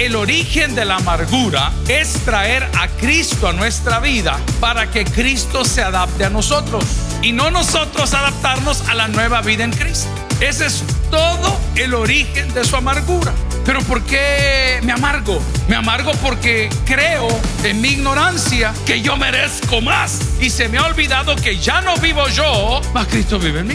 El 0.00 0.16
origen 0.16 0.74
de 0.74 0.86
la 0.86 0.96
amargura 0.96 1.74
es 1.86 2.14
traer 2.24 2.62
a 2.78 2.88
Cristo 2.88 3.48
a 3.48 3.52
nuestra 3.52 4.00
vida 4.00 4.40
para 4.58 4.90
que 4.90 5.04
Cristo 5.04 5.62
se 5.62 5.82
adapte 5.82 6.24
a 6.24 6.30
nosotros 6.30 6.82
y 7.20 7.32
no 7.32 7.50
nosotros 7.50 8.14
adaptarnos 8.14 8.88
a 8.88 8.94
la 8.94 9.08
nueva 9.08 9.42
vida 9.42 9.62
en 9.62 9.72
Cristo. 9.72 10.08
Ese 10.40 10.64
es 10.64 10.84
todo 11.10 11.54
el 11.76 11.92
origen 11.92 12.50
de 12.54 12.64
su 12.64 12.76
amargura. 12.76 13.34
Pero 13.66 13.82
¿por 13.82 14.02
qué 14.04 14.80
me 14.84 14.92
amargo? 14.92 15.38
Me 15.68 15.76
amargo 15.76 16.12
porque 16.22 16.70
creo 16.86 17.28
en 17.62 17.82
mi 17.82 17.88
ignorancia 17.88 18.72
que 18.86 19.02
yo 19.02 19.18
merezco 19.18 19.82
más. 19.82 20.18
Y 20.40 20.48
se 20.48 20.70
me 20.70 20.78
ha 20.78 20.86
olvidado 20.86 21.36
que 21.36 21.58
ya 21.58 21.82
no 21.82 21.94
vivo 21.98 22.26
yo, 22.28 22.80
más 22.94 23.06
Cristo 23.06 23.38
vive 23.38 23.60
en 23.60 23.66
mí. 23.66 23.74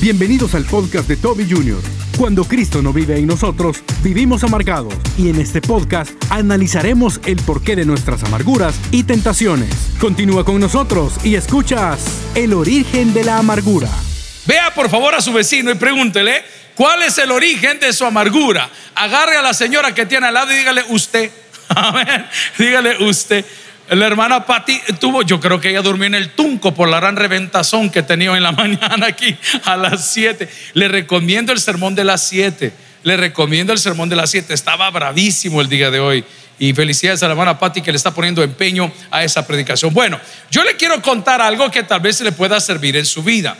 Bienvenidos 0.00 0.54
al 0.54 0.66
podcast 0.66 1.08
de 1.08 1.16
Toby 1.16 1.50
Jr. 1.50 2.01
Cuando 2.18 2.44
Cristo 2.44 2.82
no 2.82 2.92
vive 2.92 3.18
en 3.18 3.26
nosotros, 3.26 3.82
vivimos 4.02 4.44
amargados. 4.44 4.94
Y 5.18 5.30
en 5.30 5.40
este 5.40 5.60
podcast 5.60 6.12
analizaremos 6.30 7.20
el 7.24 7.36
porqué 7.36 7.74
de 7.74 7.84
nuestras 7.84 8.22
amarguras 8.24 8.74
y 8.90 9.04
tentaciones. 9.04 9.74
Continúa 9.98 10.44
con 10.44 10.60
nosotros 10.60 11.14
y 11.24 11.34
escuchas 11.34 12.04
El 12.34 12.52
origen 12.52 13.12
de 13.12 13.24
la 13.24 13.38
amargura. 13.38 13.88
Vea 14.46 14.72
por 14.74 14.88
favor 14.90 15.14
a 15.14 15.20
su 15.20 15.32
vecino 15.32 15.70
y 15.70 15.74
pregúntele 15.74 16.42
cuál 16.74 17.02
es 17.02 17.18
el 17.18 17.30
origen 17.30 17.80
de 17.80 17.92
su 17.92 18.04
amargura. 18.04 18.68
Agarre 18.94 19.36
a 19.36 19.42
la 19.42 19.54
señora 19.54 19.94
que 19.94 20.06
tiene 20.06 20.26
al 20.26 20.34
lado 20.34 20.52
y 20.52 20.56
dígale 20.56 20.84
usted. 20.90 21.30
Dígale 22.58 23.04
usted. 23.04 23.44
La 23.90 24.06
hermana 24.06 24.46
Patti 24.46 24.80
tuvo, 25.00 25.22
yo 25.22 25.40
creo 25.40 25.60
que 25.60 25.70
ella 25.70 25.82
durmió 25.82 26.06
en 26.06 26.14
el 26.14 26.30
tunco 26.30 26.72
por 26.72 26.88
la 26.88 26.98
gran 27.00 27.16
reventazón 27.16 27.90
que 27.90 28.02
tenía 28.02 28.34
en 28.36 28.42
la 28.42 28.52
mañana 28.52 29.06
aquí 29.06 29.36
a 29.64 29.76
las 29.76 30.08
7. 30.12 30.48
Le 30.74 30.88
recomiendo 30.88 31.52
el 31.52 31.60
sermón 31.60 31.94
de 31.94 32.04
las 32.04 32.26
7. 32.28 32.72
Le 33.02 33.16
recomiendo 33.16 33.72
el 33.72 33.78
sermón 33.78 34.08
de 34.08 34.16
las 34.16 34.30
7. 34.30 34.54
Estaba 34.54 34.88
bravísimo 34.90 35.60
el 35.60 35.68
día 35.68 35.90
de 35.90 36.00
hoy. 36.00 36.24
Y 36.58 36.72
felicidades 36.74 37.22
a 37.22 37.26
la 37.26 37.32
hermana 37.32 37.58
Patti 37.58 37.82
que 37.82 37.90
le 37.90 37.96
está 37.96 38.14
poniendo 38.14 38.42
empeño 38.42 38.92
a 39.10 39.24
esa 39.24 39.44
predicación. 39.46 39.92
Bueno, 39.92 40.20
yo 40.50 40.62
le 40.62 40.76
quiero 40.76 41.02
contar 41.02 41.42
algo 41.42 41.70
que 41.70 41.82
tal 41.82 42.00
vez 42.00 42.20
le 42.20 42.30
pueda 42.30 42.60
servir 42.60 42.96
en 42.96 43.04
su 43.04 43.22
vida. 43.22 43.56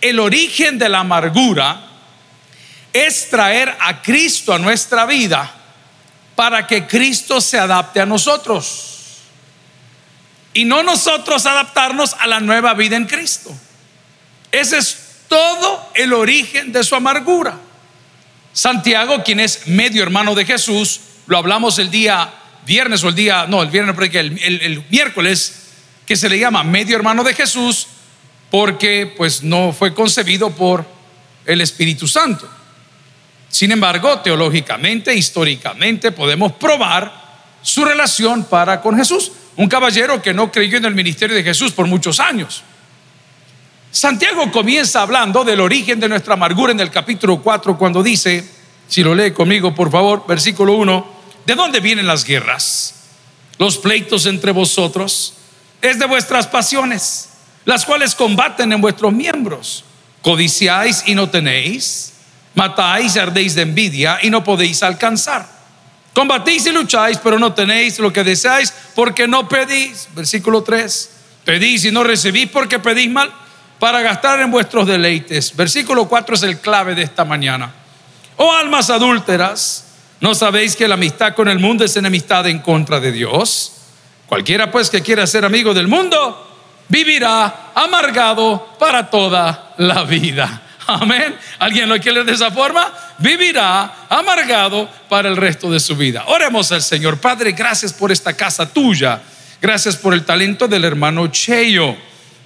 El 0.00 0.18
origen 0.18 0.78
de 0.78 0.88
la 0.88 1.00
amargura 1.00 1.82
es 2.92 3.28
traer 3.28 3.74
a 3.78 4.00
Cristo 4.00 4.54
a 4.54 4.58
nuestra 4.58 5.04
vida 5.04 5.52
para 6.34 6.66
que 6.66 6.86
Cristo 6.86 7.40
se 7.42 7.58
adapte 7.58 8.00
a 8.00 8.06
nosotros 8.06 8.95
y 10.56 10.64
no 10.64 10.82
nosotros 10.82 11.44
adaptarnos 11.44 12.14
a 12.14 12.26
la 12.26 12.40
nueva 12.40 12.72
vida 12.72 12.96
en 12.96 13.04
Cristo. 13.04 13.54
Ese 14.50 14.78
es 14.78 14.96
todo 15.28 15.90
el 15.94 16.14
origen 16.14 16.72
de 16.72 16.82
su 16.82 16.94
amargura. 16.94 17.58
Santiago, 18.54 19.22
quien 19.22 19.38
es 19.38 19.66
medio 19.66 20.02
hermano 20.02 20.34
de 20.34 20.46
Jesús, 20.46 21.00
lo 21.26 21.36
hablamos 21.36 21.78
el 21.78 21.90
día 21.90 22.32
viernes 22.64 23.04
o 23.04 23.10
el 23.10 23.14
día, 23.14 23.44
no, 23.46 23.62
el 23.62 23.68
viernes, 23.68 23.94
porque 23.94 24.18
el, 24.18 24.40
el 24.42 24.82
miércoles, 24.88 25.66
que 26.06 26.16
se 26.16 26.30
le 26.30 26.38
llama 26.38 26.64
medio 26.64 26.96
hermano 26.96 27.22
de 27.22 27.34
Jesús, 27.34 27.88
porque 28.50 29.12
pues 29.14 29.42
no 29.42 29.74
fue 29.74 29.92
concebido 29.92 30.52
por 30.52 30.86
el 31.44 31.60
Espíritu 31.60 32.08
Santo. 32.08 32.48
Sin 33.50 33.72
embargo, 33.72 34.20
teológicamente, 34.20 35.14
históricamente, 35.14 36.12
podemos 36.12 36.52
probar 36.52 37.12
su 37.60 37.84
relación 37.84 38.44
para 38.44 38.80
con 38.80 38.96
Jesús. 38.96 39.32
Un 39.56 39.68
caballero 39.68 40.20
que 40.20 40.34
no 40.34 40.52
creyó 40.52 40.78
en 40.78 40.84
el 40.84 40.94
ministerio 40.94 41.34
de 41.34 41.42
Jesús 41.42 41.72
por 41.72 41.86
muchos 41.86 42.20
años. 42.20 42.62
Santiago 43.90 44.52
comienza 44.52 45.00
hablando 45.00 45.42
del 45.44 45.60
origen 45.60 45.98
de 45.98 46.08
nuestra 46.08 46.34
amargura 46.34 46.72
en 46.72 46.80
el 46.80 46.90
capítulo 46.90 47.40
4 47.40 47.78
cuando 47.78 48.02
dice, 48.02 48.46
si 48.88 49.02
lo 49.02 49.14
lee 49.14 49.30
conmigo 49.30 49.74
por 49.74 49.90
favor, 49.90 50.26
versículo 50.26 50.74
1, 50.74 51.06
¿de 51.46 51.54
dónde 51.54 51.80
vienen 51.80 52.06
las 52.06 52.24
guerras? 52.24 52.94
Los 53.58 53.78
pleitos 53.78 54.26
entre 54.26 54.52
vosotros 54.52 55.34
es 55.80 55.98
de 55.98 56.06
vuestras 56.06 56.46
pasiones, 56.46 57.30
las 57.64 57.86
cuales 57.86 58.14
combaten 58.14 58.70
en 58.72 58.82
vuestros 58.82 59.14
miembros. 59.14 59.84
Codiciáis 60.20 61.04
y 61.06 61.14
no 61.14 61.30
tenéis, 61.30 62.12
matáis 62.54 63.16
y 63.16 63.18
ardéis 63.18 63.54
de 63.54 63.62
envidia 63.62 64.18
y 64.22 64.28
no 64.28 64.44
podéis 64.44 64.82
alcanzar. 64.82 65.55
Combatís 66.16 66.64
y 66.64 66.72
lucháis, 66.72 67.18
pero 67.18 67.38
no 67.38 67.52
tenéis 67.52 67.98
lo 67.98 68.10
que 68.10 68.24
deseáis 68.24 68.72
porque 68.94 69.28
no 69.28 69.46
pedís. 69.46 70.08
Versículo 70.14 70.62
3. 70.62 71.10
Pedís 71.44 71.84
y 71.84 71.92
no 71.92 72.04
recibís 72.04 72.48
porque 72.48 72.78
pedís 72.78 73.10
mal 73.10 73.30
para 73.78 74.00
gastar 74.00 74.40
en 74.40 74.50
vuestros 74.50 74.86
deleites. 74.86 75.54
Versículo 75.54 76.08
4 76.08 76.36
es 76.36 76.42
el 76.44 76.58
clave 76.58 76.94
de 76.94 77.02
esta 77.02 77.26
mañana. 77.26 77.70
Oh 78.38 78.50
almas 78.50 78.88
adúlteras, 78.88 79.88
¿no 80.22 80.34
sabéis 80.34 80.74
que 80.74 80.88
la 80.88 80.94
amistad 80.94 81.34
con 81.34 81.48
el 81.48 81.58
mundo 81.58 81.84
es 81.84 81.94
enemistad 81.98 82.46
en 82.46 82.60
contra 82.60 82.98
de 82.98 83.12
Dios? 83.12 83.72
Cualquiera 84.24 84.70
pues 84.70 84.88
que 84.88 85.02
quiera 85.02 85.26
ser 85.26 85.44
amigo 85.44 85.74
del 85.74 85.86
mundo, 85.86 86.50
vivirá 86.88 87.72
amargado 87.74 88.74
para 88.78 89.10
toda 89.10 89.74
la 89.76 90.04
vida. 90.04 90.62
Amén. 90.86 91.36
¿Alguien 91.58 91.90
lo 91.90 92.00
quiere 92.00 92.24
de 92.24 92.32
esa 92.32 92.50
forma? 92.50 92.90
Vivirá 93.18 94.06
amargado 94.08 94.88
para 95.08 95.28
el 95.28 95.36
resto 95.36 95.70
de 95.70 95.80
su 95.80 95.96
vida. 95.96 96.24
Oremos 96.26 96.70
al 96.72 96.82
Señor. 96.82 97.18
Padre, 97.18 97.52
gracias 97.52 97.92
por 97.92 98.12
esta 98.12 98.34
casa 98.34 98.68
tuya. 98.68 99.22
Gracias 99.60 99.96
por 99.96 100.12
el 100.12 100.24
talento 100.24 100.68
del 100.68 100.84
hermano 100.84 101.26
Cheyo. 101.28 101.96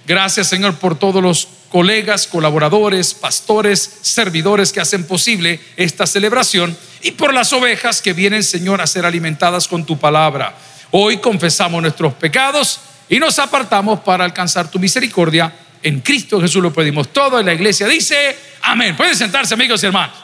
Gracias, 0.07 0.47
Señor, 0.47 0.75
por 0.75 0.97
todos 0.97 1.21
los 1.21 1.47
colegas, 1.69 2.27
colaboradores, 2.27 3.13
pastores, 3.13 3.99
servidores 4.01 4.71
que 4.71 4.79
hacen 4.79 5.05
posible 5.05 5.59
esta 5.77 6.05
celebración 6.05 6.75
y 7.01 7.11
por 7.11 7.33
las 7.33 7.53
ovejas 7.53 8.01
que 8.01 8.13
vienen, 8.13 8.43
Señor, 8.43 8.81
a 8.81 8.87
ser 8.87 9.05
alimentadas 9.05 9.67
con 9.67 9.85
tu 9.85 9.97
palabra. 9.97 10.55
Hoy 10.91 11.17
confesamos 11.17 11.81
nuestros 11.81 12.13
pecados 12.13 12.79
y 13.09 13.19
nos 13.19 13.39
apartamos 13.39 13.99
para 14.01 14.25
alcanzar 14.25 14.69
tu 14.69 14.79
misericordia 14.79 15.53
en 15.83 16.01
Cristo 16.01 16.39
Jesús 16.39 16.61
lo 16.61 16.71
pedimos 16.71 17.11
todo. 17.11 17.39
En 17.39 17.45
la 17.45 17.53
iglesia 17.53 17.87
dice, 17.87 18.37
amén. 18.61 18.95
Pueden 18.95 19.15
sentarse 19.15 19.53
amigos 19.53 19.81
y 19.83 19.87
hermanos. 19.87 20.15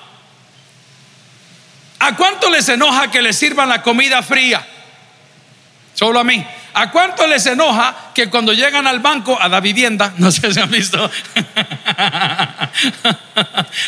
¿A 1.99 2.15
cuánto 2.15 2.49
les 2.49 2.69
enoja 2.69 3.09
que 3.09 3.21
les 3.21 3.37
sirvan 3.37 3.69
la 3.69 3.81
comida 3.81 4.21
fría? 4.21 4.65
Solo 5.93 6.19
a 6.19 6.23
mí. 6.23 6.45
¿A 6.75 6.91
cuánto 6.91 7.25
les 7.25 7.43
enoja 7.47 8.11
que 8.13 8.29
cuando 8.29 8.53
llegan 8.53 8.85
al 8.85 8.99
banco 8.99 9.35
a 9.39 9.47
la 9.47 9.59
vivienda, 9.59 10.13
no 10.17 10.29
sé 10.29 10.53
si 10.53 10.59
han 10.59 10.69
visto, 10.69 10.97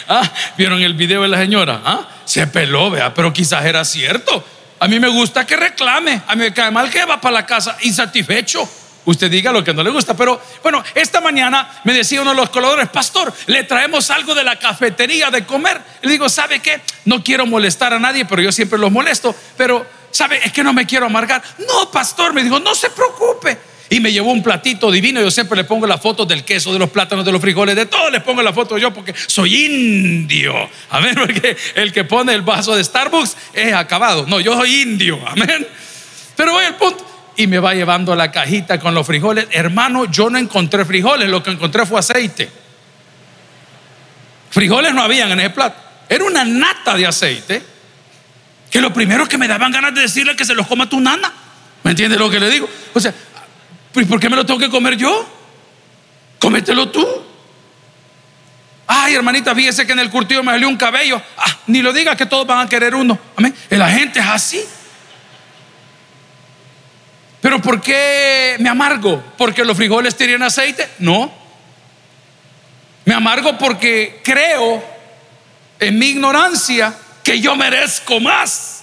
ah, 0.07 0.23
vieron 0.57 0.81
el 0.81 0.95
video 0.95 1.21
de 1.21 1.27
la 1.27 1.37
señora, 1.37 1.81
¿Ah? 1.85 2.07
se 2.25 2.47
peló, 2.47 2.89
vea, 2.89 3.13
pero 3.13 3.31
quizás 3.31 3.63
era 3.63 3.85
cierto. 3.85 4.43
A 4.79 4.87
mí 4.87 4.99
me 4.99 5.07
gusta 5.07 5.45
que 5.45 5.55
reclame, 5.55 6.23
a 6.25 6.35
mí 6.35 6.41
me 6.41 6.51
cae 6.53 6.71
mal 6.71 6.89
que 6.89 7.05
va 7.05 7.21
para 7.21 7.33
la 7.33 7.45
casa 7.45 7.77
insatisfecho. 7.81 8.67
Usted 9.09 9.31
diga 9.31 9.51
lo 9.51 9.63
que 9.63 9.73
no 9.73 9.81
le 9.81 9.89
gusta. 9.89 10.15
Pero 10.15 10.39
bueno, 10.61 10.83
esta 10.93 11.19
mañana 11.19 11.81
me 11.83 11.93
decía 11.93 12.21
uno 12.21 12.29
de 12.29 12.35
los 12.35 12.51
coladores, 12.51 12.89
pastor, 12.89 13.33
le 13.47 13.63
traemos 13.63 14.11
algo 14.11 14.35
de 14.35 14.43
la 14.43 14.57
cafetería 14.57 15.31
de 15.31 15.45
comer. 15.45 15.81
Le 16.03 16.11
digo, 16.11 16.29
¿sabe 16.29 16.59
qué? 16.59 16.79
No 17.05 17.23
quiero 17.23 17.47
molestar 17.47 17.91
a 17.91 17.99
nadie, 17.99 18.25
pero 18.25 18.43
yo 18.43 18.51
siempre 18.51 18.77
los 18.77 18.91
molesto. 18.91 19.35
Pero, 19.57 19.83
¿sabe? 20.11 20.39
Es 20.45 20.53
que 20.53 20.63
no 20.63 20.73
me 20.73 20.85
quiero 20.85 21.07
amargar. 21.07 21.41
No, 21.57 21.89
pastor, 21.89 22.33
me 22.33 22.43
dijo, 22.43 22.59
no 22.59 22.75
se 22.75 22.91
preocupe. 22.91 23.57
Y 23.89 23.99
me 23.99 24.11
llevó 24.11 24.31
un 24.31 24.43
platito 24.43 24.91
divino. 24.91 25.19
Yo 25.21 25.31
siempre 25.31 25.57
le 25.57 25.63
pongo 25.63 25.87
la 25.87 25.97
foto 25.97 26.23
del 26.23 26.45
queso, 26.45 26.71
de 26.71 26.77
los 26.77 26.91
plátanos, 26.91 27.25
de 27.25 27.31
los 27.31 27.41
frijoles, 27.41 27.75
de 27.75 27.87
todo 27.87 28.11
le 28.11 28.21
pongo 28.21 28.43
la 28.43 28.53
foto 28.53 28.77
yo 28.77 28.93
porque 28.93 29.15
soy 29.25 29.65
indio. 29.65 30.53
Amén. 30.91 31.15
Porque 31.15 31.57
el 31.73 31.91
que 31.91 32.03
pone 32.03 32.35
el 32.35 32.43
vaso 32.43 32.75
de 32.75 32.83
Starbucks 32.83 33.35
es 33.53 33.73
acabado. 33.73 34.27
No, 34.27 34.39
yo 34.39 34.53
soy 34.53 34.83
indio. 34.83 35.19
Amén. 35.27 35.67
Pero 36.35 36.51
voy 36.51 36.65
al 36.65 36.75
punto 36.75 37.09
y 37.39 37.47
me 37.47 37.57
va 37.57 37.73
llevando 37.73 38.13
la 38.17 38.33
cajita 38.33 38.81
con 38.81 38.93
los 38.93 39.07
frijoles. 39.07 39.47
Hermano, 39.51 40.03
yo 40.11 40.29
no 40.29 40.37
encontré 40.37 40.83
frijoles, 40.83 41.29
lo 41.29 41.41
que 41.41 41.51
encontré 41.51 41.85
fue 41.85 41.97
aceite. 41.97 42.51
Frijoles 44.51 44.93
no 44.93 45.01
habían 45.01 45.31
en 45.31 45.39
ese 45.39 45.51
plato. 45.51 45.77
Era 46.09 46.25
una 46.25 46.43
nata 46.43 46.97
de 46.97 47.07
aceite 47.07 47.63
que 48.69 48.81
lo 48.81 48.91
primero 48.91 49.25
que 49.25 49.37
me 49.37 49.47
daban 49.47 49.71
ganas 49.71 49.95
de 49.95 50.01
decirle 50.01 50.35
que 50.35 50.43
se 50.43 50.53
los 50.53 50.67
coma 50.67 50.89
tu 50.89 50.99
nana. 50.99 51.31
¿Me 51.83 51.91
entiendes 51.91 52.19
lo 52.19 52.29
que 52.29 52.41
le 52.41 52.49
digo? 52.49 52.67
O 52.93 52.99
sea, 52.99 53.13
¿por 53.93 54.19
qué 54.19 54.29
me 54.29 54.35
lo 54.35 54.45
tengo 54.45 54.59
que 54.59 54.69
comer 54.69 54.97
yo? 54.97 55.25
Cómetelo 56.39 56.89
tú. 56.89 57.07
Ay, 58.85 59.15
hermanita, 59.15 59.55
fíjese 59.55 59.87
que 59.87 59.93
en 59.93 59.99
el 59.99 60.09
curtido 60.09 60.43
me 60.43 60.51
salió 60.51 60.67
un 60.67 60.75
cabello. 60.75 61.21
Ah, 61.37 61.57
ni 61.67 61.81
lo 61.81 61.93
diga 61.93 62.17
que 62.17 62.25
todos 62.25 62.45
van 62.45 62.67
a 62.67 62.67
querer 62.67 62.95
uno. 62.95 63.17
Amén. 63.37 63.55
La 63.69 63.89
gente 63.89 64.19
es 64.19 64.25
así. 64.25 64.61
Pero 67.41 67.61
¿por 67.61 67.81
qué 67.81 68.57
me 68.59 68.69
amargo? 68.69 69.23
¿Porque 69.37 69.63
los 69.63 69.77
frijoles 69.77 70.15
tienen 70.15 70.43
aceite? 70.43 70.89
No. 70.99 71.31
Me 73.05 73.13
amargo 73.13 73.57
porque 73.57 74.21
creo 74.23 74.83
en 75.79 75.97
mi 75.97 76.07
ignorancia 76.07 76.93
que 77.23 77.39
yo 77.39 77.55
merezco 77.55 78.19
más. 78.19 78.75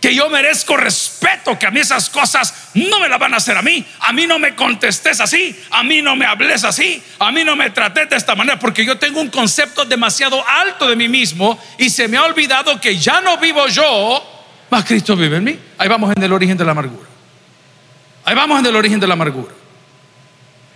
que 0.00 0.14
yo 0.14 0.28
merezco 0.28 0.76
respeto, 0.76 1.58
que 1.58 1.66
a 1.66 1.70
mí 1.70 1.80
esas 1.80 2.08
cosas 2.10 2.70
no 2.74 3.00
me 3.00 3.08
las 3.08 3.18
van 3.18 3.34
a 3.34 3.38
hacer 3.38 3.56
a 3.56 3.62
mí. 3.62 3.84
A 4.00 4.12
mí 4.12 4.26
no 4.26 4.38
me 4.38 4.54
contestes 4.54 5.20
así, 5.20 5.58
a 5.70 5.82
mí 5.82 6.00
no 6.00 6.14
me 6.14 6.26
hables 6.26 6.64
así, 6.64 7.02
a 7.18 7.32
mí 7.32 7.42
no 7.42 7.56
me 7.56 7.70
trates 7.70 8.08
de 8.10 8.16
esta 8.16 8.34
manera, 8.36 8.58
porque 8.58 8.84
yo 8.84 8.98
tengo 8.98 9.20
un 9.20 9.30
concepto 9.30 9.84
demasiado 9.84 10.46
alto 10.46 10.86
de 10.86 10.94
mí 10.96 11.08
mismo 11.08 11.58
y 11.78 11.90
se 11.90 12.06
me 12.08 12.18
ha 12.18 12.22
olvidado 12.22 12.80
que 12.80 12.98
ya 12.98 13.20
no 13.20 13.38
vivo 13.38 13.66
yo, 13.68 14.35
más 14.70 14.84
Cristo 14.84 15.16
vive 15.16 15.36
en 15.36 15.44
mí. 15.44 15.58
Ahí 15.78 15.88
vamos 15.88 16.12
en 16.16 16.22
el 16.22 16.32
origen 16.32 16.56
de 16.56 16.64
la 16.64 16.72
amargura. 16.72 17.08
Ahí 18.24 18.34
vamos 18.34 18.58
en 18.58 18.66
el 18.66 18.76
origen 18.76 19.00
de 19.00 19.06
la 19.06 19.14
amargura. 19.14 19.54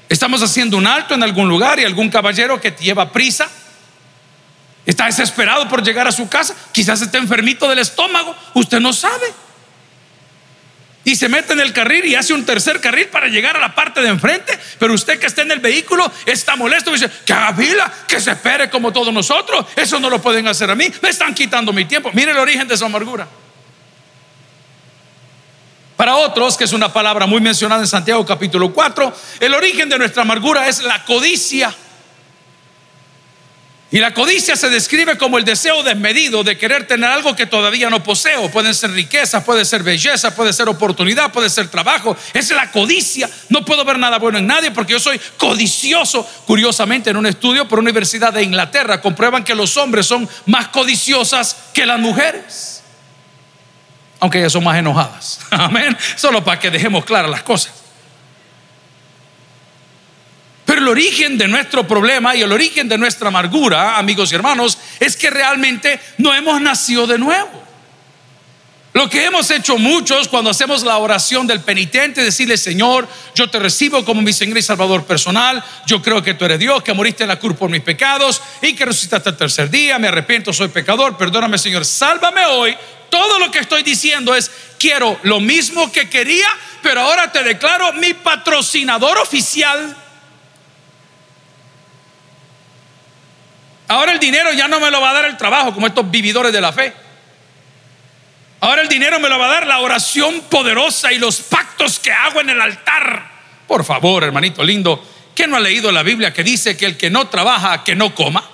Estamos 0.09 0.43
haciendo 0.43 0.77
un 0.77 0.87
alto 0.87 1.15
en 1.15 1.23
algún 1.23 1.49
lugar 1.49 1.79
y 1.79 1.85
algún 1.85 2.09
caballero 2.11 2.61
que 2.61 2.71
lleva 2.73 3.13
prisa 3.13 3.49
Está 4.87 5.07
desesperado 5.07 5.69
por 5.69 5.83
llegar 5.83 6.09
a 6.09 6.13
su 6.13 6.29
casa. 6.29 6.55
Quizás 6.73 7.03
está 7.03 7.19
enfermito 7.19 7.69
del 7.69 7.79
estómago. 7.79 8.35
Usted 8.55 8.81
no 8.81 8.93
sabe. 8.93 9.33
Y 11.05 11.17
se 11.17 11.29
mete 11.29 11.53
en 11.53 11.61
el 11.61 11.73
carril 11.73 12.05
y 12.05 12.15
hace 12.15 12.35
un 12.35 12.45
tercer 12.45 12.81
carril 12.81 13.09
para 13.09 13.29
llegar 13.29 13.57
a 13.57 13.61
la 13.61 13.75
parte 13.75 14.01
de 14.01 14.09
enfrente. 14.09 14.59
Pero 14.79 14.93
usted 14.93 15.19
que 15.19 15.27
está 15.27 15.43
en 15.43 15.53
el 15.53 15.61
vehículo 15.61 16.11
está 16.27 16.57
molesto 16.57 16.93
dice, 16.93 17.11
que 17.25 17.33
haga 17.33 17.55
que 18.07 18.21
se 18.21 18.33
espere 18.33 18.69
como 18.69 18.93
todos 18.93 19.13
nosotros. 19.13 19.67
Eso 19.77 19.99
no 20.01 20.11
lo 20.11 20.21
pueden 20.21 20.47
hacer 20.49 20.71
a 20.71 20.75
mí. 20.75 20.91
Me 21.03 21.11
están 21.11 21.35
quitando 21.35 21.73
mi 21.73 21.85
tiempo. 21.85 22.11
Mire 22.13 22.33
el 22.33 22.39
origen 22.39 22.67
de 22.67 22.77
su 22.77 22.85
amargura. 22.85 23.29
Para 26.01 26.17
otros, 26.17 26.57
que 26.57 26.65
es 26.65 26.73
una 26.73 26.91
palabra 26.91 27.27
muy 27.27 27.43
mencionada 27.43 27.83
en 27.83 27.87
Santiago 27.87 28.25
capítulo 28.25 28.73
4, 28.73 29.15
el 29.41 29.53
origen 29.53 29.87
de 29.87 29.99
nuestra 29.99 30.23
amargura 30.23 30.67
es 30.67 30.83
la 30.83 31.05
codicia. 31.05 31.77
Y 33.91 33.99
la 33.99 34.15
codicia 34.15 34.57
se 34.57 34.71
describe 34.71 35.19
como 35.19 35.37
el 35.37 35.45
deseo 35.45 35.83
desmedido 35.83 36.43
de 36.43 36.57
querer 36.57 36.87
tener 36.87 37.11
algo 37.11 37.37
que 37.37 37.45
todavía 37.45 37.91
no 37.91 38.03
poseo. 38.03 38.51
Pueden 38.51 38.75
ser 38.75 38.93
riqueza, 38.93 39.45
puede 39.45 39.67
ser 39.67 39.83
belleza, 39.83 40.35
puede 40.35 40.55
ser 40.55 40.71
oportunidad, 40.71 41.33
puede 41.33 41.51
ser 41.51 41.69
trabajo. 41.69 42.17
Es 42.33 42.51
la 42.51 42.71
codicia. 42.71 43.29
No 43.51 43.63
puedo 43.67 43.85
ver 43.85 43.99
nada 43.99 44.19
bueno 44.19 44.39
en 44.39 44.47
nadie 44.47 44.71
porque 44.71 44.95
yo 44.95 45.01
soy 45.01 45.21
codicioso. 45.37 46.27
Curiosamente, 46.47 47.11
en 47.11 47.19
un 47.19 47.27
estudio 47.27 47.69
por 47.69 47.79
una 47.79 47.91
universidad 47.91 48.33
de 48.33 48.43
Inglaterra 48.43 49.03
comprueban 49.03 49.45
que 49.45 49.55
los 49.55 49.77
hombres 49.77 50.07
son 50.07 50.27
más 50.47 50.69
codiciosas 50.69 51.55
que 51.75 51.85
las 51.85 52.01
mujeres. 52.01 52.80
Aunque 54.21 54.39
ellas 54.39 54.53
son 54.53 54.65
más 54.65 54.79
enojadas. 54.79 55.41
Amén. 55.51 55.97
Solo 56.17 56.45
para 56.45 56.61
que 56.61 56.71
dejemos 56.71 57.05
claras 57.05 57.31
las 57.31 57.43
cosas. 57.43 57.73
Pero 60.65 60.83
el 60.83 60.89
origen 60.89 61.37
de 61.37 61.49
nuestro 61.49 61.89
problema 61.89 62.37
y 62.37 62.43
el 62.43 62.53
origen 62.53 62.89
de 62.89 62.97
nuestra 62.97 63.29
amargura, 63.29 63.99
amigos 63.99 64.31
y 64.31 64.37
hermanos, 64.37 64.79
es 65.01 65.17
que 65.17 65.29
realmente 65.29 65.99
no 66.19 66.33
hemos 66.33 66.61
nacido 66.61 67.09
de 67.09 67.19
nuevo. 67.19 67.71
Lo 68.93 69.09
que 69.09 69.25
hemos 69.25 69.51
hecho 69.51 69.79
muchos 69.79 70.27
cuando 70.27 70.51
hacemos 70.51 70.83
la 70.83 70.99
oración 70.99 71.47
del 71.47 71.61
penitente, 71.61 72.25
decirle, 72.25 72.57
Señor, 72.57 73.09
yo 73.37 73.49
te 73.49 73.61
recibo 73.61 74.05
como 74.05 74.21
mi 74.21 74.33
Señor 74.33 74.59
y 74.59 74.63
Salvador 74.63 75.05
personal, 75.05 75.63
yo 75.87 76.03
creo 76.03 76.23
que 76.23 76.35
tú 76.35 76.45
eres 76.45 76.59
Dios, 76.59 76.83
que 76.83 76.93
moriste 76.93 77.23
en 77.23 77.29
la 77.29 77.39
cruz 77.39 77.57
por 77.57 77.71
mis 77.71 77.83
pecados 77.83 78.43
y 78.61 78.75
que 78.75 78.85
resucitaste 78.85 79.31
el 79.31 79.37
tercer 79.37 79.71
día, 79.71 79.99
me 80.01 80.09
arrepiento, 80.09 80.53
soy 80.53 80.69
pecador, 80.69 81.17
perdóname 81.17 81.57
Señor, 81.57 81.85
sálvame 81.85 82.45
hoy. 82.47 82.77
Todo 83.11 83.39
lo 83.39 83.51
que 83.51 83.59
estoy 83.59 83.83
diciendo 83.83 84.35
es, 84.35 84.51
quiero 84.79 85.19
lo 85.25 85.41
mismo 85.41 85.93
que 85.93 86.09
quería, 86.09 86.49
pero 86.83 87.03
ahora 87.03 87.31
te 87.31 87.43
declaro 87.43 87.93
mi 87.95 88.15
patrocinador 88.15 89.19
oficial 89.19 89.97
Ahora 93.91 94.13
el 94.13 94.21
dinero 94.21 94.53
ya 94.53 94.69
no 94.69 94.79
me 94.79 94.89
lo 94.89 95.01
va 95.01 95.11
a 95.11 95.15
dar 95.15 95.25
el 95.25 95.37
trabajo, 95.37 95.75
como 95.75 95.89
estos 95.89 96.09
vividores 96.09 96.53
de 96.53 96.61
la 96.61 96.73
fe. 96.73 96.93
Ahora 98.61 98.83
el 98.83 98.89
dinero 98.89 99.19
me 99.19 99.29
lo 99.29 99.37
va 99.37 99.47
a 99.47 99.55
dar 99.55 99.67
la 99.67 99.81
oración 99.81 100.43
poderosa 100.43 101.13
y 101.13 101.19
los 101.19 101.41
pactos 101.41 101.99
que 101.99 102.13
hago 102.13 102.41
en 102.41 102.51
el 102.51 102.61
altar. 102.61 103.29
Por 103.67 103.85
favor, 103.85 104.23
hermanito 104.23 104.63
lindo, 104.63 105.05
¿qué 105.35 105.49
no 105.49 105.57
ha 105.57 105.61
leído 105.61 105.91
la 105.91 106.05
Biblia 106.05 106.33
que 106.33 106.45
dice 106.45 106.77
que 106.77 106.87
el 106.87 106.97
que 106.97 107.11
no 107.11 107.27
trabaja, 107.27 107.83
que 107.83 107.97
no 107.97 108.15
coma? 108.15 108.49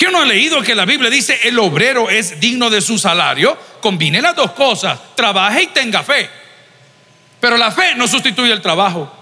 ¿Qué 0.00 0.10
no 0.10 0.22
ha 0.22 0.24
leído 0.24 0.62
que 0.62 0.74
la 0.74 0.86
Biblia 0.86 1.10
dice 1.10 1.40
el 1.42 1.58
obrero 1.58 2.08
es 2.08 2.40
digno 2.40 2.70
de 2.70 2.80
su 2.80 2.96
salario? 2.96 3.54
Combine 3.82 4.22
las 4.22 4.34
dos 4.34 4.52
cosas, 4.52 4.98
trabaje 5.14 5.64
y 5.64 5.66
tenga 5.66 6.02
fe. 6.02 6.30
Pero 7.38 7.58
la 7.58 7.70
fe 7.70 7.94
no 7.96 8.08
sustituye 8.08 8.50
el 8.50 8.62
trabajo. 8.62 9.12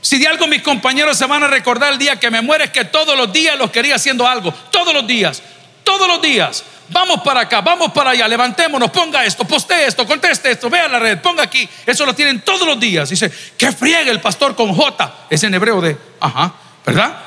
Si 0.00 0.18
de 0.18 0.28
algo 0.28 0.46
mis 0.46 0.62
compañeros 0.62 1.18
se 1.18 1.26
van 1.26 1.42
a 1.42 1.48
recordar 1.48 1.92
el 1.92 1.98
día 1.98 2.20
que 2.20 2.30
me 2.30 2.40
muere 2.40 2.66
es 2.66 2.70
que 2.70 2.84
todos 2.84 3.16
los 3.16 3.32
días 3.32 3.58
los 3.58 3.72
quería 3.72 3.96
haciendo 3.96 4.28
algo. 4.28 4.54
Todos 4.70 4.94
los 4.94 5.04
días. 5.08 5.42
Todos 5.82 6.06
los 6.06 6.22
días. 6.22 6.62
Vamos 6.90 7.22
para 7.22 7.40
acá, 7.40 7.62
vamos 7.62 7.90
para 7.90 8.10
allá, 8.10 8.28
levantémonos, 8.28 8.92
ponga 8.92 9.24
esto, 9.24 9.44
poste 9.44 9.86
esto, 9.86 10.06
conteste 10.06 10.52
esto, 10.52 10.70
vea 10.70 10.86
la 10.86 11.00
red, 11.00 11.18
ponga 11.20 11.42
aquí. 11.42 11.68
Eso 11.84 12.06
lo 12.06 12.14
tienen 12.14 12.42
todos 12.42 12.64
los 12.64 12.78
días. 12.78 13.10
Dice, 13.10 13.28
que 13.58 13.72
friegue 13.72 14.12
el 14.12 14.20
pastor 14.20 14.54
con 14.54 14.72
J. 14.72 15.26
Es 15.30 15.42
en 15.42 15.52
hebreo 15.52 15.80
de, 15.80 15.96
ajá, 16.20 16.54
¿verdad? 16.86 17.25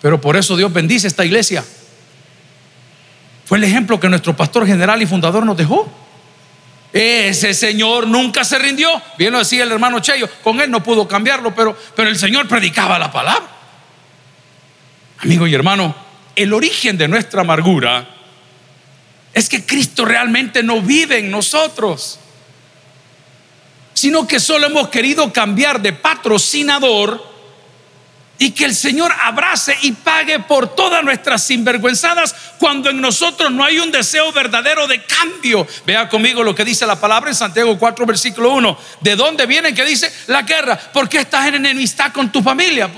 Pero 0.00 0.20
por 0.20 0.36
eso 0.36 0.56
Dios 0.56 0.72
bendice 0.72 1.06
esta 1.06 1.24
iglesia. 1.24 1.64
Fue 3.44 3.58
el 3.58 3.64
ejemplo 3.64 4.00
que 4.00 4.08
nuestro 4.08 4.36
pastor 4.36 4.66
general 4.66 5.00
y 5.02 5.06
fundador 5.06 5.44
nos 5.46 5.56
dejó. 5.56 5.90
Ese 6.92 7.54
Señor 7.54 8.06
nunca 8.06 8.44
se 8.44 8.58
rindió. 8.58 8.90
Bien 9.18 9.32
lo 9.32 9.38
decía 9.38 9.64
el 9.64 9.72
hermano 9.72 10.00
Cheyo, 10.00 10.28
con 10.42 10.60
él 10.60 10.70
no 10.70 10.82
pudo 10.82 11.06
cambiarlo, 11.06 11.54
pero, 11.54 11.76
pero 11.94 12.08
el 12.08 12.16
Señor 12.16 12.48
predicaba 12.48 12.98
la 12.98 13.12
palabra. 13.12 13.48
Amigo 15.18 15.46
y 15.46 15.54
hermano, 15.54 15.94
el 16.34 16.52
origen 16.52 16.98
de 16.98 17.08
nuestra 17.08 17.42
amargura 17.42 18.08
es 19.32 19.48
que 19.48 19.64
Cristo 19.64 20.04
realmente 20.04 20.62
no 20.62 20.80
vive 20.80 21.18
en 21.18 21.30
nosotros, 21.30 22.18
sino 23.94 24.26
que 24.26 24.40
solo 24.40 24.66
hemos 24.66 24.88
querido 24.88 25.32
cambiar 25.32 25.80
de 25.80 25.92
patrocinador 25.92 27.35
y 28.38 28.50
que 28.50 28.64
el 28.64 28.74
Señor 28.74 29.12
abrace 29.22 29.76
y 29.82 29.92
pague 29.92 30.40
por 30.40 30.74
todas 30.74 31.02
nuestras 31.02 31.42
sinvergüenzadas 31.44 32.34
cuando 32.58 32.90
en 32.90 33.00
nosotros 33.00 33.50
no 33.50 33.64
hay 33.64 33.78
un 33.78 33.90
deseo 33.90 34.32
verdadero 34.32 34.86
de 34.86 35.02
cambio. 35.04 35.66
Vea 35.86 36.08
conmigo 36.08 36.42
lo 36.42 36.54
que 36.54 36.64
dice 36.64 36.86
la 36.86 37.00
palabra 37.00 37.30
en 37.30 37.36
Santiago 37.36 37.78
4, 37.78 38.06
versículo 38.06 38.52
1. 38.52 38.78
¿De 39.00 39.16
dónde 39.16 39.46
viene 39.46 39.74
que 39.74 39.84
dice 39.84 40.12
la 40.26 40.42
guerra? 40.42 40.76
¿Por 40.76 41.08
qué 41.08 41.18
estás 41.18 41.46
en 41.46 41.56
enemistad 41.56 42.12
con 42.12 42.30
tu 42.30 42.42
familia? 42.42 42.90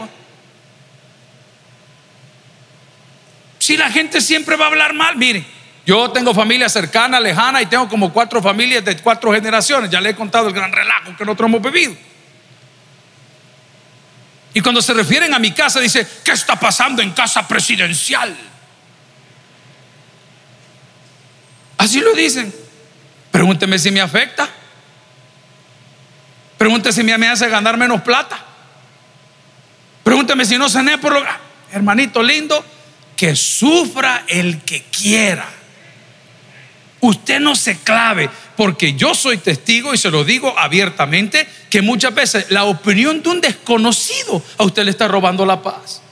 Si 3.58 3.76
la 3.76 3.90
gente 3.90 4.20
siempre 4.20 4.56
va 4.56 4.64
a 4.64 4.68
hablar 4.68 4.94
mal, 4.94 5.16
mire, 5.16 5.44
yo 5.86 6.10
tengo 6.10 6.34
familia 6.34 6.68
cercana, 6.68 7.20
lejana 7.20 7.62
y 7.62 7.66
tengo 7.66 7.88
como 7.88 8.12
cuatro 8.12 8.42
familias 8.42 8.84
de 8.84 8.96
cuatro 8.98 9.32
generaciones. 9.32 9.90
Ya 9.90 10.00
le 10.00 10.10
he 10.10 10.14
contado 10.14 10.48
el 10.48 10.54
gran 10.54 10.72
relajo 10.72 11.16
que 11.16 11.24
nosotros 11.24 11.48
hemos 11.48 11.62
vivido. 11.62 11.94
Y 14.54 14.60
cuando 14.60 14.82
se 14.82 14.94
refieren 14.94 15.34
a 15.34 15.38
mi 15.38 15.52
casa, 15.52 15.80
dice, 15.80 16.06
¿qué 16.24 16.32
está 16.32 16.58
pasando 16.58 17.02
en 17.02 17.12
casa 17.12 17.46
presidencial? 17.46 18.36
Así 21.76 22.00
lo 22.00 22.12
dicen. 22.14 22.52
Pregúnteme 23.30 23.78
si 23.78 23.90
me 23.90 24.00
afecta. 24.00 24.48
Pregúnteme 26.56 26.92
si 26.92 27.02
me 27.04 27.28
hace 27.28 27.48
ganar 27.48 27.76
menos 27.76 28.02
plata. 28.02 28.38
Pregúnteme 30.02 30.44
si 30.44 30.58
no 30.58 30.68
cené 30.68 30.98
por 30.98 31.12
lo... 31.12 31.22
Hermanito 31.70 32.22
lindo, 32.22 32.64
que 33.14 33.36
sufra 33.36 34.24
el 34.26 34.62
que 34.62 34.84
quiera. 34.84 35.46
Usted 37.00 37.40
no 37.40 37.54
se 37.54 37.78
clave, 37.78 38.30
porque 38.58 38.94
yo 38.94 39.14
soy 39.14 39.38
testigo 39.38 39.94
y 39.94 39.98
se 39.98 40.10
lo 40.10 40.24
digo 40.24 40.52
abiertamente, 40.58 41.48
que 41.70 41.80
muchas 41.80 42.12
veces 42.12 42.46
la 42.50 42.64
opinión 42.64 43.22
de 43.22 43.28
un 43.28 43.40
desconocido 43.40 44.42
a 44.56 44.64
usted 44.64 44.82
le 44.82 44.90
está 44.90 45.06
robando 45.06 45.46
la 45.46 45.62
paz. 45.62 46.02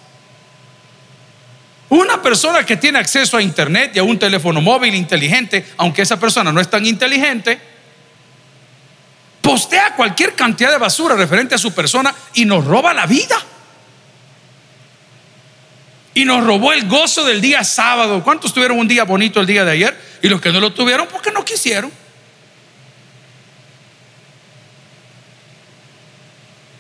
Una 1.88 2.22
persona 2.22 2.64
que 2.64 2.76
tiene 2.76 3.00
acceso 3.00 3.36
a 3.36 3.42
internet 3.42 3.90
y 3.96 3.98
a 3.98 4.04
un 4.04 4.16
teléfono 4.16 4.60
móvil 4.60 4.94
inteligente, 4.94 5.66
aunque 5.76 6.02
esa 6.02 6.20
persona 6.20 6.52
no 6.52 6.60
es 6.60 6.70
tan 6.70 6.86
inteligente, 6.86 7.58
postea 9.40 9.96
cualquier 9.96 10.36
cantidad 10.36 10.70
de 10.70 10.78
basura 10.78 11.16
referente 11.16 11.56
a 11.56 11.58
su 11.58 11.74
persona 11.74 12.14
y 12.34 12.44
nos 12.44 12.64
roba 12.64 12.94
la 12.94 13.06
vida. 13.06 13.44
Y 16.14 16.24
nos 16.24 16.46
robó 16.46 16.72
el 16.72 16.86
gozo 16.86 17.24
del 17.24 17.40
día 17.40 17.64
sábado. 17.64 18.22
¿Cuántos 18.22 18.54
tuvieron 18.54 18.78
un 18.78 18.86
día 18.86 19.02
bonito 19.02 19.40
el 19.40 19.46
día 19.46 19.64
de 19.64 19.72
ayer? 19.72 20.00
Y 20.22 20.28
los 20.28 20.40
que 20.40 20.52
no 20.52 20.60
lo 20.60 20.72
tuvieron, 20.72 21.08
porque 21.08 21.32
no 21.32 21.44
quisieron. 21.44 22.05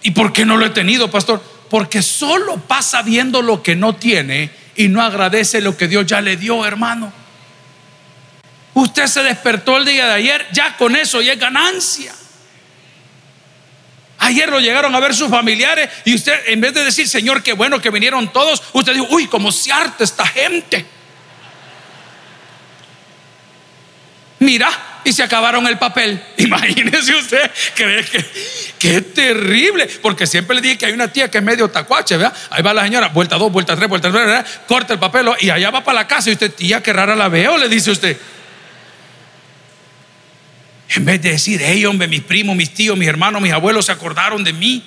¿Y 0.06 0.12
por 0.12 0.32
qué 0.32 0.44
no 0.44 0.56
lo 0.56 0.64
he 0.64 0.70
tenido, 0.70 1.10
pastor? 1.10 1.42
Porque 1.68 2.00
solo 2.00 2.58
pasa 2.58 3.02
viendo 3.02 3.42
lo 3.42 3.60
que 3.60 3.74
no 3.74 3.96
tiene 3.96 4.52
y 4.76 4.86
no 4.86 5.02
agradece 5.02 5.60
lo 5.60 5.76
que 5.76 5.88
Dios 5.88 6.06
ya 6.06 6.20
le 6.20 6.36
dio, 6.36 6.64
hermano. 6.64 7.12
Usted 8.74 9.08
se 9.08 9.24
despertó 9.24 9.78
el 9.78 9.84
día 9.84 10.06
de 10.06 10.12
ayer, 10.12 10.46
ya 10.52 10.76
con 10.76 10.94
eso 10.94 11.20
ya 11.20 11.32
es 11.32 11.40
ganancia. 11.40 12.14
Ayer 14.18 14.48
lo 14.48 14.60
llegaron 14.60 14.94
a 14.94 15.00
ver 15.00 15.12
sus 15.12 15.28
familiares 15.28 15.90
y 16.04 16.14
usted, 16.14 16.38
en 16.46 16.60
vez 16.60 16.72
de 16.72 16.84
decir, 16.84 17.08
Señor, 17.08 17.42
qué 17.42 17.54
bueno 17.54 17.80
que 17.80 17.90
vinieron 17.90 18.32
todos, 18.32 18.62
usted 18.74 18.92
dijo, 18.92 19.08
uy, 19.10 19.26
cómo 19.26 19.50
se 19.50 19.72
harta 19.72 20.04
esta 20.04 20.24
gente. 20.24 20.86
Mira, 24.38 24.70
y 25.06 25.12
se 25.12 25.22
acabaron 25.22 25.64
el 25.68 25.78
papel. 25.78 26.20
Imagínese 26.36 27.14
usted, 27.14 27.50
que, 27.76 28.04
que, 28.10 28.24
que 28.76 29.00
terrible, 29.02 29.86
porque 30.02 30.26
siempre 30.26 30.56
le 30.56 30.60
dije 30.60 30.78
que 30.78 30.86
hay 30.86 30.92
una 30.92 31.06
tía 31.08 31.30
que 31.30 31.38
es 31.38 31.44
medio 31.44 31.70
tacuache, 31.70 32.16
¿verdad? 32.16 32.36
Ahí 32.50 32.60
va 32.60 32.74
la 32.74 32.82
señora, 32.82 33.08
vuelta 33.10 33.36
dos, 33.36 33.52
vuelta 33.52 33.76
tres, 33.76 33.88
vuelta 33.88 34.10
tres, 34.10 34.44
corta 34.66 34.94
el 34.94 34.98
papel 34.98 35.28
y 35.40 35.50
allá 35.50 35.70
va 35.70 35.84
para 35.84 36.00
la 36.00 36.08
casa 36.08 36.30
y 36.30 36.32
usted, 36.32 36.52
tía, 36.52 36.82
qué 36.82 36.92
rara 36.92 37.14
la 37.14 37.28
veo, 37.28 37.56
le 37.56 37.68
dice 37.68 37.92
usted. 37.92 38.16
En 40.88 41.04
vez 41.04 41.22
de 41.22 41.30
decir, 41.30 41.60
hey, 41.64 41.86
hombre, 41.86 42.08
mis 42.08 42.22
primos, 42.22 42.56
mis 42.56 42.74
tíos, 42.74 42.98
mis 42.98 43.08
hermanos, 43.08 43.40
mis 43.40 43.52
abuelos 43.52 43.86
se 43.86 43.92
acordaron 43.92 44.42
de 44.42 44.52
mí. 44.52 44.84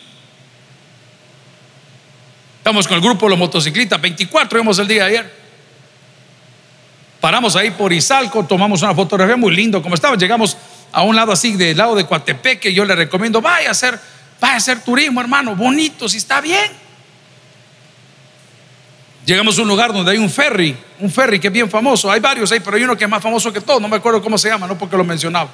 Estamos 2.57 2.89
con 2.89 2.97
el 2.97 3.01
grupo 3.01 3.25
de 3.25 3.29
los 3.29 3.39
motociclistas, 3.39 4.01
24 4.01 4.59
vimos 4.59 4.79
el 4.79 4.87
día 4.89 5.05
de 5.05 5.09
ayer. 5.09 5.48
Paramos 7.19 7.55
ahí 7.55 7.71
por 7.71 7.91
Izalco, 7.91 8.45
tomamos 8.45 8.81
una 8.81 8.95
fotografía 8.95 9.35
muy 9.35 9.53
lindo 9.53 9.81
como 9.81 9.95
estaba. 9.95 10.15
Llegamos 10.15 10.57
a 10.91 11.03
un 11.03 11.15
lado 11.15 11.31
así, 11.31 11.57
del 11.57 11.77
lado 11.77 11.95
de 11.95 12.05
Coatepeque. 12.05 12.73
Yo 12.73 12.85
le 12.85 12.95
recomiendo, 12.95 13.41
vaya 13.41 13.69
a 13.69 13.71
hacer, 13.71 13.99
vaya 14.39 14.53
a 14.53 14.57
hacer 14.57 14.81
turismo, 14.81 15.19
hermano, 15.19 15.55
bonito, 15.55 16.07
si 16.07 16.17
está 16.17 16.39
bien. 16.39 16.71
Llegamos 19.25 19.59
a 19.59 19.61
un 19.61 19.67
lugar 19.67 19.91
donde 19.93 20.11
hay 20.11 20.17
un 20.17 20.29
ferry, 20.29 20.75
un 20.99 21.11
ferry 21.11 21.39
que 21.39 21.47
es 21.47 21.53
bien 21.53 21.69
famoso. 21.69 22.09
Hay 22.09 22.19
varios 22.19 22.51
ahí, 22.51 22.61
pero 22.61 22.77
hay 22.77 22.83
uno 22.83 22.97
que 22.97 23.03
es 23.03 23.09
más 23.09 23.21
famoso 23.21 23.51
que 23.51 23.61
todos. 23.61 23.81
No 23.81 23.87
me 23.87 23.97
acuerdo 23.97 24.21
cómo 24.21 24.37
se 24.37 24.49
llama, 24.49 24.65
no 24.65 24.77
porque 24.77 24.95
lo 24.95 25.03
mencionaba. 25.03 25.49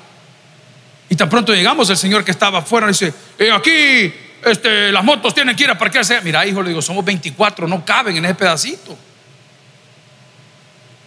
Y 1.09 1.15
tan 1.15 1.29
pronto 1.29 1.53
llegamos, 1.53 1.89
el 1.89 1.97
señor 1.97 2.23
que 2.23 2.31
estaba 2.31 2.59
afuera 2.59 2.87
dice: 2.87 3.13
eh, 3.37 3.51
Aquí 3.51 4.13
este, 4.45 4.91
las 4.91 5.03
motos 5.03 5.33
tienen 5.33 5.55
que 5.55 5.63
ir 5.63 5.71
a 5.71 5.77
parquearse. 5.77 6.21
Mira, 6.21 6.45
hijo, 6.45 6.61
le 6.61 6.69
digo: 6.69 6.81
Somos 6.81 7.03
24, 7.03 7.67
no 7.67 7.83
caben 7.83 8.15
en 8.15 8.25
ese 8.25 8.35
pedacito. 8.35 8.95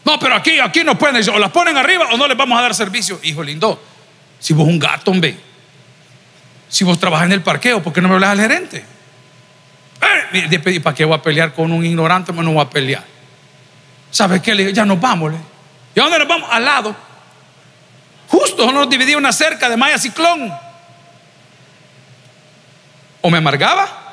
No, 0.05 0.19
pero 0.19 0.35
aquí, 0.35 0.59
aquí 0.59 0.85
no 0.85 0.97
pueden. 0.97 1.29
O 1.31 1.39
las 1.39 1.51
ponen 1.51 1.77
arriba 1.77 2.07
o 2.13 2.17
no 2.17 2.27
les 2.27 2.37
vamos 2.37 2.59
a 2.59 2.63
dar 2.63 2.75
servicio. 2.75 3.21
Hijo 3.23 3.43
lindo, 3.43 3.83
si 4.39 4.55
vos 4.55 4.67
un 4.67 4.79
gato, 4.79 5.11
hombre. 5.11 5.37
Si 6.69 6.85
vos 6.85 6.99
trabajas 6.99 7.27
en 7.27 7.33
el 7.33 7.43
parqueo, 7.43 7.83
¿por 7.83 7.93
qué 7.93 8.01
no 8.01 8.09
me 8.09 8.15
hablas 8.15 8.31
al 8.31 8.41
gerente? 8.41 8.85
Eh, 10.33 10.81
¿Para 10.81 10.95
qué 10.95 11.05
voy 11.05 11.17
a 11.17 11.23
pelear 11.23 11.55
con 11.55 11.73
un 11.73 11.85
ignorante? 11.85 12.33
No 12.33 12.53
voy 12.53 12.63
a 12.63 12.69
pelear. 12.69 13.05
¿Sabes 14.11 14.41
qué? 14.41 14.55
Le 14.55 14.65
dije, 14.65 14.75
ya 14.75 14.85
nos 14.85 15.01
vamos. 15.01 15.33
¿Y 15.95 16.01
a 16.01 16.03
dónde 16.03 16.19
nos 16.19 16.29
vamos? 16.29 16.49
Al 16.53 16.65
lado. 16.65 16.97
Justo 18.29 18.71
nos 18.71 18.89
dividía 18.89 19.17
una 19.17 19.33
cerca 19.33 19.69
de 19.69 19.77
Maya 19.77 19.99
Ciclón. 19.99 20.53
O 23.21 23.31
me 23.31 23.39
amargaba 23.39 24.08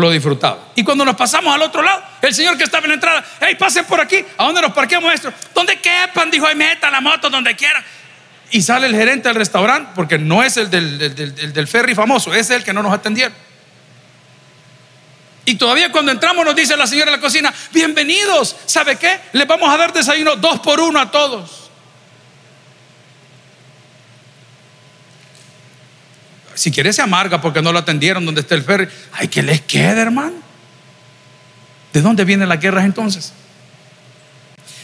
lo 0.00 0.10
disfrutaba. 0.10 0.68
Y 0.74 0.84
cuando 0.84 1.04
nos 1.04 1.16
pasamos 1.16 1.54
al 1.54 1.62
otro 1.62 1.82
lado, 1.82 2.02
el 2.22 2.34
señor 2.34 2.56
que 2.56 2.64
estaba 2.64 2.84
en 2.84 2.90
la 2.90 2.94
entrada, 2.94 3.24
hey, 3.40 3.56
pasen 3.58 3.84
por 3.84 4.00
aquí, 4.00 4.24
¿a 4.36 4.44
dónde 4.44 4.60
nos 4.60 4.72
parqueamos 4.72 5.12
esto? 5.12 5.32
Donde 5.54 5.80
quepan, 5.80 6.30
dijo, 6.30 6.46
ahí 6.46 6.54
meta 6.54 6.90
la 6.90 7.00
moto 7.00 7.30
donde 7.30 7.54
quieran. 7.56 7.84
Y 8.50 8.62
sale 8.62 8.86
el 8.86 8.94
gerente 8.94 9.28
del 9.28 9.36
restaurante, 9.36 9.92
porque 9.94 10.18
no 10.18 10.42
es 10.42 10.56
el 10.56 10.70
del, 10.70 11.52
del 11.52 11.68
ferry 11.68 11.94
famoso, 11.94 12.32
es 12.32 12.50
el 12.50 12.64
que 12.64 12.72
no 12.72 12.82
nos 12.82 12.92
atendieron. 12.92 13.34
Y 15.44 15.54
todavía 15.54 15.90
cuando 15.90 16.12
entramos 16.12 16.44
nos 16.44 16.54
dice 16.54 16.76
la 16.76 16.86
señora 16.86 17.10
de 17.10 17.16
la 17.16 17.22
cocina, 17.22 17.52
bienvenidos, 17.72 18.54
¿sabe 18.66 18.96
qué? 18.96 19.18
Les 19.32 19.46
vamos 19.46 19.72
a 19.72 19.78
dar 19.78 19.94
desayuno 19.94 20.36
dos 20.36 20.60
por 20.60 20.78
uno 20.78 21.00
a 21.00 21.10
todos. 21.10 21.67
Si 26.58 26.72
quiere 26.72 26.92
se 26.92 27.00
amarga 27.00 27.40
porque 27.40 27.62
no 27.62 27.72
lo 27.72 27.78
atendieron 27.78 28.26
donde 28.26 28.40
está 28.40 28.56
el 28.56 28.64
ferry. 28.64 28.88
Ay, 29.12 29.28
que 29.28 29.44
les 29.44 29.60
queda, 29.60 30.02
hermano. 30.02 30.34
¿De 31.92 32.02
dónde 32.02 32.24
vienen 32.24 32.48
las 32.48 32.58
guerras 32.58 32.84
entonces? 32.84 33.32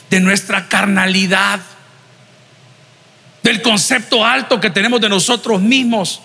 De 0.09 0.21
nuestra 0.21 0.69
carnalidad. 0.69 1.59
Del 3.43 3.61
concepto 3.61 4.25
alto 4.25 4.61
que 4.61 4.71
tenemos 4.71 5.01
de 5.01 5.09
nosotros 5.09 5.61
mismos. 5.61 6.21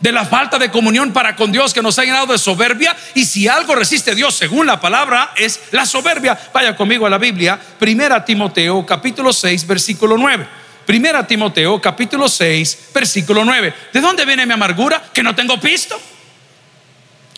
De 0.00 0.12
la 0.12 0.26
falta 0.26 0.58
de 0.58 0.70
comunión 0.70 1.14
para 1.14 1.34
con 1.34 1.50
Dios 1.50 1.72
que 1.72 1.80
nos 1.80 1.98
ha 1.98 2.04
llenado 2.04 2.26
de 2.26 2.36
soberbia. 2.36 2.94
Y 3.14 3.24
si 3.24 3.48
algo 3.48 3.74
resiste 3.74 4.14
Dios, 4.14 4.34
según 4.34 4.66
la 4.66 4.80
palabra, 4.80 5.32
es 5.34 5.60
la 5.70 5.86
soberbia. 5.86 6.38
Vaya 6.52 6.76
conmigo 6.76 7.06
a 7.06 7.10
la 7.10 7.16
Biblia. 7.16 7.58
Primera 7.78 8.22
Timoteo 8.22 8.84
capítulo 8.84 9.32
6, 9.32 9.66
versículo 9.66 10.18
9. 10.18 10.59
Primera 10.86 11.26
Timoteo 11.26 11.80
capítulo 11.80 12.28
6, 12.28 12.88
versículo 12.94 13.44
9. 13.44 13.74
¿De 13.92 14.00
dónde 14.00 14.24
viene 14.24 14.46
mi 14.46 14.52
amargura? 14.52 15.02
Que 15.12 15.22
no 15.22 15.34
tengo 15.34 15.60
pisto. 15.60 16.00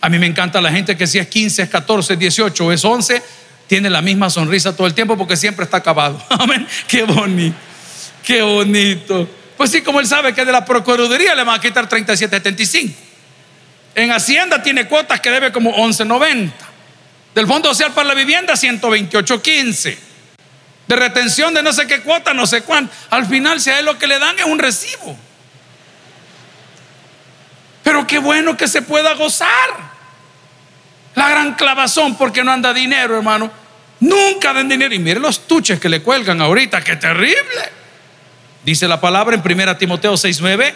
A 0.01 0.09
mí 0.09 0.19
me 0.19 0.25
encanta 0.25 0.59
la 0.59 0.71
gente 0.71 0.97
que 0.97 1.07
si 1.07 1.19
es 1.19 1.27
15, 1.27 1.63
es 1.63 1.69
14, 1.69 2.17
18 2.17 2.71
es 2.71 2.83
11, 2.83 3.23
tiene 3.67 3.89
la 3.89 4.01
misma 4.01 4.29
sonrisa 4.29 4.75
todo 4.75 4.87
el 4.87 4.93
tiempo 4.93 5.17
porque 5.17 5.37
siempre 5.37 5.65
está 5.65 5.77
acabado. 5.77 6.21
Amén. 6.29 6.67
Qué 6.87 7.03
bonito. 7.03 7.55
Qué 8.23 8.41
bonito. 8.41 9.29
Pues 9.55 9.69
sí, 9.69 9.81
como 9.81 9.99
él 9.99 10.07
sabe 10.07 10.33
que 10.33 10.43
de 10.43 10.51
la 10.51 10.65
Procuraduría 10.65 11.35
le 11.35 11.43
van 11.43 11.59
a 11.59 11.61
quitar 11.61 11.87
37.75. 11.87 12.91
En 13.95 14.11
Hacienda 14.11 14.63
tiene 14.63 14.87
cuotas 14.87 15.19
que 15.19 15.29
debe 15.29 15.51
como 15.51 15.75
11.90. 15.75 16.51
Del 17.35 17.47
Fondo 17.47 17.69
Social 17.69 17.91
para 17.93 18.09
la 18.09 18.13
Vivienda 18.13 18.53
128.15 18.53 20.12
de 20.87 20.95
retención 20.95 21.53
de 21.53 21.63
no 21.63 21.71
sé 21.71 21.87
qué 21.87 22.01
cuota, 22.01 22.33
no 22.33 22.45
sé 22.45 22.61
cuánto. 22.61 22.93
Al 23.09 23.25
final, 23.25 23.59
si 23.59 23.69
a 23.69 23.79
él 23.79 23.85
lo 23.85 23.97
que 23.97 24.07
le 24.07 24.19
dan 24.19 24.37
es 24.37 24.45
un 24.45 24.59
recibo. 24.59 25.17
Pero 27.83 28.05
qué 28.07 28.19
bueno 28.19 28.57
que 28.57 28.67
se 28.67 28.81
pueda 28.81 29.13
gozar. 29.13 29.93
La 31.15 31.29
gran 31.29 31.53
clavazón 31.53 32.15
porque 32.15 32.43
no 32.43 32.51
anda 32.51 32.73
dinero, 32.73 33.15
hermano. 33.17 33.51
Nunca 33.99 34.53
den 34.53 34.67
dinero. 34.67 34.93
Y 34.93 34.99
mire 34.99 35.19
los 35.19 35.47
tuches 35.47 35.79
que 35.79 35.89
le 35.89 36.01
cuelgan 36.01 36.41
ahorita, 36.41 36.83
qué 36.83 36.95
terrible. 36.95 37.71
Dice 38.63 38.87
la 38.87 38.99
palabra 38.99 39.35
en 39.35 39.41
1 39.41 39.77
Timoteo 39.77 40.13
6:9. 40.13 40.73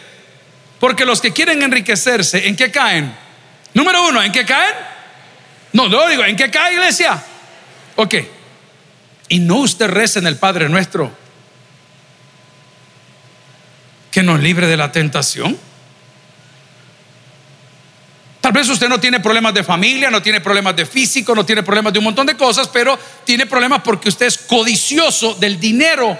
Porque 0.79 1.05
los 1.05 1.21
que 1.21 1.33
quieren 1.33 1.63
enriquecerse, 1.63 2.47
¿en 2.47 2.55
qué 2.55 2.69
caen? 2.69 3.15
Número 3.73 4.07
uno, 4.07 4.21
¿en 4.21 4.31
qué 4.31 4.45
caen? 4.45 4.75
No, 5.73 5.89
no 5.89 6.07
digo, 6.07 6.23
¿en 6.23 6.35
qué 6.35 6.51
cae 6.51 6.73
iglesia? 6.73 7.21
Ok, 7.95 8.15
y 9.29 9.39
no 9.39 9.57
usted 9.57 9.87
reza 9.87 10.19
en 10.19 10.27
el 10.27 10.37
Padre 10.37 10.69
nuestro 10.69 11.11
que 14.11 14.23
nos 14.23 14.39
libre 14.39 14.67
de 14.67 14.77
la 14.77 14.91
tentación. 14.91 15.57
Tal 18.41 18.51
vez 18.51 18.69
usted 18.69 18.87
no 18.87 18.99
tiene 18.99 19.19
problemas 19.19 19.53
de 19.53 19.63
familia, 19.63 20.09
no 20.09 20.21
tiene 20.21 20.41
problemas 20.41 20.75
de 20.75 20.85
físico, 20.85 21.35
no 21.35 21.45
tiene 21.45 21.63
problemas 21.63 21.91
de 21.91 21.99
un 21.99 22.05
montón 22.05 22.25
de 22.25 22.37
cosas, 22.37 22.67
pero 22.69 22.97
tiene 23.25 23.45
problemas 23.45 23.81
porque 23.83 24.09
usted 24.09 24.25
es 24.25 24.37
codicioso 24.37 25.35
del 25.35 25.59
dinero. 25.59 26.17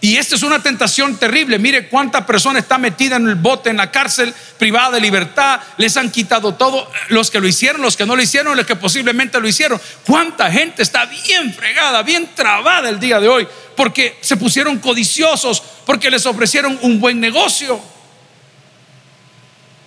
Y 0.00 0.16
esta 0.18 0.34
es 0.34 0.42
una 0.42 0.62
tentación 0.62 1.16
terrible. 1.16 1.58
Mire 1.58 1.88
cuánta 1.88 2.26
persona 2.26 2.58
está 2.58 2.76
metida 2.76 3.16
en 3.16 3.28
el 3.28 3.34
bote, 3.34 3.70
en 3.70 3.78
la 3.78 3.90
cárcel 3.90 4.34
privada 4.58 4.92
de 4.92 5.00
libertad. 5.00 5.60
Les 5.78 5.96
han 5.96 6.10
quitado 6.10 6.54
todo. 6.54 6.90
Los 7.08 7.30
que 7.30 7.40
lo 7.40 7.48
hicieron, 7.48 7.80
los 7.80 7.96
que 7.96 8.04
no 8.04 8.14
lo 8.14 8.22
hicieron, 8.22 8.56
los 8.56 8.66
que 8.66 8.76
posiblemente 8.76 9.40
lo 9.40 9.48
hicieron. 9.48 9.80
Cuánta 10.06 10.50
gente 10.50 10.82
está 10.82 11.06
bien 11.06 11.52
fregada, 11.54 12.02
bien 12.02 12.28
trabada 12.34 12.88
el 12.90 13.00
día 13.00 13.18
de 13.20 13.28
hoy. 13.28 13.48
Porque 13.74 14.18
se 14.20 14.36
pusieron 14.36 14.78
codiciosos, 14.78 15.62
porque 15.86 16.10
les 16.10 16.26
ofrecieron 16.26 16.78
un 16.82 17.00
buen 17.00 17.18
negocio. 17.18 17.80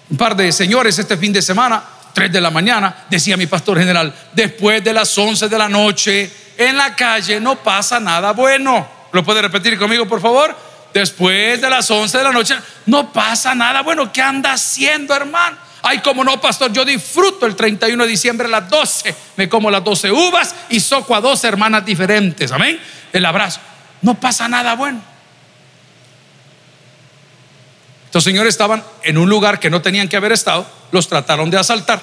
Un 0.09 0.17
par 0.17 0.35
de 0.35 0.51
señores 0.51 0.97
este 0.97 1.17
fin 1.17 1.31
de 1.31 1.41
semana, 1.41 1.83
3 2.13 2.31
de 2.31 2.41
la 2.41 2.49
mañana, 2.49 3.05
decía 3.09 3.37
mi 3.37 3.45
pastor 3.45 3.77
general, 3.77 4.13
después 4.33 4.83
de 4.83 4.91
las 4.91 5.15
11 5.15 5.47
de 5.47 5.57
la 5.57 5.69
noche, 5.69 6.31
en 6.57 6.75
la 6.75 6.95
calle 6.95 7.39
no 7.39 7.61
pasa 7.63 7.99
nada 7.99 8.31
bueno. 8.31 8.98
¿Lo 9.11 9.23
puede 9.23 9.41
repetir 9.41 9.77
conmigo, 9.77 10.07
por 10.07 10.21
favor? 10.21 10.55
Después 10.93 11.61
de 11.61 11.69
las 11.69 11.89
11 11.89 12.17
de 12.17 12.23
la 12.23 12.31
noche, 12.31 12.55
no 12.85 13.11
pasa 13.11 13.53
nada. 13.53 13.81
Bueno, 13.81 14.11
¿qué 14.11 14.21
anda 14.21 14.53
haciendo, 14.53 15.15
hermano? 15.15 15.57
Ay, 15.81 15.99
como 15.99 16.23
no, 16.23 16.41
pastor, 16.41 16.73
yo 16.73 16.83
disfruto 16.83 17.45
el 17.45 17.55
31 17.55 18.03
de 18.03 18.09
diciembre 18.09 18.47
a 18.47 18.49
las 18.49 18.69
12. 18.69 19.15
Me 19.37 19.47
como 19.47 19.71
las 19.71 19.83
12 19.83 20.11
uvas 20.11 20.55
y 20.69 20.79
soco 20.79 21.15
a 21.15 21.21
dos 21.21 21.43
hermanas 21.43 21.85
diferentes. 21.85 22.51
Amén. 22.51 22.79
El 23.13 23.25
abrazo. 23.25 23.59
No 24.01 24.15
pasa 24.15 24.47
nada 24.47 24.75
bueno. 24.75 25.01
Estos 28.05 28.23
señores 28.23 28.49
estaban 28.55 28.83
en 29.03 29.17
un 29.17 29.29
lugar 29.29 29.59
que 29.59 29.69
no 29.69 29.81
tenían 29.81 30.07
que 30.07 30.17
haber 30.17 30.31
estado. 30.31 30.67
Los 30.91 31.07
trataron 31.07 31.49
de 31.49 31.59
asaltar. 31.59 32.01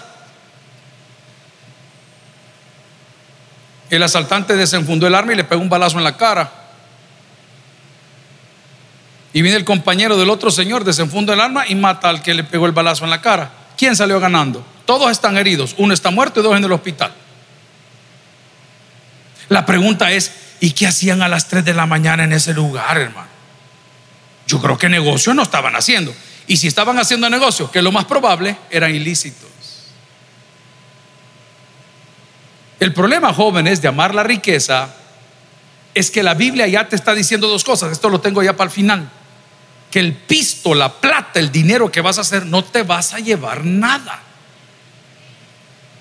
El 3.91 4.03
asaltante 4.03 4.57
desenfundó 4.57 5.07
el 5.07 5.15
arma 5.15 5.33
y 5.33 5.37
le 5.37 5.45
pegó 5.45 5.61
un 5.61 5.69
balazo 5.69 5.99
en 5.99 6.05
la 6.05 6.17
cara. 6.17 6.66
Y 9.37 9.43
viene 9.43 9.59
el 9.59 9.67
compañero 9.67 10.17
del 10.17 10.31
otro 10.31 10.51
señor, 10.51 10.83
desenfunda 10.83 11.35
el 11.35 11.43
arma 11.43 11.69
y 11.69 11.75
mata 11.75 12.09
al 12.09 12.23
que 12.23 12.33
le 12.33 12.43
pegó 12.43 12.65
el 12.65 12.73
balazo 12.73 13.05
en 13.05 13.11
la 13.11 13.21
cara. 13.21 13.53
¿Quién 13.77 13.95
salió 13.95 14.19
ganando? 14.19 14.65
Todos 14.87 15.11
están 15.11 15.37
heridos. 15.37 15.75
Uno 15.77 15.93
está 15.93 16.11
muerto 16.11 16.41
y 16.41 16.43
dos 16.43 16.57
en 16.57 16.65
el 16.65 16.73
hospital. 16.73 17.13
La 19.51 19.67
pregunta 19.67 20.11
es, 20.11 20.33
¿y 20.61 20.71
qué 20.71 20.87
hacían 20.87 21.21
a 21.21 21.29
las 21.29 21.49
3 21.49 21.67
de 21.67 21.75
la 21.75 21.85
mañana 21.85 22.25
en 22.25 22.33
ese 22.33 22.55
lugar, 22.55 22.97
hermano? 22.97 23.29
Yo 24.47 24.59
creo 24.59 24.79
que 24.79 24.89
negocio 24.89 25.35
no 25.35 25.43
estaban 25.43 25.77
haciendo. 25.77 26.15
Y 26.47 26.57
si 26.57 26.67
estaban 26.67 26.99
haciendo 26.99 27.29
negocio, 27.29 27.71
que 27.71 27.83
lo 27.83 27.93
más 27.93 28.07
probable, 28.07 28.57
eran 28.71 28.95
ilícitos. 28.95 29.51
El 32.81 32.95
problema, 32.95 33.35
jóvenes, 33.35 33.83
de 33.83 33.89
amar 33.89 34.15
la 34.15 34.23
riqueza 34.23 34.95
es 35.93 36.11
que 36.11 36.23
la 36.23 36.33
Biblia 36.33 36.67
ya 36.69 36.89
te 36.89 36.97
está 36.97 37.15
diciendo 37.15 37.49
dos 37.49 37.65
cosas. 37.65 37.93
Esto 37.93 38.09
lo 38.09 38.23
tengo 38.23 38.43
ya 38.43 38.57
para 38.57 38.69
el 38.69 38.75
final. 38.75 39.11
El 39.97 40.13
pisto, 40.13 40.75
la 40.75 40.93
plata, 40.93 41.41
el 41.41 41.51
dinero 41.51 41.91
que 41.91 42.03
vas 42.03 42.19
a 42.19 42.21
hacer, 42.21 42.45
no 42.45 42.63
te 42.63 42.83
vas 42.83 43.15
a 43.15 43.19
llevar 43.19 43.65
nada. 43.65 44.21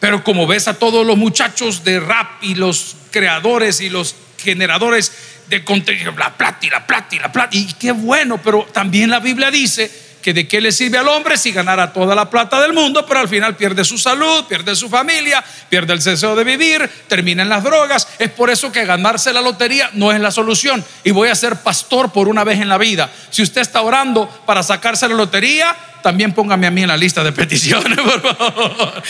Pero 0.01 0.21
como 0.21 0.45
ves 0.45 0.67
a 0.67 0.73
todos 0.73 1.05
los 1.05 1.17
muchachos 1.17 1.83
de 1.85 2.01
rap 2.01 2.43
y 2.43 2.55
los 2.55 2.97
creadores 3.11 3.79
y 3.79 3.89
los 3.89 4.15
generadores 4.37 5.13
de 5.47 5.63
contenido, 5.63 6.11
la 6.11 6.35
plata 6.35 6.65
y 6.65 6.69
la 6.69 6.85
plata 6.85 7.15
y 7.15 7.19
la 7.19 7.31
plata, 7.31 7.55
y 7.55 7.71
qué 7.73 7.93
bueno, 7.93 8.41
pero 8.43 8.63
también 8.65 9.09
la 9.09 9.21
Biblia 9.21 9.49
dice 9.49 9.89
que 10.25 10.33
de 10.33 10.47
qué 10.47 10.59
le 10.59 10.71
sirve 10.71 10.97
al 10.97 11.07
hombre 11.07 11.37
si 11.37 11.51
ganara 11.51 11.93
toda 11.93 12.15
la 12.15 12.27
plata 12.31 12.59
del 12.59 12.73
mundo, 12.73 13.05
pero 13.05 13.19
al 13.19 13.29
final 13.29 13.55
pierde 13.55 13.85
su 13.85 13.95
salud, 13.99 14.45
pierde 14.45 14.75
su 14.75 14.89
familia, 14.89 15.45
pierde 15.69 15.93
el 15.93 16.01
deseo 16.01 16.35
de 16.35 16.43
vivir, 16.43 16.89
termina 17.07 17.43
en 17.43 17.49
las 17.49 17.63
drogas. 17.63 18.07
Es 18.17 18.31
por 18.31 18.49
eso 18.49 18.71
que 18.71 18.85
ganarse 18.85 19.31
la 19.31 19.43
lotería 19.43 19.91
no 19.93 20.11
es 20.11 20.19
la 20.19 20.31
solución. 20.31 20.83
Y 21.03 21.11
voy 21.11 21.29
a 21.29 21.35
ser 21.35 21.57
pastor 21.57 22.11
por 22.11 22.27
una 22.27 22.43
vez 22.43 22.59
en 22.59 22.69
la 22.69 22.79
vida. 22.79 23.07
Si 23.29 23.43
usted 23.43 23.61
está 23.61 23.83
orando 23.83 24.27
para 24.47 24.63
sacarse 24.63 25.07
la 25.07 25.13
lotería, 25.13 25.75
también 26.01 26.33
póngame 26.33 26.65
a 26.65 26.71
mí 26.71 26.81
en 26.81 26.87
la 26.87 26.97
lista 26.97 27.23
de 27.23 27.31
peticiones, 27.31 27.95
por 28.03 28.35
favor. 28.35 29.03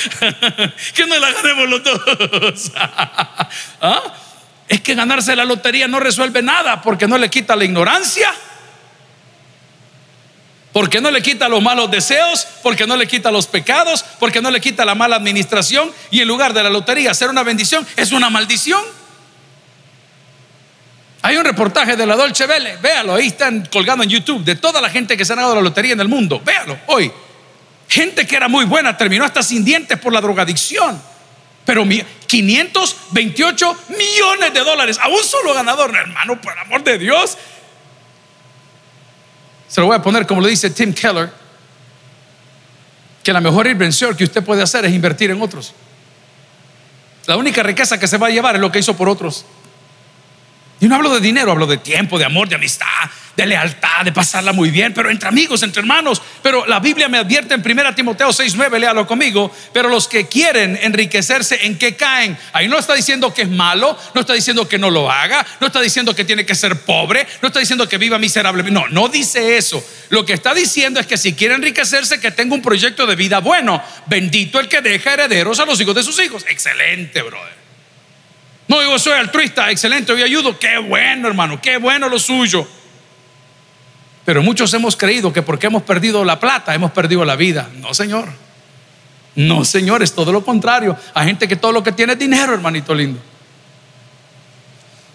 que 0.93 1.05
no 1.05 1.17
la 1.17 1.31
ganemos 1.31 1.69
los 1.69 1.81
dos. 1.81 2.71
¿Ah? 3.81 4.03
Es 4.67 4.81
que 4.81 4.95
ganarse 4.95 5.33
la 5.33 5.45
lotería 5.45 5.87
no 5.87 6.01
resuelve 6.01 6.41
nada 6.41 6.81
porque 6.81 7.07
no 7.07 7.17
le 7.17 7.29
quita 7.29 7.55
la 7.55 7.63
ignorancia 7.63 8.33
porque 10.75 10.99
no 10.99 11.09
le 11.09 11.21
quita 11.21 11.47
los 11.47 11.61
malos 11.61 11.89
deseos, 11.89 12.45
porque 12.61 12.85
no 12.85 12.97
le 12.97 13.07
quita 13.07 13.31
los 13.31 13.47
pecados, 13.47 14.03
porque 14.19 14.41
no 14.41 14.51
le 14.51 14.59
quita 14.59 14.83
la 14.83 14.93
mala 14.93 15.15
administración 15.15 15.89
y 16.11 16.19
en 16.19 16.27
lugar 16.27 16.53
de 16.53 16.61
la 16.61 16.69
lotería 16.69 17.13
ser 17.13 17.29
una 17.29 17.43
bendición, 17.43 17.87
es 17.95 18.11
una 18.11 18.29
maldición. 18.29 18.83
Hay 21.21 21.37
un 21.37 21.45
reportaje 21.45 21.95
de 21.95 22.05
la 22.05 22.17
Dolce 22.17 22.45
Vele, 22.45 22.75
véalo, 22.75 23.15
ahí 23.15 23.27
están 23.27 23.65
colgando 23.71 24.03
en 24.03 24.09
YouTube, 24.09 24.43
de 24.43 24.55
toda 24.55 24.81
la 24.81 24.89
gente 24.89 25.15
que 25.15 25.23
se 25.23 25.31
ha 25.31 25.37
ganado 25.37 25.55
la 25.55 25.61
lotería 25.61 25.93
en 25.93 26.01
el 26.01 26.09
mundo, 26.09 26.41
véalo 26.43 26.77
hoy. 26.87 27.09
Gente 27.87 28.27
que 28.27 28.35
era 28.35 28.49
muy 28.49 28.65
buena 28.65 28.97
terminó 28.97 29.23
hasta 29.23 29.41
sin 29.43 29.63
dientes 29.63 29.97
por 29.97 30.11
la 30.11 30.19
drogadicción. 30.19 31.01
Pero 31.63 31.85
528 32.27 33.77
millones 33.97 34.53
de 34.53 34.59
dólares 34.59 34.99
a 35.01 35.07
un 35.07 35.23
solo 35.23 35.53
ganador, 35.53 35.95
hermano, 35.95 36.41
por 36.41 36.59
amor 36.59 36.83
de 36.83 36.97
Dios. 36.97 37.37
Se 39.67 39.81
lo 39.81 39.87
voy 39.87 39.95
a 39.95 40.01
poner 40.01 40.25
como 40.25 40.41
lo 40.41 40.47
dice 40.47 40.69
Tim 40.69 40.93
Keller, 40.93 41.31
que 43.23 43.33
la 43.33 43.41
mejor 43.41 43.67
inversión 43.67 44.15
que 44.15 44.23
usted 44.23 44.43
puede 44.43 44.61
hacer 44.61 44.85
es 44.85 44.93
invertir 44.93 45.31
en 45.31 45.41
otros. 45.41 45.73
La 47.25 47.37
única 47.37 47.63
riqueza 47.63 47.99
que 47.99 48.07
se 48.07 48.17
va 48.17 48.27
a 48.27 48.29
llevar 48.29 48.55
es 48.55 48.61
lo 48.61 48.71
que 48.71 48.79
hizo 48.79 48.95
por 48.95 49.09
otros. 49.09 49.45
Y 50.79 50.87
no 50.87 50.95
hablo 50.95 51.13
de 51.13 51.19
dinero, 51.19 51.51
hablo 51.51 51.65
de 51.65 51.77
tiempo, 51.77 52.19
de 52.19 52.25
amor, 52.25 52.47
de 52.47 52.55
amistad, 52.55 52.85
de 53.35 53.45
lealtad, 53.45 54.05
de 54.05 54.11
pasarla 54.11 54.53
muy 54.53 54.69
bien, 54.69 54.93
pero 54.93 55.09
entre 55.09 55.27
amigos, 55.27 55.63
entre 55.63 55.81
hermanos. 55.81 56.21
Pero 56.41 56.65
la 56.65 56.79
Biblia 56.79 57.09
me 57.09 57.17
advierte 57.17 57.53
en 57.53 57.61
1 57.61 57.95
Timoteo 57.95 58.29
6:9, 58.29 58.79
léalo 58.79 59.05
conmigo. 59.05 59.53
Pero 59.73 59.89
los 59.89 60.07
que 60.07 60.27
quieren 60.27 60.79
enriquecerse, 60.81 61.65
¿en 61.65 61.77
qué 61.77 61.95
caen? 61.95 62.37
Ahí 62.53 62.67
no 62.67 62.77
está 62.77 62.93
diciendo 62.93 63.33
que 63.33 63.43
es 63.43 63.49
malo, 63.49 63.97
no 64.13 64.21
está 64.21 64.33
diciendo 64.33 64.67
que 64.67 64.77
no 64.77 64.89
lo 64.89 65.11
haga, 65.11 65.45
no 65.59 65.67
está 65.67 65.81
diciendo 65.81 66.15
que 66.15 66.23
tiene 66.23 66.45
que 66.45 66.55
ser 66.55 66.81
pobre, 66.81 67.27
no 67.41 67.47
está 67.47 67.59
diciendo 67.59 67.87
que 67.87 67.97
viva 67.97 68.17
miserable. 68.17 68.63
No, 68.71 68.87
no 68.87 69.07
dice 69.09 69.57
eso. 69.57 69.85
Lo 70.09 70.25
que 70.25 70.33
está 70.33 70.53
diciendo 70.53 70.99
es 70.99 71.07
que 71.07 71.17
si 71.17 71.33
quiere 71.33 71.55
enriquecerse, 71.55 72.19
que 72.19 72.31
tenga 72.31 72.55
un 72.55 72.61
proyecto 72.61 73.05
de 73.05 73.15
vida 73.15 73.39
bueno. 73.39 73.81
Bendito 74.05 74.59
el 74.59 74.69
que 74.69 74.81
deja 74.81 75.13
herederos 75.13 75.59
a 75.59 75.65
los 75.65 75.79
hijos 75.81 75.95
de 75.95 76.03
sus 76.03 76.19
hijos. 76.19 76.45
Excelente, 76.47 77.21
brother. 77.21 77.65
No, 78.67 78.81
yo 78.81 78.97
soy 78.97 79.13
altruista, 79.13 79.69
excelente, 79.69 80.11
hoy 80.11 80.23
ayudo. 80.23 80.57
Qué 80.57 80.77
bueno, 80.79 81.27
hermano, 81.27 81.61
qué 81.61 81.77
bueno 81.77 82.09
lo 82.09 82.17
suyo. 82.17 82.67
Pero 84.25 84.41
muchos 84.41 84.73
hemos 84.73 84.95
creído 84.97 85.31
que 85.31 85.41
porque 85.41 85.67
hemos 85.67 85.83
perdido 85.83 86.25
la 86.25 86.39
plata, 86.39 86.73
hemos 86.73 86.91
perdido 86.91 87.23
la 87.23 87.35
vida. 87.35 87.69
No, 87.75 87.93
Señor. 87.93 88.27
No, 89.35 89.63
Señor, 89.63 90.01
es 90.01 90.13
todo 90.13 90.31
lo 90.31 90.43
contrario. 90.43 90.97
Hay 91.13 91.27
gente 91.27 91.47
que 91.47 91.55
todo 91.55 91.71
lo 91.71 91.83
que 91.83 91.91
tiene 91.91 92.13
es 92.13 92.19
dinero, 92.19 92.53
hermanito 92.53 92.95
lindo. 92.95 93.19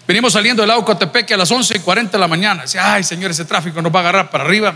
Venimos 0.07 0.33
saliendo 0.33 0.63
del 0.63 0.71
Aucotepeque 0.71 1.35
a 1.35 1.37
las 1.37 1.51
11 1.51 1.77
y 1.77 1.81
40 1.81 2.13
de 2.13 2.19
la 2.19 2.29
mañana. 2.29 2.63
Dice, 2.63 2.79
ay, 2.79 3.03
Señor, 3.03 3.31
ese 3.31 3.45
tráfico 3.45 3.83
nos 3.83 3.95
va 3.95 3.99
a 3.99 4.03
agarrar 4.03 4.31
para 4.31 4.45
arriba. 4.45 4.75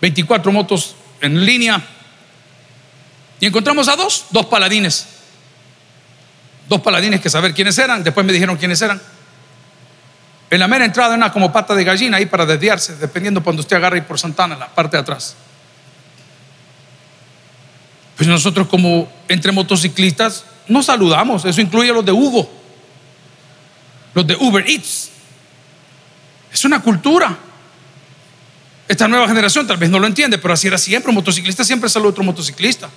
24 0.00 0.52
motos 0.52 0.94
en 1.20 1.44
línea. 1.44 1.82
Y 3.40 3.46
encontramos 3.46 3.88
a 3.88 3.96
dos, 3.96 4.26
dos 4.30 4.46
paladines 4.46 5.18
dos 6.68 6.80
paladines 6.80 7.20
que 7.20 7.30
saber 7.30 7.54
quiénes 7.54 7.76
eran, 7.78 8.04
después 8.04 8.24
me 8.24 8.32
dijeron 8.32 8.56
quiénes 8.56 8.80
eran. 8.82 9.00
En 10.50 10.60
la 10.60 10.68
mera 10.68 10.84
entrada 10.84 11.14
una 11.14 11.30
como 11.30 11.52
pata 11.52 11.74
de 11.74 11.84
gallina 11.84 12.16
ahí 12.16 12.26
para 12.26 12.46
desviarse, 12.46 12.96
dependiendo 12.96 13.42
cuando 13.42 13.60
usted 13.60 13.76
agarre 13.76 14.00
por 14.02 14.18
Santana, 14.18 14.56
la 14.56 14.68
parte 14.68 14.96
de 14.96 15.02
atrás. 15.02 15.36
Pues 18.16 18.28
nosotros 18.28 18.66
como 18.66 19.10
entre 19.28 19.52
motociclistas 19.52 20.44
nos 20.66 20.86
saludamos, 20.86 21.44
eso 21.44 21.60
incluye 21.60 21.90
a 21.90 21.94
los 21.94 22.04
de 22.04 22.12
Hugo, 22.12 22.50
los 24.14 24.26
de 24.26 24.36
Uber 24.36 24.68
Eats. 24.68 25.10
Es 26.52 26.64
una 26.64 26.80
cultura. 26.80 27.36
Esta 28.88 29.06
nueva 29.06 29.28
generación 29.28 29.66
tal 29.66 29.76
vez 29.76 29.90
no 29.90 29.98
lo 29.98 30.06
entiende, 30.06 30.38
pero 30.38 30.54
así 30.54 30.66
era 30.66 30.78
siempre. 30.78 31.10
Un 31.10 31.16
motociclista 31.16 31.62
siempre 31.62 31.90
saluda 31.90 32.08
a 32.08 32.10
otro 32.12 32.24
motociclista. 32.24 32.88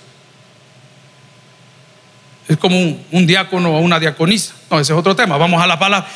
Es 2.48 2.56
como 2.56 2.76
un, 3.10 3.26
diácono 3.26 3.76
o 3.76 3.80
una 3.80 4.00
diaconisa. 4.00 4.54
No, 4.70 4.80
ese 4.80 4.92
es 4.92 4.98
otro 4.98 5.14
tema. 5.14 5.36
Vamos 5.36 5.62
a 5.62 5.66
la 5.66 5.78
palabra. 5.78 6.08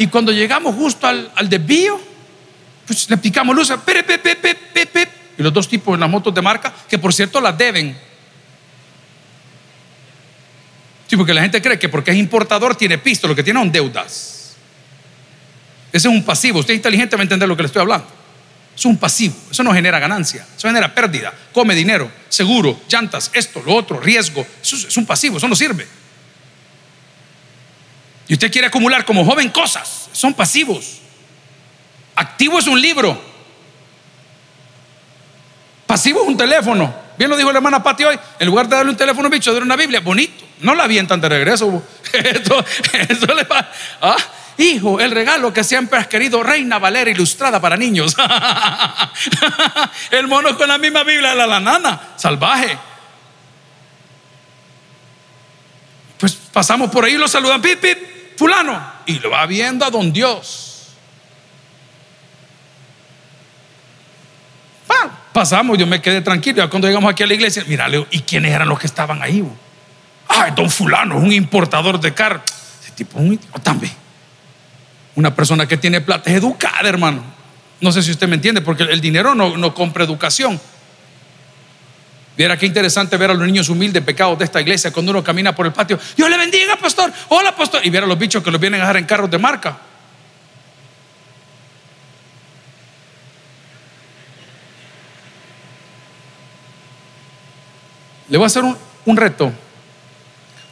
Y 0.00 0.06
cuando 0.06 0.32
llegamos 0.32 0.74
justo 0.76 1.06
al, 1.06 1.46
desvío, 1.50 2.00
pues 2.86 3.10
le 3.10 3.18
picamos 3.18 3.54
luz. 3.54 3.70
y 3.70 5.42
los 5.42 5.52
dos 5.52 5.68
tipos 5.68 5.92
en 5.92 6.00
las 6.00 6.08
motos 6.08 6.34
de 6.34 6.40
marca, 6.40 6.72
que 6.88 6.98
por 6.98 7.12
cierto 7.12 7.38
las 7.38 7.58
deben. 7.58 7.94
Sí, 11.06 11.18
porque 11.18 11.34
la 11.34 11.42
gente 11.42 11.60
cree 11.60 11.78
que 11.78 11.90
porque 11.90 12.12
es 12.12 12.16
importador 12.16 12.74
tiene 12.76 12.96
pisto, 12.96 13.28
lo 13.28 13.36
que 13.36 13.42
tiene 13.42 13.60
son 13.60 13.70
deudas. 13.70 14.56
Ese 15.92 16.08
es 16.08 16.14
un 16.14 16.24
pasivo. 16.24 16.60
Usted 16.60 16.72
es 16.72 16.78
inteligente, 16.78 17.16
va 17.16 17.20
a 17.20 17.24
entender 17.24 17.46
lo 17.46 17.54
que 17.54 17.64
le 17.64 17.66
estoy 17.66 17.82
hablando. 17.82 18.06
Es 18.74 18.86
un 18.86 18.96
pasivo, 18.96 19.34
eso 19.50 19.62
no 19.62 19.74
genera 19.74 19.98
ganancia, 19.98 20.46
eso 20.56 20.66
genera 20.66 20.94
pérdida, 20.94 21.34
come 21.52 21.74
dinero, 21.74 22.10
seguro, 22.30 22.80
llantas, 22.88 23.30
esto, 23.34 23.62
lo 23.66 23.74
otro, 23.74 24.00
riesgo. 24.00 24.46
Es 24.62 24.96
un 24.96 25.04
pasivo, 25.04 25.36
eso 25.36 25.46
no 25.46 25.54
sirve. 25.54 25.99
Y 28.30 28.34
usted 28.34 28.52
quiere 28.52 28.68
acumular 28.68 29.04
como 29.04 29.24
joven 29.24 29.48
cosas, 29.48 30.08
son 30.12 30.34
pasivos. 30.34 31.00
Activo 32.14 32.60
es 32.60 32.68
un 32.68 32.80
libro. 32.80 33.20
Pasivo 35.84 36.22
es 36.22 36.28
un 36.28 36.36
teléfono. 36.36 36.94
Bien 37.18 37.28
lo 37.28 37.36
dijo 37.36 37.50
la 37.50 37.58
hermana 37.58 37.82
Pati 37.82 38.04
hoy. 38.04 38.16
En 38.38 38.46
lugar 38.46 38.68
de 38.68 38.76
darle 38.76 38.92
un 38.92 38.96
teléfono, 38.96 39.28
bicho, 39.28 39.52
darle 39.52 39.66
una 39.66 39.74
Biblia. 39.74 39.98
Bonito. 39.98 40.44
No 40.60 40.76
la 40.76 40.84
avientan 40.84 41.20
de 41.20 41.28
regreso. 41.28 41.82
Eso, 42.12 43.34
le 43.34 43.42
va. 43.42 43.68
¿Ah? 44.00 44.16
Hijo, 44.58 45.00
el 45.00 45.10
regalo 45.10 45.52
que 45.52 45.64
siempre 45.64 45.98
has 45.98 46.06
querido, 46.06 46.40
Reina 46.44 46.78
Valera 46.78 47.10
ilustrada 47.10 47.60
para 47.60 47.76
niños. 47.76 48.16
el 50.12 50.28
mono 50.28 50.56
con 50.56 50.68
la 50.68 50.78
misma 50.78 51.02
Biblia 51.02 51.30
de 51.30 51.34
la, 51.34 51.48
la 51.48 51.58
nana, 51.58 52.00
salvaje. 52.14 52.78
Pues 56.16 56.34
pasamos 56.34 56.92
por 56.92 57.04
ahí 57.04 57.14
y 57.14 57.18
lo 57.18 57.26
saludan, 57.26 57.60
pip, 57.60 57.80
pip, 57.80 58.19
fulano. 58.40 58.80
Y 59.04 59.18
lo 59.18 59.30
va 59.30 59.44
viendo 59.44 59.84
a 59.84 59.90
don 59.90 60.10
Dios. 60.10 60.68
pasamos, 65.32 65.78
yo 65.78 65.86
me 65.86 66.02
quedé 66.02 66.20
tranquilo. 66.20 66.68
Cuando 66.68 66.88
llegamos 66.88 67.10
aquí 67.10 67.22
a 67.22 67.26
la 67.26 67.34
iglesia, 67.34 67.64
mira, 67.66 67.86
¿y 68.10 68.20
quiénes 68.20 68.52
eran 68.52 68.68
los 68.68 68.78
que 68.78 68.86
estaban 68.86 69.22
ahí? 69.22 69.44
Ay, 70.26 70.52
don 70.56 70.68
fulano, 70.68 71.16
un 71.16 71.32
importador 71.32 72.00
de 72.00 72.12
carros. 72.12 72.42
Ese 72.82 72.92
tipo, 72.92 73.18
un, 73.18 73.38
también. 73.62 73.92
Una 75.14 75.34
persona 75.34 75.66
que 75.66 75.76
tiene 75.76 76.00
plata 76.00 76.30
es 76.30 76.36
educada, 76.36 76.88
hermano. 76.88 77.22
No 77.80 77.92
sé 77.92 78.02
si 78.02 78.10
usted 78.10 78.28
me 78.28 78.34
entiende, 78.34 78.60
porque 78.60 78.82
el 78.82 79.00
dinero 79.00 79.34
no, 79.34 79.74
compra 79.74 80.04
educación. 80.04 80.60
Viera 82.36 82.56
qué 82.56 82.66
interesante 82.66 83.16
ver 83.16 83.30
a 83.30 83.34
los 83.34 83.46
niños 83.46 83.68
humildes, 83.68 84.02
pecados 84.02 84.38
de 84.38 84.44
esta 84.44 84.60
iglesia, 84.60 84.92
cuando 84.92 85.10
uno 85.12 85.22
camina 85.22 85.54
por 85.54 85.66
el 85.66 85.72
patio. 85.72 85.98
Dios 86.16 86.30
le 86.30 86.38
bendiga, 86.38 86.76
pastor. 86.76 87.12
Hola, 87.28 87.54
pastor. 87.54 87.84
Y 87.84 87.90
viera 87.90 88.06
los 88.06 88.18
bichos 88.18 88.42
que 88.42 88.50
los 88.50 88.60
vienen 88.60 88.80
a 88.80 88.84
dejar 88.84 88.96
en 88.96 89.04
carros 89.04 89.30
de 89.30 89.38
marca. 89.38 89.78
Le 98.28 98.38
voy 98.38 98.44
a 98.44 98.46
hacer 98.46 98.62
un, 98.62 98.76
un 99.04 99.16
reto. 99.16 99.52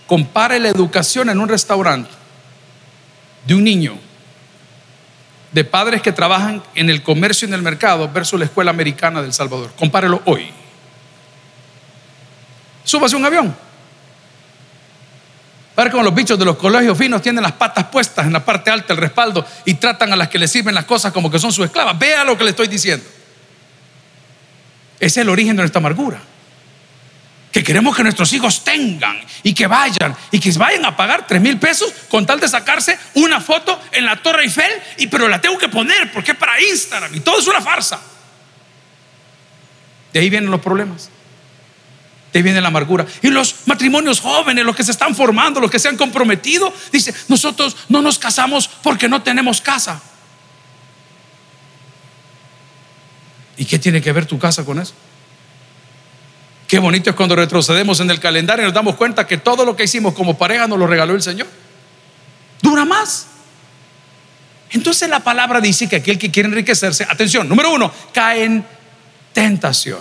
Compare 0.06 0.58
la 0.60 0.68
educación 0.68 1.28
en 1.28 1.40
un 1.40 1.48
restaurante 1.48 2.10
de 3.46 3.54
un 3.54 3.64
niño 3.64 3.98
de 5.52 5.64
padres 5.64 6.02
que 6.02 6.12
trabajan 6.12 6.62
en 6.74 6.88
el 6.88 7.02
comercio 7.02 7.46
y 7.46 7.50
en 7.50 7.54
el 7.54 7.62
mercado 7.62 8.10
versus 8.10 8.38
la 8.38 8.46
escuela 8.46 8.70
americana 8.70 9.22
del 9.22 9.32
Salvador. 9.32 9.72
Compárelo 9.76 10.22
hoy. 10.24 10.50
Súbase 12.88 13.16
un 13.16 13.24
avión. 13.26 13.54
A 15.76 15.82
ver 15.82 15.92
como 15.92 16.02
los 16.02 16.14
bichos 16.14 16.38
de 16.38 16.44
los 16.46 16.56
colegios 16.56 16.96
finos 16.96 17.20
tienen 17.20 17.42
las 17.42 17.52
patas 17.52 17.84
puestas 17.84 18.24
en 18.24 18.32
la 18.32 18.42
parte 18.42 18.70
alta, 18.70 18.94
el 18.94 18.98
respaldo, 18.98 19.46
y 19.66 19.74
tratan 19.74 20.10
a 20.10 20.16
las 20.16 20.28
que 20.28 20.38
les 20.38 20.50
sirven 20.50 20.74
las 20.74 20.86
cosas 20.86 21.12
como 21.12 21.30
que 21.30 21.38
son 21.38 21.52
sus 21.52 21.66
esclavas. 21.66 21.98
Vea 21.98 22.24
lo 22.24 22.38
que 22.38 22.44
le 22.44 22.50
estoy 22.50 22.66
diciendo. 22.66 23.04
Ese 24.98 25.06
es 25.06 25.16
el 25.18 25.28
origen 25.28 25.54
de 25.54 25.64
nuestra 25.64 25.80
amargura. 25.80 26.18
Que 27.52 27.62
queremos 27.62 27.94
que 27.94 28.02
nuestros 28.02 28.32
hijos 28.32 28.64
tengan 28.64 29.20
y 29.42 29.52
que 29.52 29.66
vayan 29.66 30.16
y 30.30 30.40
que 30.40 30.50
vayan 30.52 30.86
a 30.86 30.96
pagar 30.96 31.26
tres 31.26 31.42
mil 31.42 31.58
pesos 31.58 31.92
con 32.08 32.24
tal 32.24 32.40
de 32.40 32.48
sacarse 32.48 32.98
una 33.14 33.42
foto 33.42 33.78
en 33.92 34.06
la 34.06 34.16
Torre 34.16 34.44
Eiffel, 34.44 34.72
y 34.96 35.08
pero 35.08 35.28
la 35.28 35.42
tengo 35.42 35.58
que 35.58 35.68
poner 35.68 36.10
porque 36.10 36.30
es 36.30 36.38
para 36.38 36.58
Instagram 36.58 37.14
y 37.14 37.20
todo 37.20 37.38
es 37.38 37.46
una 37.46 37.60
farsa. 37.60 38.00
De 40.10 40.20
ahí 40.20 40.30
vienen 40.30 40.50
los 40.50 40.62
problemas. 40.62 41.10
Ahí 42.34 42.42
viene 42.42 42.60
la 42.60 42.68
amargura. 42.68 43.06
Y 43.22 43.28
los 43.28 43.56
matrimonios 43.66 44.20
jóvenes, 44.20 44.64
los 44.64 44.76
que 44.76 44.84
se 44.84 44.90
están 44.90 45.14
formando, 45.14 45.60
los 45.60 45.70
que 45.70 45.78
se 45.78 45.88
han 45.88 45.96
comprometido, 45.96 46.72
dice, 46.92 47.14
nosotros 47.28 47.76
no 47.88 48.02
nos 48.02 48.18
casamos 48.18 48.68
porque 48.82 49.08
no 49.08 49.22
tenemos 49.22 49.60
casa. 49.60 50.00
¿Y 53.56 53.64
qué 53.64 53.78
tiene 53.78 54.00
que 54.00 54.12
ver 54.12 54.26
tu 54.26 54.38
casa 54.38 54.64
con 54.64 54.78
eso? 54.78 54.94
Qué 56.68 56.78
bonito 56.78 57.10
es 57.10 57.16
cuando 57.16 57.34
retrocedemos 57.34 57.98
en 58.00 58.10
el 58.10 58.20
calendario 58.20 58.64
y 58.64 58.66
nos 58.66 58.74
damos 58.74 58.96
cuenta 58.96 59.26
que 59.26 59.38
todo 59.38 59.64
lo 59.64 59.74
que 59.74 59.84
hicimos 59.84 60.14
como 60.14 60.36
pareja 60.36 60.66
nos 60.68 60.78
lo 60.78 60.86
regaló 60.86 61.14
el 61.14 61.22
Señor. 61.22 61.48
Dura 62.60 62.84
más. 62.84 63.26
Entonces 64.70 65.08
la 65.08 65.20
palabra 65.20 65.60
dice 65.60 65.88
que 65.88 65.96
aquel 65.96 66.18
que 66.18 66.30
quiere 66.30 66.48
enriquecerse, 66.50 67.04
atención, 67.08 67.48
número 67.48 67.72
uno, 67.72 67.90
cae 68.12 68.44
en 68.44 68.64
tentación. 69.32 70.00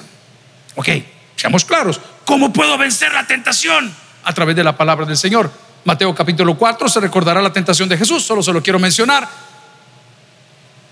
Ok, 0.75 0.89
seamos 1.37 1.63
claros. 1.63 2.01
¿Cómo 2.25 2.51
puedo 2.51 2.77
vencer 2.77 3.13
la 3.13 3.25
tentación? 3.25 3.95
A 4.25 4.33
través 4.33 4.55
de 4.57 4.63
la 4.65 4.75
palabra 4.75 5.05
del 5.05 5.15
Señor. 5.15 5.49
Mateo 5.85 6.13
capítulo 6.13 6.57
4 6.57 6.89
se 6.89 6.99
recordará 6.99 7.41
la 7.41 7.53
tentación 7.53 7.87
de 7.87 7.97
Jesús, 7.97 8.23
solo 8.23 8.43
se 8.43 8.51
lo 8.51 8.61
quiero 8.61 8.79
mencionar. 8.79 9.25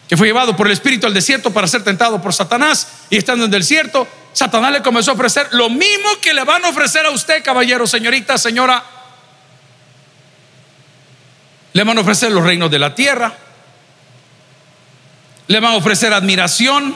Que 0.08 0.16
fue 0.16 0.28
llevado 0.28 0.56
por 0.56 0.68
el 0.68 0.74
Espíritu 0.74 1.06
al 1.06 1.14
desierto 1.14 1.52
para 1.52 1.68
ser 1.68 1.84
tentado 1.84 2.22
por 2.22 2.34
Satanás 2.34 2.88
y 3.10 3.18
estando 3.18 3.44
en 3.44 3.54
el 3.54 3.60
desierto, 3.60 4.08
Satanás 4.32 4.72
le 4.72 4.82
comenzó 4.82 5.12
a 5.12 5.14
ofrecer 5.16 5.50
lo 5.52 5.70
mismo 5.70 6.10
que 6.22 6.34
le 6.34 6.46
van 6.46 6.64
a 6.64 6.70
ofrecer 6.70 7.06
a 7.06 7.10
usted, 7.10 7.44
caballero, 7.44 7.86
señorita, 7.86 8.38
señora. 8.38 8.82
Le 11.74 11.84
van 11.84 11.98
a 11.98 12.02
ofrecer 12.02 12.32
los 12.32 12.44
reinos 12.44 12.72
de 12.72 12.80
la 12.80 12.96
tierra. 12.96 13.34
Le 15.48 15.60
van 15.60 15.74
a 15.74 15.76
ofrecer 15.76 16.14
admiración 16.14 16.96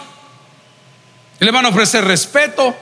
le 1.39 1.51
van 1.51 1.65
a 1.65 1.69
ofrecer 1.69 2.03
respeto. 2.03 2.75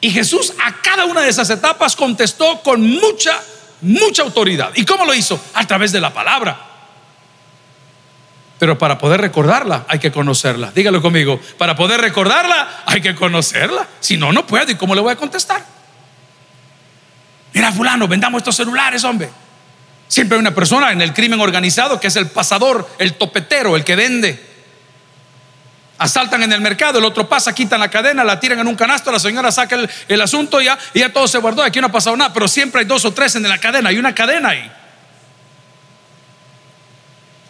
Y 0.00 0.10
Jesús 0.10 0.52
a 0.62 0.80
cada 0.82 1.04
una 1.04 1.22
de 1.22 1.30
esas 1.30 1.50
etapas 1.50 1.96
contestó 1.96 2.60
con 2.62 2.82
mucha, 2.82 3.40
mucha 3.80 4.22
autoridad. 4.22 4.70
¿Y 4.74 4.84
cómo 4.84 5.04
lo 5.04 5.14
hizo? 5.14 5.40
A 5.54 5.66
través 5.66 5.92
de 5.92 6.00
la 6.00 6.12
palabra. 6.12 6.60
Pero 8.58 8.78
para 8.78 8.98
poder 8.98 9.20
recordarla 9.20 9.84
hay 9.88 9.98
que 9.98 10.12
conocerla. 10.12 10.72
Dígalo 10.74 11.02
conmigo. 11.02 11.40
Para 11.58 11.76
poder 11.76 12.00
recordarla 12.00 12.84
hay 12.86 13.00
que 13.00 13.14
conocerla. 13.14 13.86
Si 14.00 14.16
no, 14.16 14.32
no 14.32 14.46
puedo. 14.46 14.70
¿Y 14.70 14.76
cómo 14.76 14.94
le 14.94 15.00
voy 15.00 15.12
a 15.12 15.16
contestar? 15.16 15.64
Mira, 17.52 17.72
fulano, 17.72 18.06
vendamos 18.06 18.40
estos 18.40 18.56
celulares, 18.56 19.02
hombre. 19.04 19.30
Siempre 20.08 20.36
hay 20.36 20.40
una 20.40 20.54
persona 20.54 20.92
en 20.92 21.00
el 21.00 21.12
crimen 21.12 21.40
organizado 21.40 21.98
que 21.98 22.06
es 22.06 22.16
el 22.16 22.28
pasador, 22.28 22.88
el 22.98 23.14
topetero, 23.14 23.76
el 23.76 23.84
que 23.84 23.96
vende. 23.96 24.45
Asaltan 25.98 26.42
en 26.42 26.52
el 26.52 26.60
mercado, 26.60 26.98
el 26.98 27.04
otro 27.04 27.28
pasa, 27.28 27.54
quitan 27.54 27.80
la 27.80 27.90
cadena, 27.90 28.22
la 28.22 28.38
tiran 28.38 28.58
en 28.58 28.66
un 28.66 28.74
canasto, 28.74 29.10
la 29.10 29.18
señora 29.18 29.50
saca 29.50 29.76
el, 30.08 30.20
asunto 30.20 30.60
ya, 30.60 30.78
y 30.92 31.00
ya 31.00 31.10
todo 31.10 31.26
se 31.26 31.38
guardó, 31.38 31.62
aquí 31.62 31.80
no 31.80 31.86
ha 31.86 31.92
pasado 31.92 32.16
nada, 32.16 32.32
pero 32.32 32.46
siempre 32.48 32.82
hay 32.82 32.86
dos 32.86 33.04
o 33.06 33.14
tres 33.14 33.34
en 33.36 33.48
la 33.48 33.58
cadena, 33.58 33.88
hay 33.88 33.98
una 33.98 34.14
cadena 34.14 34.50
ahí. 34.50 34.70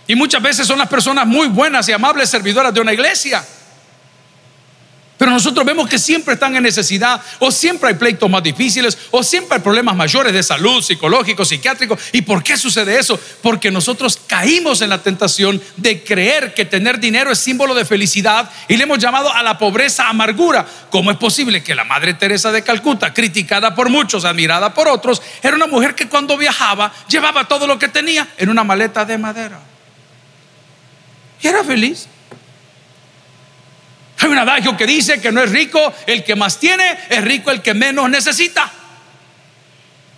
Y 0.07 0.15
muchas 0.15 0.41
veces 0.41 0.67
son 0.67 0.79
las 0.79 0.89
personas 0.89 1.27
muy 1.27 1.49
buenas 1.49 1.89
y 1.89 1.93
amables 1.93 2.31
servidoras 2.31 2.73
de 2.73 2.81
una 2.81 2.93
iglesia. 2.93 3.45
Pero 5.19 5.31
nosotros 5.31 5.65
vemos 5.65 5.89
que 5.89 5.99
siempre 5.99 6.35
están 6.35 6.57
en 6.57 6.63
necesidad, 6.63 7.23
o 7.39 7.51
siempre 7.51 7.89
hay 7.89 7.95
pleitos 7.95 8.29
más 8.29 8.43
difíciles, 8.43 8.99
o 9.11 9.23
siempre 9.23 9.57
hay 9.57 9.63
problemas 9.63 9.97
mayores 9.97 10.33
de 10.33 10.43
salud, 10.43 10.83
psicológicos, 10.83 11.49
psiquiátricos. 11.49 11.99
¿Y 12.13 12.23
por 12.23 12.43
qué 12.43 12.57
sucede 12.59 12.99
eso? 12.99 13.19
Porque 13.43 13.71
nosotros 13.71 14.19
caímos 14.27 14.83
en 14.83 14.91
la 14.91 15.03
tentación 15.03 15.61
de 15.77 16.05
creer 16.05 16.53
que 16.53 16.67
tener 16.67 17.01
dinero 17.01 17.33
es 17.33 17.39
símbolo 17.39 17.75
de 17.75 17.87
felicidad 17.87 18.51
y 18.69 18.77
le 18.77 18.83
hemos 18.83 18.99
llamado 18.99 19.33
a 19.33 19.43
la 19.43 19.57
pobreza 19.57 20.09
amargura. 20.09 20.67
¿Cómo 20.91 21.11
es 21.11 21.17
posible 21.17 21.63
que 21.63 21.75
la 21.75 21.85
Madre 21.85 22.15
Teresa 22.15 22.53
de 22.53 22.63
Calcuta, 22.63 23.15
criticada 23.15 23.75
por 23.75 23.89
muchos, 23.89 24.27
admirada 24.27 24.75
por 24.75 24.87
otros, 24.87 25.23
era 25.43 25.57
una 25.57 25.67
mujer 25.67 25.95
que 25.95 26.09
cuando 26.09 26.37
viajaba 26.37 26.93
llevaba 27.09 27.49
todo 27.49 27.67
lo 27.67 27.79
que 27.79 27.89
tenía 27.89 28.29
en 28.37 28.51
una 28.51 28.65
maleta 28.65 29.05
de 29.07 29.17
madera? 29.17 29.61
Y 31.41 31.49
era 31.49 31.65
feliz. 31.65 32.09
Hay 34.27 34.33
un 34.33 34.39
adagio 34.39 34.77
que 34.77 34.87
dice 34.87 35.21
que 35.21 35.31
no 35.31 35.41
es 35.41 35.53
rico 35.53 35.95
el 36.05 36.25
que 36.25 36.35
más 36.35 36.59
tiene, 36.59 36.99
es 37.09 37.23
rico 37.23 37.53
el 37.53 37.62
que 37.62 37.75
menos 37.75 38.11
necesita. 38.11 38.69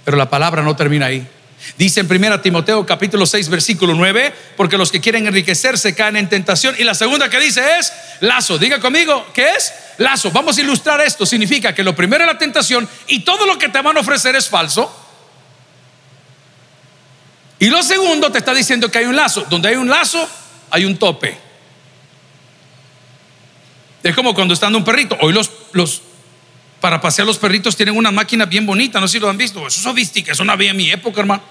Pero 0.03 0.17
la 0.17 0.31
palabra 0.31 0.63
no 0.63 0.75
termina 0.75 1.05
ahí. 1.05 1.27
Dice 1.77 2.01
en 2.01 2.11
1 2.11 2.41
Timoteo 2.41 2.87
capítulo 2.87 3.27
6 3.27 3.51
versículo 3.51 3.93
9, 3.93 4.33
porque 4.57 4.79
los 4.79 4.91
que 4.91 5.03
quieren 5.03 5.27
enriquecerse 5.27 5.95
caen 5.95 6.17
en 6.17 6.27
tentación. 6.27 6.75
Y 6.79 6.85
la 6.85 6.95
segunda 6.95 7.29
que 7.29 7.39
dice 7.39 7.63
es 7.79 7.93
lazo. 8.21 8.57
Diga 8.57 8.81
conmigo, 8.81 9.27
¿qué 9.35 9.51
es? 9.51 9.75
Lazo. 9.99 10.31
Vamos 10.31 10.57
a 10.57 10.63
ilustrar 10.63 11.03
esto. 11.03 11.27
Significa 11.27 11.75
que 11.75 11.83
lo 11.83 11.95
primero 11.95 12.25
es 12.25 12.33
la 12.33 12.39
tentación 12.39 12.89
y 13.09 13.21
todo 13.21 13.45
lo 13.45 13.59
que 13.59 13.69
te 13.69 13.83
van 13.83 13.99
a 13.99 14.01
ofrecer 14.01 14.35
es 14.37 14.49
falso. 14.49 14.91
Y 17.59 17.69
lo 17.69 17.83
segundo 17.83 18.33
te 18.33 18.39
está 18.39 18.55
diciendo 18.55 18.91
que 18.91 19.01
hay 19.01 19.05
un 19.05 19.17
lazo. 19.17 19.45
Donde 19.51 19.69
hay 19.69 19.77
un 19.77 19.91
lazo, 19.91 20.27
hay 20.71 20.87
un 20.87 20.97
tope. 20.97 21.48
Es 24.03 24.15
como 24.15 24.35
cuando 24.35 24.55
está 24.55 24.69
un 24.69 24.85
perrito. 24.85 25.17
Hoy 25.21 25.33
los, 25.33 25.51
los, 25.73 26.03
para 26.81 27.01
pasear 27.01 27.27
los 27.27 27.39
perritos 27.39 27.77
tienen 27.77 27.97
una 27.97 28.11
máquina 28.11 28.45
bien 28.45 28.67
bonita, 28.67 29.01
no 29.01 29.09
sé 29.09 29.13
si 29.13 29.19
lo 29.19 29.29
han 29.29 29.37
visto. 29.37 29.61
Eso 29.61 29.67
es 29.67 29.83
sofística, 29.83 30.33
eso 30.33 30.45
no 30.45 30.53
había 30.53 30.71
en 30.71 30.77
mi 30.77 30.91
época, 30.91 31.21
hermano. 31.21 31.43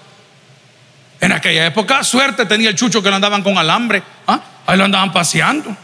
En 1.20 1.32
aquella 1.32 1.66
época, 1.66 2.04
suerte 2.04 2.46
tenía 2.46 2.70
el 2.70 2.76
chucho 2.76 3.02
que 3.02 3.10
lo 3.10 3.16
andaban 3.16 3.42
con 3.42 3.58
alambre. 3.58 4.02
¿ah? 4.26 4.40
Ahí 4.66 4.78
lo 4.78 4.84
andaban 4.84 5.12
paseando. 5.12 5.76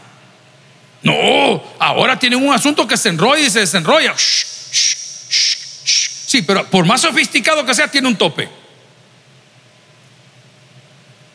No, 1.03 1.63
ahora 1.77 2.17
tienen 2.17 2.43
un 2.43 2.53
asunto 2.53 2.87
que 2.87 2.97
se 2.97 3.09
enrolla 3.09 3.45
y 3.45 3.49
se 3.49 3.59
desenrolla. 3.59 4.15
Sí, 4.17 6.41
pero 6.41 6.65
por 6.65 6.85
más 6.85 7.01
sofisticado 7.01 7.65
que 7.65 7.75
sea, 7.75 7.87
tiene 7.87 8.07
un 8.07 8.15
tope. 8.15 8.49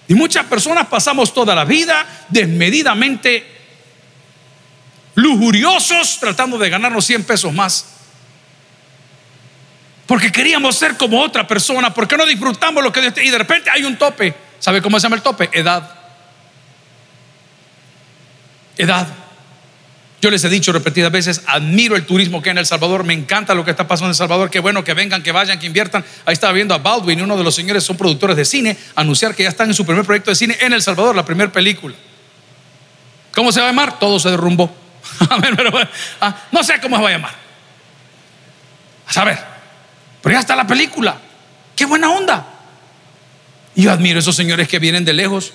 Y 0.09 0.15
muchas 0.15 0.47
personas 0.47 0.89
pasamos 0.89 1.33
toda 1.33 1.55
la 1.55 1.65
vida 1.65 2.27
desmedidamente 2.29 3.60
lujuriosos 5.21 6.19
tratando 6.19 6.59
de 6.59 6.71
ganarnos 6.71 7.05
100 7.05 7.25
pesos 7.25 7.53
más. 7.53 7.87
Porque 10.07 10.33
queríamos 10.33 10.77
ser 10.77 10.97
como 10.97 11.23
otra 11.23 11.47
persona, 11.47 11.95
porque 11.95 12.17
no 12.17 12.27
disfrutamos 12.27 12.83
lo 12.83 12.91
que 12.91 13.01
Dios 13.01 13.15
Y 13.23 13.31
de 13.31 13.39
repente 13.39 13.71
hay 13.71 13.85
un 13.85 13.97
tope. 13.97 14.35
¿Sabe 14.59 14.83
cómo 14.83 14.99
se 14.99 15.05
llama 15.05 15.17
el 15.17 15.23
tope? 15.23 15.49
Edad. 15.53 15.89
Edad. 18.77 19.07
Yo 20.21 20.31
les 20.31 20.45
he 20.45 20.51
dicho 20.51 20.73
repetidas 20.73 21.11
veces, 21.11 21.43
admiro 21.47 21.97
el 21.97 22.05
turismo 22.05 22.43
que 22.43 22.51
hay 22.51 22.53
en 22.53 22.59
El 22.59 22.67
Salvador, 22.67 23.05
me 23.05 23.15
encanta 23.15 23.55
lo 23.55 23.65
que 23.65 23.71
está 23.71 23.89
pasando 23.89 24.09
en 24.09 24.11
El 24.11 24.17
Salvador, 24.17 24.51
qué 24.51 24.61
bueno 24.61 24.85
que 24.85 24.93
vengan, 24.93 25.23
que 25.23 25.33
vayan, 25.33 25.59
que 25.59 25.67
inviertan. 25.67 26.05
Ahí 26.27 26.35
estaba 26.35 26.53
viendo 26.53 26.75
a 26.75 26.79
Baldwin, 26.79 27.23
uno 27.23 27.39
de 27.39 27.45
los 27.45 27.55
señores 27.55 27.85
son 27.85 27.97
productores 27.97 28.37
de 28.37 28.45
cine, 28.45 28.77
anunciar 28.97 29.35
que 29.35 29.45
ya 29.45 29.49
están 29.49 29.69
en 29.69 29.75
su 29.75 29.87
primer 29.87 30.05
proyecto 30.05 30.31
de 30.31 30.35
cine 30.35 30.59
en 30.61 30.75
El 30.75 30.83
Salvador, 30.83 31.17
la 31.17 31.25
primera 31.25 31.51
película. 31.51 31.95
¿Cómo 33.33 33.51
se 33.51 33.61
va 33.61 33.67
a 33.67 33.71
llamar? 33.71 33.99
Todo 33.99 34.19
se 34.19 34.29
derrumbó. 34.29 34.75
Ah, 36.21 36.37
no 36.53 36.63
sé 36.63 36.81
cómo 36.81 36.97
se 36.97 37.03
va 37.03 37.09
a 37.09 37.13
llamar. 37.13 37.35
A 39.07 39.13
saber, 39.13 39.39
pero 40.23 40.35
ya 40.35 40.41
está 40.41 40.57
la 40.57 40.67
película. 40.67 41.19
Qué 41.75 41.87
buena 41.87 42.11
onda. 42.11 42.47
Y 43.75 43.83
yo 43.83 43.93
admiro 43.93 44.19
a 44.19 44.21
esos 44.21 44.37
señores 44.37 44.69
que 44.69 44.79
vienen 44.79 45.05
de 45.05 45.13
lejos. 45.13 45.53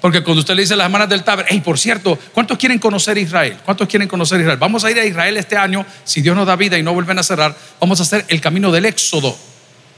Porque 0.00 0.22
cuando 0.22 0.40
usted 0.40 0.54
le 0.54 0.62
dice 0.62 0.74
a 0.74 0.76
las 0.76 0.86
hermanas 0.86 1.08
del 1.08 1.22
Taber, 1.22 1.46
hey, 1.48 1.62
por 1.64 1.78
cierto, 1.78 2.18
¿cuántos 2.32 2.58
quieren 2.58 2.78
conocer 2.78 3.18
Israel? 3.18 3.58
¿Cuántos 3.64 3.88
quieren 3.88 4.08
conocer 4.08 4.40
Israel? 4.40 4.58
Vamos 4.58 4.84
a 4.84 4.90
ir 4.90 4.98
a 4.98 5.04
Israel 5.04 5.36
este 5.36 5.56
año, 5.56 5.86
si 6.04 6.22
Dios 6.22 6.34
nos 6.34 6.46
da 6.46 6.56
vida 6.56 6.76
y 6.76 6.82
no 6.82 6.92
vuelven 6.92 7.18
a 7.20 7.22
cerrar, 7.22 7.56
vamos 7.80 8.00
a 8.00 8.02
hacer 8.02 8.24
el 8.28 8.40
camino 8.40 8.72
del 8.72 8.86
Éxodo 8.86 9.36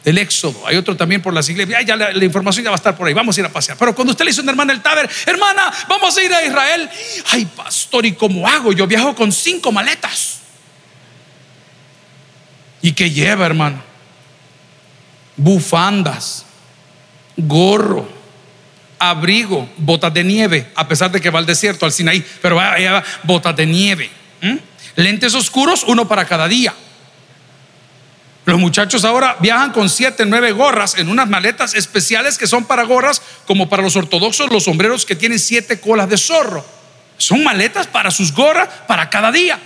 del 0.05 0.19
Éxodo. 0.19 0.67
Hay 0.67 0.77
otro 0.77 0.97
también 0.97 1.23
por 1.23 1.33
las 1.33 1.49
iglesias. 1.49 1.85
ya 1.85 1.97
la, 1.97 2.25
información 2.25 2.62
ya 2.62 2.71
va 2.71 2.75
a 2.75 2.77
estar 2.77 2.97
por 2.97 3.09
ahí. 3.09 3.14
Vamos 3.14 3.37
a 3.37 3.40
ir 3.40 3.47
a 3.47 3.49
pasear. 3.49 3.79
Pero 3.79 3.95
cuando 3.95 4.12
usted 4.12 4.25
le 4.25 4.31
dice 4.31 4.40
a 4.40 4.43
una 4.43 4.53
hermana 4.53 4.73
el 4.73 4.83
Taber, 4.83 5.09
hermana, 5.27 5.73
vamos 5.88 6.17
a 6.17 6.23
ir 6.23 6.33
a 6.33 6.45
Israel. 6.45 6.90
Ay, 7.31 7.47
pastor, 7.47 8.05
¿y 8.05 8.12
cómo 8.12 8.47
hago? 8.47 8.73
Yo 8.73 8.87
viajo 8.87 9.14
con 9.14 9.33
cinco 9.33 9.73
maletas. 9.73 10.40
¿Y 12.83 12.93
qué 12.93 13.11
lleva, 13.11 13.47
hermano? 13.47 13.83
Bufandas, 15.37 16.45
gorro, 17.37 18.07
abrigo, 18.99 19.69
botas 19.79 20.12
de 20.12 20.23
nieve, 20.23 20.71
a 20.75 20.87
pesar 20.87 21.11
de 21.11 21.21
que 21.21 21.31
va 21.31 21.38
al 21.38 21.47
desierto, 21.47 21.87
al 21.87 21.93
Sinaí, 21.93 22.25
pero 22.43 22.57
va, 22.57 23.03
botas 23.23 23.57
de 23.57 23.67
nieve. 23.67 24.11
Lentes 24.97 25.35
oscuros, 25.35 25.83
uno 25.88 26.07
para 26.07 26.27
cada 26.27 26.47
día 26.47 26.75
Los 28.44 28.59
muchachos 28.59 29.04
ahora 29.04 29.37
viajan 29.40 29.72
con 29.72 29.88
siete, 29.88 30.26
nueve 30.26 30.52
gorras 30.52 30.96
en 30.98 31.09
unas 31.09 31.28
maletas 31.28 31.74
especiales 31.74 32.37
que 32.37 32.46
son 32.46 32.64
para 32.64 32.83
gorras, 32.85 33.22
como 33.46 33.68
para 33.68 33.83
los 33.83 33.96
ortodoxos, 33.96 34.50
los 34.50 34.64
sombreros 34.64 35.07
que 35.07 35.16
tienen 35.16 35.38
siete 35.38 35.80
colas 35.80 36.09
de 36.09 36.18
zorro. 36.18 36.64
Son 37.16 37.42
maletas 37.42 37.87
para 37.87 38.11
sus 38.11 38.33
gorras 38.33 38.68
para 38.87 39.09
cada 39.09 39.33
día. 39.33 39.59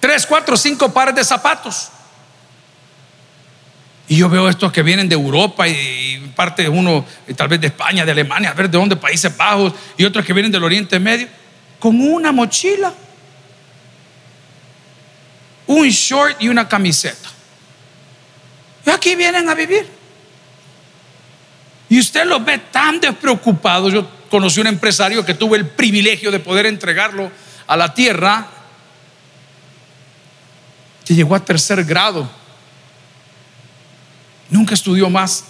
Tres, 0.00 0.24
cuatro, 0.24 0.56
cinco 0.56 0.92
pares 0.92 1.14
de 1.14 1.24
zapatos. 1.24 1.90
Y 4.08 4.16
yo 4.16 4.28
veo 4.28 4.48
estos 4.48 4.72
que 4.72 4.82
vienen 4.82 5.08
de 5.08 5.14
Europa 5.14 5.68
y, 5.68 6.32
parte 6.34 6.62
de 6.62 6.68
uno, 6.68 7.04
tal 7.36 7.48
vez 7.48 7.60
de 7.60 7.68
España, 7.68 8.04
de 8.04 8.10
Alemania, 8.10 8.50
a 8.50 8.54
ver 8.54 8.70
de 8.70 8.78
dónde, 8.78 8.96
Países 8.96 9.36
Bajos, 9.36 9.74
y 9.98 10.04
otros 10.04 10.24
que 10.24 10.32
vienen 10.32 10.50
del 10.50 10.64
Oriente 10.64 10.98
Medio, 10.98 11.28
con 11.78 12.00
una 12.00 12.32
mochila, 12.32 12.92
un 15.70 15.88
short 15.88 16.42
y 16.42 16.48
una 16.48 16.68
camiseta. 16.68 17.28
Y 18.84 18.90
aquí 18.90 19.14
vienen 19.14 19.48
a 19.48 19.54
vivir. 19.54 19.88
Y 21.88 22.00
usted 22.00 22.24
los 22.24 22.44
ve 22.44 22.58
tan 22.58 23.00
despreocupados. 23.00 23.92
Yo 23.92 24.08
conocí 24.28 24.60
un 24.60 24.66
empresario 24.66 25.24
que 25.24 25.34
tuvo 25.34 25.54
el 25.54 25.66
privilegio 25.66 26.32
de 26.32 26.40
poder 26.40 26.66
entregarlo 26.66 27.30
a 27.68 27.76
la 27.76 27.94
tierra, 27.94 28.48
que 31.04 31.14
llegó 31.14 31.36
a 31.36 31.44
tercer 31.44 31.84
grado 31.84 32.28
Nunca 34.50 34.74
estudió 34.74 35.08
más. 35.08 35.44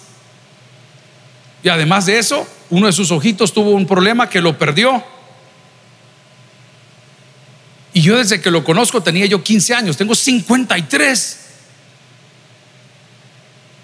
Y 1.63 1.69
además 1.69 2.05
de 2.05 2.19
eso, 2.19 2.47
uno 2.69 2.85
de 2.85 2.93
sus 2.93 3.09
ojitos 3.09 3.51
tuvo 3.51 3.71
un 3.71 3.87
problema 3.87 4.29
que 4.29 4.39
lo 4.39 4.55
perdió. 4.59 5.03
Y 7.93 8.01
yo 8.01 8.17
desde 8.17 8.39
que 8.39 8.51
lo 8.51 8.63
conozco 8.63 9.01
tenía 9.01 9.25
yo 9.25 9.43
15 9.43 9.73
años, 9.75 9.97
tengo 9.97 10.15
53. 10.15 11.37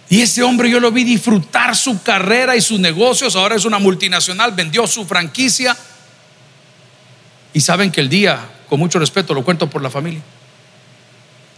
Y 0.10 0.22
ese 0.22 0.44
hombre 0.44 0.70
yo 0.70 0.80
lo 0.80 0.92
vi 0.92 1.04
disfrutar 1.04 1.76
su 1.76 2.02
carrera 2.02 2.56
y 2.56 2.62
sus 2.62 2.80
negocios. 2.80 3.36
Ahora 3.36 3.56
es 3.56 3.66
una 3.66 3.80
multinacional, 3.80 4.54
vendió 4.54 4.88
su 4.88 5.06
franquicia. 5.06 5.76
Y 7.54 7.60
saben 7.60 7.92
que 7.92 8.02
el 8.02 8.08
día, 8.08 8.40
con 8.70 8.80
mucho 8.80 9.00
respeto, 9.00 9.34
lo 9.34 9.44
cuento 9.44 9.70
por 9.70 9.82
la 9.82 9.90
familia, 9.90 10.22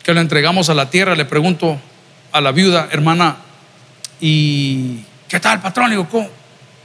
que 0.01 0.13
lo 0.13 0.21
entregamos 0.21 0.69
a 0.69 0.73
la 0.73 0.89
tierra, 0.89 1.15
le 1.15 1.25
pregunto 1.25 1.79
a 2.31 2.41
la 2.41 2.51
viuda, 2.51 2.87
hermana, 2.91 3.37
¿Y 4.19 5.03
qué 5.27 5.39
tal, 5.39 5.61
patrón? 5.61 5.89
Digo, 5.89 6.07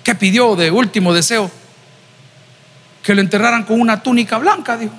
¿qué 0.03 0.15
pidió 0.15 0.55
de 0.57 0.71
último 0.71 1.13
deseo? 1.13 1.51
Que 3.03 3.15
lo 3.15 3.21
enterraran 3.21 3.65
con 3.65 3.81
una 3.81 4.03
túnica 4.03 4.39
blanca, 4.39 4.77
dijo. 4.77 4.95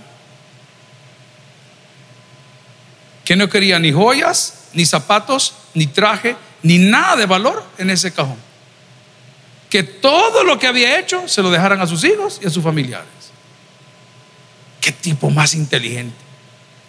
Que 3.25 3.35
no 3.35 3.49
quería 3.49 3.79
ni 3.79 3.91
joyas, 3.91 4.69
ni 4.73 4.85
zapatos, 4.85 5.55
ni 5.73 5.88
traje, 5.88 6.38
ni 6.63 6.77
nada 6.77 7.17
de 7.17 7.25
valor 7.25 7.65
en 7.77 7.89
ese 7.89 8.13
cajón. 8.13 8.38
Que 9.69 9.83
todo 9.83 10.43
lo 10.43 10.57
que 10.57 10.67
había 10.67 10.97
hecho 10.99 11.27
se 11.27 11.41
lo 11.41 11.51
dejaran 11.51 11.81
a 11.81 11.88
sus 11.88 12.03
hijos 12.03 12.39
y 12.41 12.47
a 12.47 12.49
sus 12.49 12.63
familiares. 12.63 13.09
Qué 14.79 14.91
tipo 14.91 15.29
más 15.29 15.55
inteligente. 15.55 16.15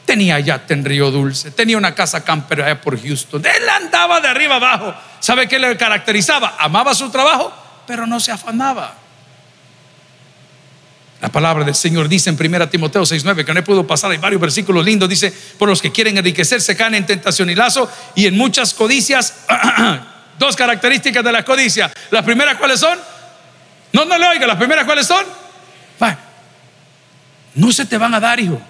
Tenía 0.05 0.39
yate 0.39 0.75
en 0.75 0.85
Río 0.85 1.11
Dulce, 1.11 1.51
tenía 1.51 1.77
una 1.77 1.95
casa 1.95 2.23
camper 2.23 2.63
allá 2.63 2.81
por 2.81 3.01
Houston. 3.01 3.45
Él 3.45 3.69
andaba 3.69 4.21
de 4.21 4.29
arriba 4.29 4.57
abajo. 4.57 4.95
¿Sabe 5.19 5.49
qué 5.49 5.59
le 5.59 5.77
caracterizaba? 5.77 6.57
Amaba 6.59 6.95
su 6.95 7.11
trabajo, 7.11 7.53
pero 7.87 8.07
no 8.07 8.21
se 8.21 8.31
afanaba. 8.31 8.95
La 11.27 11.33
palabra 11.33 11.65
del 11.65 11.75
Señor 11.75 12.09
dice 12.09 12.31
en 12.31 12.37
1 12.37 12.69
Timoteo 12.69 13.03
6:9, 13.03 13.45
que 13.45 13.53
no 13.53 13.65
podido 13.65 13.85
pasar, 13.85 14.13
hay 14.13 14.19
varios 14.19 14.41
versículos 14.41 14.85
lindos, 14.85 15.09
dice, 15.09 15.35
por 15.59 15.69
los 15.69 15.83
que 15.83 15.91
quieren 15.91 16.17
enriquecerse 16.17 16.77
caen 16.77 16.95
en 16.95 17.05
tentación 17.05 17.51
y 17.51 17.57
lazo 17.57 17.91
y 18.15 18.27
en 18.27 18.37
muchas 18.37 18.73
codicias. 18.73 19.35
Dos 20.39 20.55
características 20.55 21.25
de 21.25 21.33
la 21.33 21.45
codicia. 21.45 21.93
Las 22.13 22.23
primeras 22.23 22.59
cuáles 22.59 22.79
son? 22.79 22.97
No, 23.93 24.05
no 24.05 24.17
le 24.17 24.29
oiga, 24.29 24.47
las 24.47 24.57
primeras 24.57 24.85
cuáles 24.85 25.05
son? 25.05 25.25
No 27.57 27.73
se 27.73 27.87
te 27.87 27.99
van 27.99 28.15
a 28.15 28.21
dar, 28.21 28.39
hijo 28.39 28.61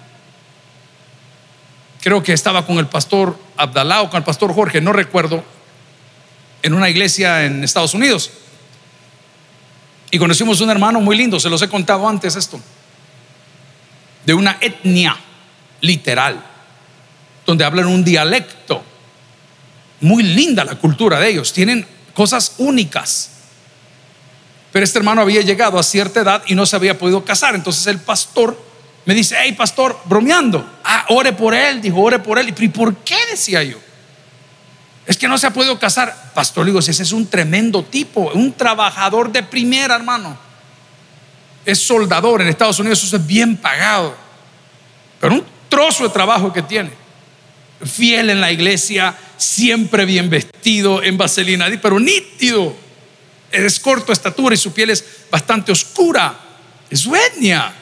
creo 2.01 2.23
que 2.23 2.31
estaba 2.31 2.65
con 2.65 2.77
el 2.77 2.87
pastor 2.87 3.37
Abdalá 3.57 4.01
o 4.01 4.09
con 4.09 4.19
el 4.19 4.23
pastor 4.23 4.53
Jorge, 4.53 4.79
no 4.79 4.93
recuerdo, 4.93 5.43
en 6.63 6.73
una 6.73 6.89
iglesia 6.89 7.43
en 7.43 7.65
Estados 7.65 7.93
Unidos. 7.93 8.31
Y 10.09 10.17
conocimos 10.17 10.61
un 10.61 10.69
hermano 10.69 11.01
muy 11.01 11.17
lindo, 11.17 11.39
se 11.39 11.49
los 11.49 11.61
he 11.61 11.69
contado 11.69 12.07
antes 12.07 12.35
esto, 12.35 12.59
de 14.25 14.33
una 14.33 14.57
etnia 14.61 15.17
literal, 15.81 16.43
donde 17.45 17.65
hablan 17.65 17.87
un 17.87 18.03
dialecto. 18.03 18.83
Muy 19.99 20.23
linda 20.23 20.63
la 20.63 20.75
cultura 20.75 21.19
de 21.19 21.29
ellos, 21.29 21.51
tienen 21.51 21.85
cosas 22.13 22.53
únicas. 22.57 23.31
Pero 24.71 24.83
este 24.83 24.99
hermano 24.99 25.21
había 25.21 25.41
llegado 25.41 25.79
a 25.79 25.83
cierta 25.83 26.21
edad 26.21 26.43
y 26.47 26.55
no 26.55 26.65
se 26.65 26.75
había 26.75 26.97
podido 26.97 27.25
casar, 27.25 27.55
entonces 27.55 27.87
el 27.87 27.99
pastor 27.99 28.67
me 29.07 29.13
dice, 29.15 29.37
hey 29.39 29.53
pastor, 29.53 29.97
bromeando. 30.03 30.69
Ah, 30.83 31.05
ore 31.07 31.31
por 31.31 31.53
él, 31.53 31.81
dijo, 31.81 32.01
ore 32.01 32.19
por 32.19 32.37
él. 32.37 32.53
¿Y 32.57 32.67
por 32.67 32.93
qué 32.97 33.15
decía 33.31 33.63
yo? 33.63 33.77
Es 35.07 35.17
que 35.17 35.29
no 35.29 35.37
se 35.37 35.47
ha 35.47 35.53
podido 35.53 35.79
casar. 35.79 36.31
Pastor, 36.33 36.65
digo, 36.65 36.79
ese 36.79 36.91
es 36.91 37.11
un 37.13 37.27
tremendo 37.27 37.81
tipo, 37.83 38.29
un 38.33 38.51
trabajador 38.51 39.31
de 39.31 39.41
primera, 39.41 39.95
hermano. 39.95 40.37
Es 41.65 41.79
soldador 41.79 42.41
en 42.41 42.49
Estados 42.49 42.77
Unidos, 42.79 43.01
eso 43.01 43.15
es 43.15 43.25
bien 43.25 43.55
pagado. 43.55 44.13
Pero 45.21 45.35
un 45.35 45.45
trozo 45.69 46.03
de 46.03 46.09
trabajo 46.09 46.51
que 46.51 46.61
tiene. 46.61 46.91
Fiel 47.83 48.29
en 48.29 48.41
la 48.41 48.51
iglesia, 48.51 49.15
siempre 49.37 50.03
bien 50.05 50.29
vestido, 50.29 51.01
en 51.01 51.17
vaselina, 51.17 51.67
pero 51.81 51.99
nítido. 52.01 52.75
Es 53.49 53.79
corto 53.79 54.11
estatura 54.11 54.55
y 54.55 54.57
su 54.57 54.73
piel 54.73 54.89
es 54.89 55.05
bastante 55.31 55.71
oscura. 55.71 56.37
Es 56.89 56.99
su 56.99 57.15
etnia. 57.15 57.73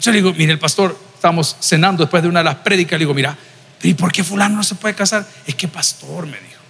Yo 0.00 0.10
le 0.10 0.18
digo, 0.18 0.32
mire, 0.32 0.52
el 0.52 0.58
pastor, 0.58 0.98
estamos 1.14 1.56
cenando 1.60 2.04
después 2.04 2.22
de 2.22 2.30
una 2.30 2.40
de 2.40 2.44
las 2.44 2.56
prédicas, 2.56 2.92
le 2.92 3.00
digo, 3.00 3.12
mira, 3.12 3.36
¿y 3.82 3.94
por 3.94 4.12
qué 4.12 4.24
fulano 4.24 4.56
no 4.56 4.62
se 4.62 4.74
puede 4.74 4.94
casar? 4.94 5.26
Es 5.46 5.54
que 5.54 5.68
pastor, 5.68 6.26
me 6.26 6.38
dijo. 6.38 6.60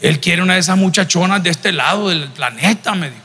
Él 0.00 0.20
quiere 0.20 0.42
una 0.42 0.54
de 0.54 0.60
esas 0.60 0.78
muchachonas 0.78 1.42
de 1.42 1.50
este 1.50 1.72
lado 1.72 2.08
del 2.08 2.28
planeta, 2.30 2.94
me 2.94 3.10
dijo. 3.10 3.22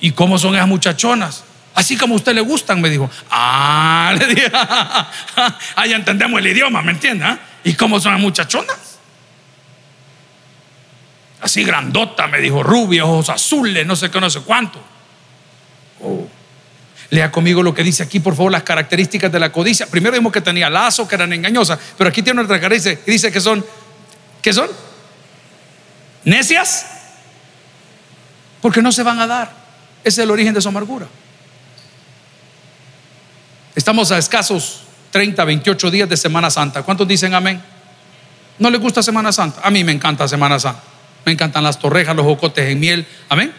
¿Y 0.00 0.12
cómo 0.12 0.38
son 0.38 0.54
esas 0.54 0.68
muchachonas? 0.68 1.44
Así 1.74 1.96
como 1.96 2.14
a 2.14 2.16
usted 2.16 2.34
le 2.34 2.40
gustan, 2.40 2.80
me 2.80 2.88
dijo. 2.88 3.10
Ah, 3.30 4.14
le 4.18 4.26
dije, 4.26 4.50
ah, 4.52 5.86
ya 5.86 5.96
entendemos 5.96 6.38
el 6.40 6.46
idioma, 6.46 6.82
¿me 6.82 6.92
entiende? 6.92 7.24
Ah? 7.24 7.38
¿Y 7.64 7.74
cómo 7.74 7.98
son 8.00 8.12
las 8.12 8.20
muchachonas? 8.20 8.98
Así 11.40 11.64
grandota, 11.64 12.26
me 12.28 12.40
dijo, 12.40 12.62
rubia, 12.62 13.04
ojos 13.04 13.28
azules, 13.28 13.86
no 13.86 13.94
sé 13.94 14.10
qué, 14.10 14.20
no 14.20 14.30
sé 14.30 14.40
cuánto. 14.40 14.82
Lea 17.10 17.30
conmigo 17.30 17.62
lo 17.62 17.72
que 17.74 17.82
dice 17.82 18.02
aquí, 18.02 18.20
por 18.20 18.34
favor, 18.34 18.50
las 18.50 18.62
características 18.62 19.30
de 19.30 19.38
la 19.38 19.52
codicia. 19.52 19.86
Primero 19.86 20.14
vimos 20.14 20.32
que 20.32 20.40
tenía 20.40 20.68
lazo, 20.68 21.06
que 21.06 21.14
eran 21.14 21.32
engañosas, 21.32 21.78
pero 21.96 22.10
aquí 22.10 22.22
tiene 22.22 22.40
otra 22.40 22.60
característica 22.60 23.00
y 23.06 23.12
dice 23.12 23.30
que 23.30 23.40
son, 23.40 23.64
¿qué 24.42 24.52
son? 24.52 24.68
Necias, 26.24 26.86
porque 28.60 28.82
no 28.82 28.90
se 28.90 29.02
van 29.02 29.20
a 29.20 29.26
dar. 29.26 29.52
Ese 30.02 30.20
es 30.20 30.24
el 30.24 30.30
origen 30.30 30.52
de 30.52 30.60
su 30.60 30.68
amargura. 30.68 31.06
Estamos 33.76 34.10
a 34.10 34.18
escasos 34.18 34.82
30, 35.10 35.44
28 35.44 35.90
días 35.90 36.08
de 36.08 36.16
Semana 36.16 36.50
Santa. 36.50 36.82
¿Cuántos 36.82 37.06
dicen 37.06 37.34
amén? 37.34 37.62
¿No 38.58 38.70
les 38.70 38.80
gusta 38.80 39.02
Semana 39.02 39.32
Santa? 39.32 39.60
A 39.62 39.70
mí 39.70 39.84
me 39.84 39.92
encanta 39.92 40.26
Semana 40.26 40.58
Santa. 40.58 40.82
Me 41.24 41.32
encantan 41.32 41.62
las 41.62 41.78
torrejas, 41.78 42.16
los 42.16 42.24
jocotes 42.24 42.70
en 42.70 42.80
miel. 42.80 43.06
Amén. 43.28 43.52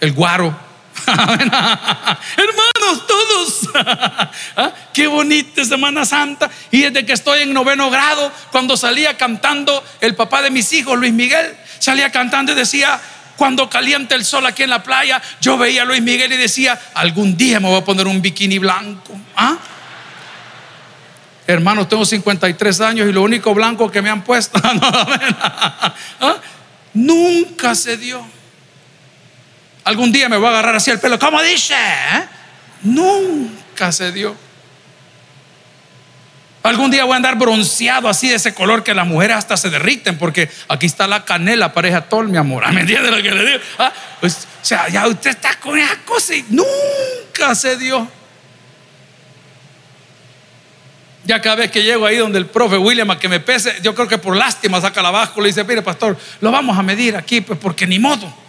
El 0.00 0.12
guaro. 0.12 0.67
Hermanos, 2.36 3.06
todos. 3.06 3.68
¿Ah? 4.56 4.72
Qué 4.92 5.06
bonita 5.06 5.64
Semana 5.64 6.04
Santa. 6.04 6.50
Y 6.70 6.82
desde 6.82 7.06
que 7.06 7.12
estoy 7.12 7.42
en 7.42 7.52
noveno 7.52 7.90
grado, 7.90 8.30
cuando 8.50 8.76
salía 8.76 9.16
cantando 9.16 9.82
el 10.00 10.14
papá 10.14 10.42
de 10.42 10.50
mis 10.50 10.72
hijos, 10.72 10.98
Luis 10.98 11.12
Miguel, 11.12 11.56
salía 11.78 12.10
cantando 12.10 12.52
y 12.52 12.54
decía, 12.54 13.00
cuando 13.36 13.70
calienta 13.70 14.14
el 14.14 14.24
sol 14.24 14.44
aquí 14.46 14.64
en 14.64 14.70
la 14.70 14.82
playa, 14.82 15.22
yo 15.40 15.56
veía 15.56 15.82
a 15.82 15.84
Luis 15.84 16.02
Miguel 16.02 16.32
y 16.32 16.36
decía, 16.36 16.78
algún 16.94 17.36
día 17.36 17.60
me 17.60 17.68
voy 17.68 17.78
a 17.78 17.84
poner 17.84 18.06
un 18.06 18.20
bikini 18.20 18.58
blanco. 18.58 19.18
¿Ah? 19.36 19.56
Hermanos, 21.46 21.88
tengo 21.88 22.04
53 22.04 22.80
años 22.82 23.08
y 23.08 23.12
lo 23.12 23.22
único 23.22 23.54
blanco 23.54 23.90
que 23.90 24.02
me 24.02 24.10
han 24.10 24.22
puesto, 24.22 24.60
¿Ah? 26.20 26.36
nunca 26.92 27.74
se 27.74 27.96
dio. 27.96 28.37
Algún 29.88 30.12
día 30.12 30.28
me 30.28 30.36
voy 30.36 30.48
a 30.48 30.50
agarrar 30.50 30.76
así 30.76 30.90
el 30.90 31.00
pelo. 31.00 31.18
¿Cómo 31.18 31.40
dice? 31.40 31.72
¿Eh? 31.72 32.24
Nunca 32.82 33.90
se 33.90 34.12
dio. 34.12 34.36
Algún 36.62 36.90
día 36.90 37.04
voy 37.04 37.14
a 37.14 37.16
andar 37.16 37.38
bronceado 37.38 38.06
así 38.06 38.28
de 38.28 38.34
ese 38.34 38.52
color 38.52 38.84
que 38.84 38.92
las 38.92 39.06
mujeres 39.06 39.38
hasta 39.38 39.56
se 39.56 39.70
derriten 39.70 40.18
porque 40.18 40.50
aquí 40.68 40.84
está 40.84 41.06
la 41.06 41.24
canela, 41.24 41.72
pareja 41.72 42.02
tol, 42.02 42.28
mi 42.28 42.36
amor. 42.36 42.70
¿Me 42.70 42.82
entiende 42.82 43.10
lo 43.10 43.22
que 43.22 43.30
le 43.30 43.46
digo? 43.46 43.60
¿Ah? 43.78 43.90
Pues, 44.20 44.46
o 44.60 44.64
sea, 44.64 44.90
ya 44.90 45.06
usted 45.06 45.30
está 45.30 45.58
con 45.58 45.78
esa 45.78 45.96
cosa 46.04 46.34
y 46.34 46.44
nunca 46.50 47.54
se 47.54 47.78
dio. 47.78 48.06
Ya 51.24 51.40
cada 51.40 51.56
vez 51.56 51.70
que 51.70 51.82
llego 51.82 52.04
ahí 52.04 52.18
donde 52.18 52.36
el 52.36 52.46
profe 52.46 52.76
William 52.76 53.10
a 53.10 53.18
que 53.18 53.30
me 53.30 53.40
pese, 53.40 53.78
yo 53.80 53.94
creo 53.94 54.06
que 54.06 54.18
por 54.18 54.36
lástima 54.36 54.82
saca 54.82 55.00
la 55.00 55.10
báscula 55.10 55.48
y 55.48 55.50
dice, 55.52 55.64
mire 55.64 55.80
pastor, 55.80 56.14
lo 56.42 56.50
vamos 56.50 56.76
a 56.76 56.82
medir 56.82 57.16
aquí, 57.16 57.40
pues 57.40 57.58
porque 57.58 57.86
ni 57.86 57.98
modo. 57.98 58.47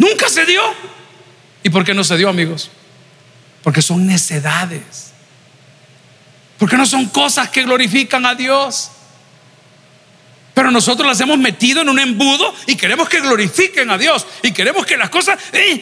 Nunca 0.00 0.30
se 0.30 0.46
dio. 0.46 0.62
¿Y 1.62 1.68
por 1.68 1.84
qué 1.84 1.92
no 1.92 2.02
se 2.02 2.16
dio, 2.16 2.30
amigos? 2.30 2.70
Porque 3.62 3.82
son 3.82 4.06
necedades. 4.06 5.12
Porque 6.58 6.78
no 6.78 6.86
son 6.86 7.06
cosas 7.08 7.50
que 7.50 7.64
glorifican 7.64 8.24
a 8.24 8.34
Dios. 8.34 8.92
Pero 10.60 10.70
nosotros 10.70 11.08
las 11.08 11.18
hemos 11.22 11.38
metido 11.38 11.80
en 11.80 11.88
un 11.88 11.98
embudo 11.98 12.54
y 12.66 12.76
queremos 12.76 13.08
que 13.08 13.18
glorifiquen 13.18 13.88
a 13.88 13.96
Dios. 13.96 14.26
Y 14.42 14.52
queremos 14.52 14.84
que 14.84 14.98
las 14.98 15.08
cosas, 15.08 15.38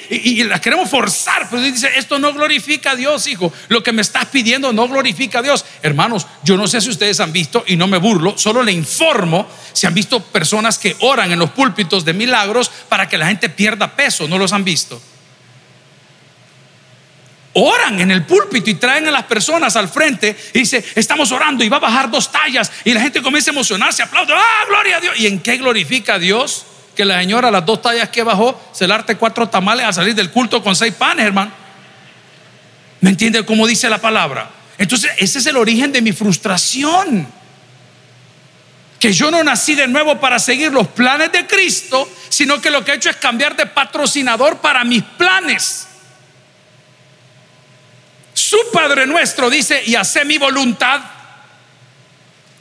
y, 0.09 0.45
las 0.45 0.61
queremos 0.61 0.89
forzar. 0.89 1.49
Pero 1.51 1.61
dice, 1.61 1.91
esto 1.97 2.21
no 2.21 2.33
glorifica 2.33 2.93
a 2.93 2.95
Dios, 2.95 3.27
hijo. 3.27 3.53
Lo 3.67 3.83
que 3.83 3.91
me 3.91 4.03
estás 4.03 4.27
pidiendo 4.27 4.73
no 4.73 4.87
glorifica 4.87 5.41
a 5.41 5.43
Dios. 5.43 5.65
Hermanos, 5.83 6.29
yo 6.45 6.57
no 6.57 6.69
sé 6.69 6.81
si 6.81 6.91
ustedes 6.91 7.19
han 7.19 7.33
visto, 7.33 7.65
y 7.67 7.75
no 7.75 7.89
me 7.89 7.99
burlo, 7.99 8.39
solo 8.39 8.63
le 8.63 8.71
informo 8.71 9.49
si 9.73 9.89
han 9.89 9.95
visto 9.95 10.21
personas 10.21 10.79
que 10.79 10.95
oran 11.01 11.33
en 11.33 11.41
los 11.41 11.51
púlpitos 11.51 12.05
de 12.05 12.13
milagros 12.13 12.71
para 12.89 13.09
que 13.09 13.19
la 13.19 13.27
gente 13.27 13.49
pierda 13.49 13.97
peso. 13.97 14.29
¿No 14.29 14.39
los 14.39 14.53
han 14.53 14.63
visto? 14.63 15.03
Oran 17.59 18.01
en 18.01 18.11
el 18.11 18.25
púlpito 18.25 18.71
y 18.71 18.75
traen 18.75 19.09
a 19.09 19.11
las 19.11 19.25
personas 19.25 19.77
al 19.77 19.89
frente 19.89 20.37
y 20.55 20.61
dice, 20.61 20.85
estamos 20.95 21.33
orando 21.33 21.65
y 21.65 21.69
va 21.69 21.79
a 21.79 21.81
bajar 21.81 22.11
dos 22.11 22.31
tallas 22.31 22.71
y 22.85 22.93
la 22.93 23.01
gente 23.01 23.23
comienza 23.23 23.51
a 23.51 23.55
emocionarse, 23.55 24.03
aplaude, 24.03 24.33
ah, 24.35 24.65
gloria 24.69 24.99
a 24.99 25.01
Dios. 25.01 25.19
¿Y 25.19 25.27
en 25.27 25.41
qué 25.41 25.57
glorifica 25.57 26.15
a 26.15 26.19
Dios? 26.19 26.67
Que 26.97 27.05
la 27.05 27.21
señora 27.21 27.51
las 27.51 27.65
dos 27.65 27.83
tallas 27.83 28.09
que 28.09 28.23
bajó 28.23 28.61
se 28.73 28.85
arte 28.85 29.17
cuatro 29.17 29.49
tamales 29.49 29.87
a 29.87 29.93
salir 29.93 30.15
del 30.15 30.31
culto 30.31 30.63
con 30.63 30.75
seis 30.75 30.95
panes, 30.95 31.27
hermano. 31.27 31.53
¿Me 33.01 33.11
entiende 33.11 33.45
cómo 33.45 33.67
dice 33.67 33.89
la 33.89 33.99
palabra? 33.99 34.51
Entonces, 34.79 35.11
ese 35.19 35.39
es 35.39 35.47
el 35.47 35.57
origen 35.57 35.93
de 35.93 36.03
mi 36.03 36.13
frustración. 36.13 37.27
Que 38.99 39.13
yo 39.13 39.31
no 39.31 39.45
nací 39.45 39.75
de 39.75 39.87
nuevo 39.87 40.19
para 40.19 40.39
seguir 40.39 40.73
los 40.73 40.89
planes 40.89 41.31
de 41.31 41.47
Cristo, 41.47 42.09
sino 42.29 42.61
que 42.61 42.71
lo 42.71 42.85
que 42.85 42.93
he 42.93 42.95
hecho 42.97 43.11
es 43.11 43.17
cambiar 43.17 43.57
de 43.57 43.67
patrocinador 43.67 44.59
para 44.59 44.83
mis 44.85 45.03
planes. 45.03 45.87
Su 48.39 48.57
Padre 48.73 49.05
nuestro 49.05 49.51
dice, 49.51 49.83
y 49.85 49.97
hace 49.97 50.25
mi 50.25 50.39
voluntad, 50.39 51.01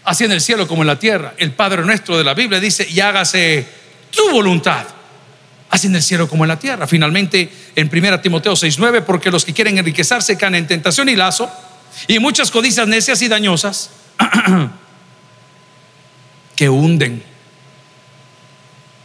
así 0.06 0.24
en 0.24 0.32
el 0.32 0.42
cielo 0.42 0.68
como 0.68 0.82
en 0.82 0.88
la 0.88 0.98
tierra. 0.98 1.36
El 1.38 1.52
Padre 1.52 1.84
nuestro 1.84 2.18
de 2.18 2.24
la 2.24 2.34
Biblia 2.34 2.60
dice, 2.60 2.88
y 2.90 3.00
hágase 3.00 3.64
tu 4.10 4.32
voluntad, 4.32 4.88
así 5.70 5.86
en 5.86 5.96
el 5.96 6.02
cielo 6.02 6.28
como 6.28 6.46
en 6.46 6.48
la 6.48 6.58
tierra. 6.58 6.88
Finalmente, 6.88 7.52
en 7.76 7.92
1 7.94 8.22
Timoteo 8.22 8.54
6:9, 8.54 9.04
porque 9.04 9.30
los 9.30 9.46
que 9.46 9.54
quieren 9.54 9.78
enriquecerse 9.78 10.36
caen 10.36 10.56
en 10.56 10.66
tentación 10.66 11.10
y 11.10 11.16
lazo, 11.16 11.48
y 12.08 12.18
muchas 12.18 12.50
codicias 12.50 12.88
necias 12.88 13.22
y 13.22 13.28
dañosas 13.28 13.92
que 16.56 16.70
hunden, 16.70 17.22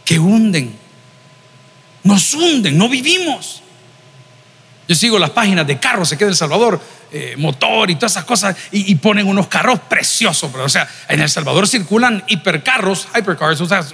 que 0.03 0.17
hunden, 0.17 0.75
nos 2.03 2.33
hunden, 2.33 2.79
no 2.79 2.89
vivimos. 2.89 3.62
Yo 4.87 4.95
sigo 4.95 5.17
las 5.17 5.29
páginas 5.29 5.65
de 5.65 5.79
carros, 5.79 6.09
se 6.09 6.17
queda 6.17 6.29
El 6.29 6.35
Salvador, 6.35 6.79
eh, 7.11 7.35
motor 7.37 7.89
y 7.89 7.95
todas 7.95 8.13
esas 8.13 8.25
cosas, 8.25 8.55
y, 8.71 8.95
ponen 8.95 9.27
unos 9.27 9.47
carros 9.47 9.79
preciosos, 9.79 10.49
pero 10.51 10.65
o 10.65 10.69
sea, 10.69 10.87
en 11.07 11.21
El 11.21 11.29
Salvador 11.29 11.67
circulan 11.67 12.23
hipercarros, 12.27 13.07
hypercars, 13.15 13.61
o 13.61 13.65
sea, 13.65 13.85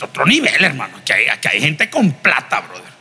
otro 0.00 0.26
nivel, 0.26 0.64
hermano, 0.64 0.98
que 1.04 1.12
hay, 1.12 1.26
que 1.40 1.48
hay 1.48 1.60
gente 1.60 1.88
con 1.90 2.10
plata, 2.12 2.60
brother. 2.60 2.94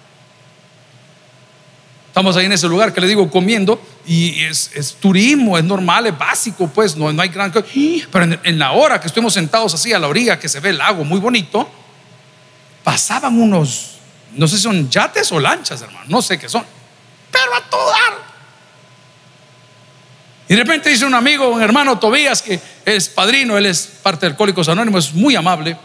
Estamos 2.08 2.38
ahí 2.38 2.46
en 2.46 2.52
ese 2.52 2.68
lugar 2.68 2.94
que 2.94 3.02
le 3.02 3.08
digo 3.08 3.28
comiendo 3.32 3.82
y 4.06 4.44
es, 4.44 4.98
turismo, 5.00 5.58
es 5.58 5.64
normal, 5.64 6.06
es 6.06 6.16
básico, 6.16 6.68
pues 6.68 6.96
no, 6.96 7.12
no 7.12 7.22
hay 7.24 7.30
gran. 7.30 7.52
Pero 7.52 8.26
en, 8.26 8.40
en, 8.44 8.60
la 8.60 8.74
hora 8.74 9.02
que 9.02 9.08
estuvimos 9.08 9.34
sentados 9.34 9.74
así 9.74 9.94
a 9.94 9.98
la 9.98 10.08
orilla, 10.08 10.38
que 10.38 10.48
se 10.48 10.60
ve 10.60 10.70
el 10.70 10.78
lago 10.78 11.04
muy 11.04 11.20
bonito, 11.20 11.68
pasaban 12.84 13.42
unos, 13.42 13.96
no 14.34 14.48
sé 14.48 14.58
si 14.58 14.62
son 14.62 14.92
yates 14.92 15.32
o 15.32 15.40
lanchas, 15.40 15.82
hermano, 15.82 16.06
no 16.08 16.22
sé 16.22 16.38
qué 16.38 16.48
son 16.48 16.64
pero 17.34 17.56
a 17.56 17.62
todo 17.62 17.92
Y 20.48 20.54
de 20.54 20.60
repente 20.62 20.90
dice 20.90 21.06
un 21.06 21.16
amigo, 21.16 21.50
un 21.50 21.62
hermano 21.62 21.98
Tobías, 21.98 22.42
que 22.44 22.60
es 22.86 23.10
padrino, 23.10 23.58
él 23.58 23.66
es 23.66 23.88
parte 24.04 24.28
del 24.28 24.36
Cólicos 24.36 24.70
Anónimos, 24.70 25.08
es 25.08 25.14
muy 25.14 25.36
amable. 25.36 25.76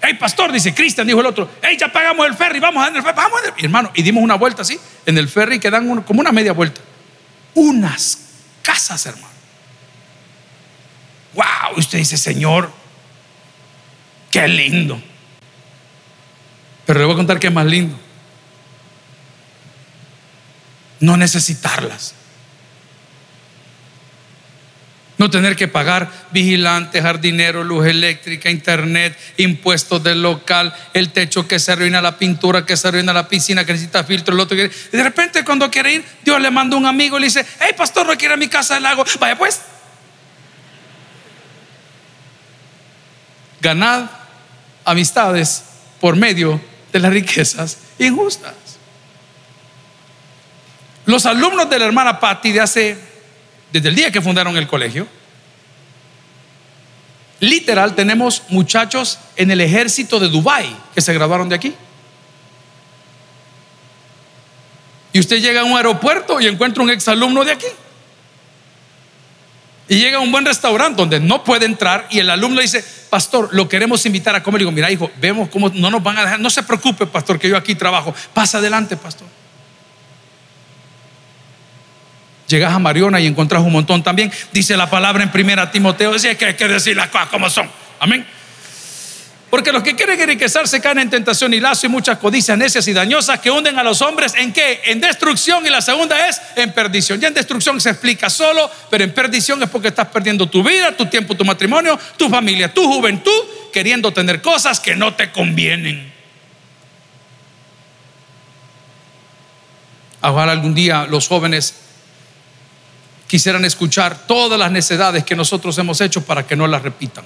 Hey, 0.00 0.14
pastor, 0.14 0.52
dice 0.52 0.74
Cristian, 0.74 1.06
dijo 1.06 1.20
el 1.20 1.26
otro, 1.26 1.50
hey, 1.62 1.76
ya 1.80 1.90
pagamos 1.90 2.26
el 2.26 2.34
ferry, 2.34 2.60
vamos 2.60 2.84
a 2.84 2.88
el 2.88 3.02
ferry, 3.02 3.16
vamos 3.16 3.40
a 3.42 3.64
hermano, 3.64 3.90
y 3.94 4.02
dimos 4.02 4.22
una 4.22 4.34
vuelta 4.34 4.62
así, 4.62 4.78
en 5.06 5.16
el 5.16 5.28
ferry 5.28 5.58
que 5.58 5.70
dan 5.70 6.02
como 6.02 6.20
una 6.20 6.32
media 6.32 6.52
vuelta. 6.52 6.80
Unas 7.54 8.18
casas, 8.62 9.06
hermano. 9.06 9.26
Wow, 11.34 11.78
usted 11.78 11.98
dice, 11.98 12.16
Señor, 12.16 12.70
qué 14.30 14.46
lindo. 14.46 15.00
Pero 16.84 17.00
le 17.00 17.06
voy 17.06 17.14
a 17.14 17.16
contar 17.16 17.40
qué 17.40 17.46
es 17.46 17.52
más 17.52 17.66
lindo 17.66 17.98
no 21.00 21.16
necesitarlas. 21.16 22.14
No 25.18 25.28
tener 25.30 25.56
que 25.56 25.66
pagar 25.66 26.08
vigilante, 26.30 27.02
jardinero, 27.02 27.64
luz 27.64 27.86
eléctrica, 27.86 28.50
internet, 28.50 29.18
impuestos 29.36 30.02
del 30.04 30.22
local, 30.22 30.72
el 30.94 31.10
techo 31.10 31.48
que 31.48 31.58
se 31.58 31.72
arruina, 31.72 32.00
la 32.00 32.16
pintura 32.18 32.64
que 32.64 32.76
se 32.76 32.86
arruina, 32.86 33.12
la 33.12 33.28
piscina 33.28 33.64
que 33.64 33.72
necesita 33.72 34.04
filtro, 34.04 34.34
el 34.34 34.40
otro 34.40 34.56
que... 34.56 34.70
Y 34.92 34.96
de 34.96 35.02
repente 35.02 35.44
cuando 35.44 35.68
quiere 35.72 35.94
ir, 35.94 36.04
Dios 36.24 36.40
le 36.40 36.52
manda 36.52 36.76
un 36.76 36.86
amigo 36.86 37.18
y 37.18 37.22
le 37.22 37.26
dice, 37.26 37.44
hey 37.58 37.72
pastor, 37.76 38.06
no 38.06 38.16
quiere 38.16 38.36
mi 38.36 38.46
casa 38.46 38.74
del 38.74 38.84
lago. 38.84 39.04
Vaya 39.18 39.36
pues. 39.36 39.60
Ganad 43.60 44.08
amistades 44.84 45.64
por 46.00 46.14
medio 46.14 46.60
de 46.92 46.98
las 47.00 47.12
riquezas 47.12 47.78
injustas. 47.98 48.67
Los 51.08 51.24
alumnos 51.24 51.70
de 51.70 51.78
la 51.78 51.86
hermana 51.86 52.20
Patty 52.20 52.52
de 52.52 52.60
hace, 52.60 52.98
desde 53.72 53.88
el 53.88 53.94
día 53.94 54.12
que 54.12 54.20
fundaron 54.20 54.58
el 54.58 54.66
colegio, 54.66 55.08
literal 57.40 57.94
tenemos 57.94 58.42
muchachos 58.50 59.18
en 59.34 59.50
el 59.50 59.62
ejército 59.62 60.20
de 60.20 60.28
Dubai 60.28 60.76
que 60.94 61.00
se 61.00 61.14
graduaron 61.14 61.48
de 61.48 61.54
aquí. 61.54 61.74
Y 65.14 65.20
usted 65.20 65.40
llega 65.40 65.62
a 65.62 65.64
un 65.64 65.78
aeropuerto 65.78 66.42
y 66.42 66.46
encuentra 66.46 66.82
un 66.82 66.90
exalumno 66.90 67.42
de 67.42 67.52
aquí. 67.52 67.68
Y 69.88 70.00
llega 70.00 70.18
a 70.18 70.20
un 70.20 70.30
buen 70.30 70.44
restaurante 70.44 70.98
donde 70.98 71.20
no 71.20 71.42
puede 71.42 71.64
entrar 71.64 72.06
y 72.10 72.18
el 72.18 72.28
alumno 72.28 72.60
dice, 72.60 72.84
pastor, 73.08 73.48
lo 73.52 73.66
queremos 73.66 74.04
invitar 74.04 74.36
a 74.36 74.42
comer. 74.42 74.60
Y 74.60 74.64
digo, 74.64 74.72
mira, 74.72 74.90
hijo, 74.90 75.10
vemos 75.18 75.48
cómo 75.48 75.70
no 75.70 75.90
nos 75.90 76.02
van 76.02 76.18
a 76.18 76.24
dejar. 76.24 76.38
No 76.38 76.50
se 76.50 76.62
preocupe, 76.64 77.06
pastor, 77.06 77.38
que 77.38 77.48
yo 77.48 77.56
aquí 77.56 77.74
trabajo. 77.74 78.14
Pasa 78.34 78.58
adelante, 78.58 78.94
pastor. 78.98 79.37
Llegas 82.48 82.72
a 82.72 82.78
Mariona 82.78 83.20
y 83.20 83.26
encontrás 83.26 83.62
un 83.62 83.72
montón 83.72 84.02
también. 84.02 84.32
Dice 84.52 84.76
la 84.76 84.88
palabra 84.88 85.22
en 85.22 85.30
primera 85.30 85.70
Timoteo, 85.70 86.12
decía 86.12 86.36
que 86.36 86.46
hay 86.46 86.54
que 86.54 86.66
decir 86.66 86.96
las 86.96 87.08
cosas 87.08 87.28
como 87.28 87.50
son. 87.50 87.70
Amén. 88.00 88.26
Porque 89.50 89.72
los 89.72 89.82
que 89.82 89.94
quieren 89.94 90.20
enriquecerse 90.20 90.80
caen 90.80 90.98
en 90.98 91.10
tentación 91.10 91.54
y 91.54 91.60
lazo 91.60 91.86
y 91.86 91.88
muchas 91.88 92.18
codicias 92.18 92.56
necias 92.56 92.86
y 92.88 92.92
dañosas 92.92 93.40
que 93.40 93.50
hunden 93.50 93.78
a 93.78 93.82
los 93.82 94.02
hombres 94.02 94.34
en 94.34 94.52
qué? 94.52 94.80
En 94.86 95.00
destrucción 95.00 95.64
y 95.66 95.70
la 95.70 95.80
segunda 95.80 96.28
es 96.28 96.40
en 96.56 96.72
perdición. 96.72 97.18
Ya 97.20 97.28
en 97.28 97.34
destrucción 97.34 97.80
se 97.80 97.90
explica 97.90 98.28
solo, 98.28 98.70
pero 98.90 99.04
en 99.04 99.12
perdición 99.12 99.62
es 99.62 99.70
porque 99.70 99.88
estás 99.88 100.08
perdiendo 100.08 100.46
tu 100.48 100.62
vida, 100.62 100.94
tu 100.94 101.06
tiempo, 101.06 101.34
tu 101.34 101.46
matrimonio, 101.46 101.98
tu 102.16 102.28
familia, 102.28 102.72
tu 102.72 102.84
juventud, 102.92 103.40
queriendo 103.72 104.12
tener 104.12 104.42
cosas 104.42 104.80
que 104.80 104.94
no 104.94 105.14
te 105.14 105.32
convienen. 105.32 106.12
Ojalá 110.20 110.52
algún 110.52 110.74
día 110.74 111.06
los 111.08 111.26
jóvenes 111.26 111.87
quisieran 113.28 113.64
escuchar 113.64 114.26
todas 114.26 114.58
las 114.58 114.72
necedades 114.72 115.22
que 115.22 115.36
nosotros 115.36 115.76
hemos 115.78 116.00
hecho 116.00 116.24
para 116.24 116.44
que 116.46 116.56
no 116.56 116.66
las 116.66 116.82
repitan. 116.82 117.24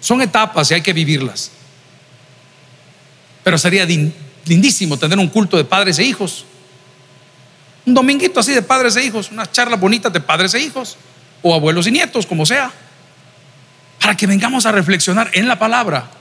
Son 0.00 0.22
etapas 0.22 0.70
y 0.70 0.74
hay 0.74 0.82
que 0.82 0.92
vivirlas. 0.92 1.50
Pero 3.42 3.58
sería 3.58 3.86
lindísimo 4.44 4.98
tener 4.98 5.18
un 5.18 5.28
culto 5.28 5.56
de 5.56 5.64
padres 5.64 5.98
e 5.98 6.04
hijos. 6.04 6.44
Un 7.86 7.94
dominguito 7.94 8.38
así 8.38 8.52
de 8.52 8.62
padres 8.62 8.94
e 8.96 9.04
hijos, 9.04 9.30
unas 9.30 9.50
charlas 9.50 9.80
bonitas 9.80 10.12
de 10.12 10.20
padres 10.20 10.52
e 10.54 10.60
hijos, 10.60 10.96
o 11.42 11.54
abuelos 11.54 11.86
y 11.86 11.90
nietos, 11.90 12.26
como 12.26 12.44
sea, 12.44 12.70
para 13.98 14.14
que 14.14 14.26
vengamos 14.26 14.66
a 14.66 14.72
reflexionar 14.72 15.30
en 15.32 15.48
la 15.48 15.58
palabra 15.58 16.19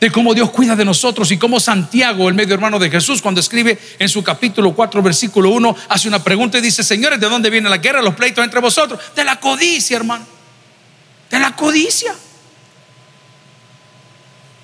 de 0.00 0.10
cómo 0.10 0.32
Dios 0.32 0.50
cuida 0.50 0.74
de 0.74 0.84
nosotros 0.84 1.30
y 1.30 1.36
cómo 1.36 1.60
Santiago, 1.60 2.28
el 2.28 2.34
medio 2.34 2.54
hermano 2.54 2.78
de 2.78 2.90
Jesús, 2.90 3.20
cuando 3.20 3.40
escribe 3.40 3.78
en 3.98 4.08
su 4.08 4.24
capítulo 4.24 4.72
4, 4.72 5.02
versículo 5.02 5.50
1, 5.50 5.76
hace 5.88 6.08
una 6.08 6.24
pregunta 6.24 6.56
y 6.56 6.62
dice, 6.62 6.82
señores, 6.82 7.20
¿de 7.20 7.28
dónde 7.28 7.50
viene 7.50 7.68
la 7.68 7.76
guerra, 7.76 8.00
los 8.00 8.14
pleitos 8.14 8.42
entre 8.42 8.60
vosotros? 8.60 8.98
De 9.14 9.24
la 9.24 9.38
codicia, 9.38 9.98
hermano. 9.98 10.24
De 11.30 11.38
la 11.38 11.54
codicia. 11.54 12.14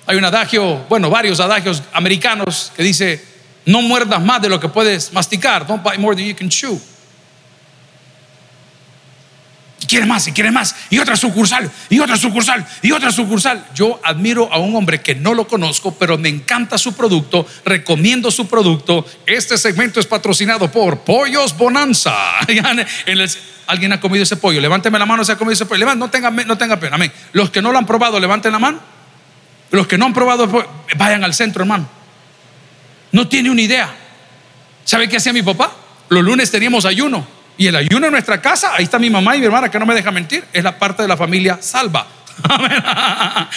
Hay 0.07 0.17
un 0.17 0.25
adagio, 0.25 0.85
bueno, 0.89 1.09
varios 1.09 1.39
adagios 1.39 1.83
americanos 1.93 2.71
que 2.75 2.81
dice, 2.81 3.23
No 3.65 3.81
muerdas 3.81 4.21
más 4.21 4.41
de 4.41 4.49
lo 4.49 4.59
que 4.59 4.69
puedes 4.69 5.13
masticar. 5.13 5.67
Don't 5.67 5.83
bite 5.83 5.99
more 5.99 6.15
than 6.15 6.25
you 6.25 6.35
can 6.35 6.49
chew. 6.49 6.79
Y 9.79 9.85
quieres 9.85 10.07
más, 10.07 10.27
y 10.27 10.31
quieres 10.31 10.51
más, 10.51 10.75
y 10.89 10.97
otra 10.97 11.15
sucursal, 11.15 11.71
y 11.89 11.99
otra 11.99 12.17
sucursal, 12.17 12.65
y 12.81 12.91
otra 12.91 13.11
sucursal. 13.11 13.63
Yo 13.75 13.99
admiro 14.03 14.51
a 14.51 14.57
un 14.57 14.75
hombre 14.75 15.01
que 15.01 15.13
no 15.13 15.35
lo 15.35 15.47
conozco, 15.47 15.93
pero 15.93 16.17
me 16.17 16.29
encanta 16.29 16.77
su 16.77 16.95
producto, 16.95 17.45
recomiendo 17.63 18.31
su 18.31 18.47
producto. 18.47 19.05
Este 19.25 19.57
segmento 19.57 19.99
es 19.99 20.07
patrocinado 20.07 20.71
por 20.71 21.01
Pollos 21.01 21.55
Bonanza. 21.55 22.15
¿Alguien 23.67 23.93
ha 23.93 23.99
comido 23.99 24.23
ese 24.23 24.37
pollo? 24.37 24.61
Levánteme 24.61 24.97
la 24.97 25.05
mano 25.05 25.23
si 25.23 25.31
ha 25.31 25.37
comido 25.37 25.53
ese 25.53 25.65
pollo. 25.65 25.93
no 25.95 26.09
tenga, 26.09 26.31
no 26.31 26.57
tenga 26.57 26.79
pena, 26.79 26.95
amén. 26.95 27.11
Los 27.33 27.51
que 27.51 27.61
no 27.61 27.71
lo 27.71 27.77
han 27.77 27.85
probado, 27.85 28.19
levanten 28.19 28.53
la 28.53 28.59
mano. 28.59 28.79
Los 29.71 29.87
que 29.87 29.97
no 29.97 30.05
han 30.05 30.13
probado, 30.13 30.47
vayan 30.95 31.23
al 31.23 31.33
centro, 31.33 31.63
hermano. 31.63 31.87
No 33.11 33.27
tiene 33.27 33.49
una 33.51 33.61
idea. 33.61 33.93
¿Sabe 34.85 35.09
qué 35.09 35.17
hacía 35.17 35.33
mi 35.33 35.43
papá? 35.43 35.71
Los 36.09 36.23
lunes 36.23 36.49
teníamos 36.49 36.85
ayuno. 36.85 37.27
Y 37.57 37.67
el 37.67 37.75
ayuno 37.75 38.05
en 38.05 38.11
nuestra 38.11 38.39
casa, 38.41 38.73
ahí 38.75 38.83
está 38.83 38.99
mi 38.99 39.09
mamá 39.09 39.35
y 39.35 39.39
mi 39.39 39.45
hermana, 39.45 39.69
que 39.69 39.79
no 39.79 39.85
me 39.85 39.95
deja 39.95 40.11
mentir, 40.11 40.45
es 40.53 40.63
la 40.63 40.77
parte 40.77 41.01
de 41.01 41.07
la 41.07 41.17
familia 41.17 41.57
salva. 41.61 42.05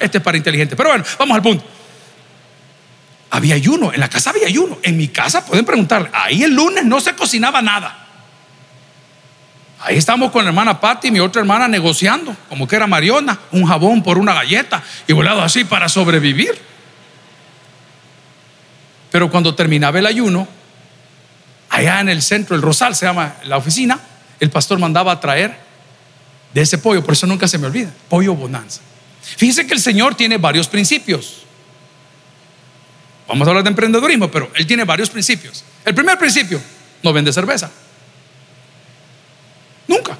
Este 0.00 0.18
es 0.18 0.24
para 0.24 0.38
inteligente. 0.38 0.74
Pero 0.74 0.90
bueno, 0.90 1.04
vamos 1.18 1.34
al 1.34 1.42
punto. 1.42 1.64
Había 3.30 3.54
ayuno, 3.56 3.92
en 3.92 4.00
la 4.00 4.08
casa 4.08 4.30
había 4.30 4.46
ayuno. 4.46 4.78
En 4.82 4.96
mi 4.96 5.08
casa 5.08 5.44
pueden 5.44 5.64
preguntarle, 5.64 6.08
ahí 6.12 6.42
el 6.42 6.54
lunes 6.54 6.84
no 6.84 7.00
se 7.00 7.14
cocinaba 7.14 7.60
nada. 7.60 8.06
Ahí 9.80 9.98
estamos 9.98 10.30
con 10.30 10.44
la 10.44 10.50
hermana 10.50 10.80
Patti 10.80 11.08
y 11.08 11.10
mi 11.10 11.20
otra 11.20 11.40
hermana 11.40 11.68
negociando, 11.68 12.34
como 12.48 12.66
que 12.66 12.76
era 12.76 12.86
Mariona, 12.86 13.38
un 13.52 13.66
jabón 13.66 14.02
por 14.02 14.16
una 14.16 14.32
galleta 14.32 14.82
y 15.06 15.12
volado 15.12 15.42
así 15.42 15.64
para 15.64 15.88
sobrevivir. 15.88 16.58
Pero 19.10 19.30
cuando 19.30 19.54
terminaba 19.54 19.98
el 19.98 20.06
ayuno, 20.06 20.48
allá 21.76 22.00
en 22.00 22.08
el 22.08 22.22
centro, 22.22 22.56
el 22.56 22.62
Rosal 22.62 22.94
se 22.94 23.06
llama 23.06 23.36
la 23.44 23.56
oficina, 23.56 23.98
el 24.40 24.50
pastor 24.50 24.78
mandaba 24.78 25.12
a 25.12 25.20
traer 25.20 25.56
de 26.52 26.60
ese 26.62 26.78
pollo, 26.78 27.04
por 27.04 27.12
eso 27.12 27.26
nunca 27.26 27.46
se 27.46 27.58
me 27.58 27.66
olvida, 27.66 27.90
pollo 28.08 28.34
bonanza. 28.34 28.80
Fíjese 29.20 29.66
que 29.66 29.74
el 29.74 29.80
Señor 29.80 30.14
tiene 30.14 30.38
varios 30.38 30.68
principios. 30.68 31.42
Vamos 33.28 33.46
a 33.46 33.50
hablar 33.50 33.64
de 33.64 33.70
emprendedurismo, 33.70 34.30
pero 34.30 34.50
Él 34.54 34.66
tiene 34.66 34.84
varios 34.84 35.10
principios. 35.10 35.64
El 35.84 35.94
primer 35.94 36.16
principio, 36.16 36.60
no 37.02 37.12
vende 37.12 37.32
cerveza. 37.32 37.70
Nunca. 39.88 40.16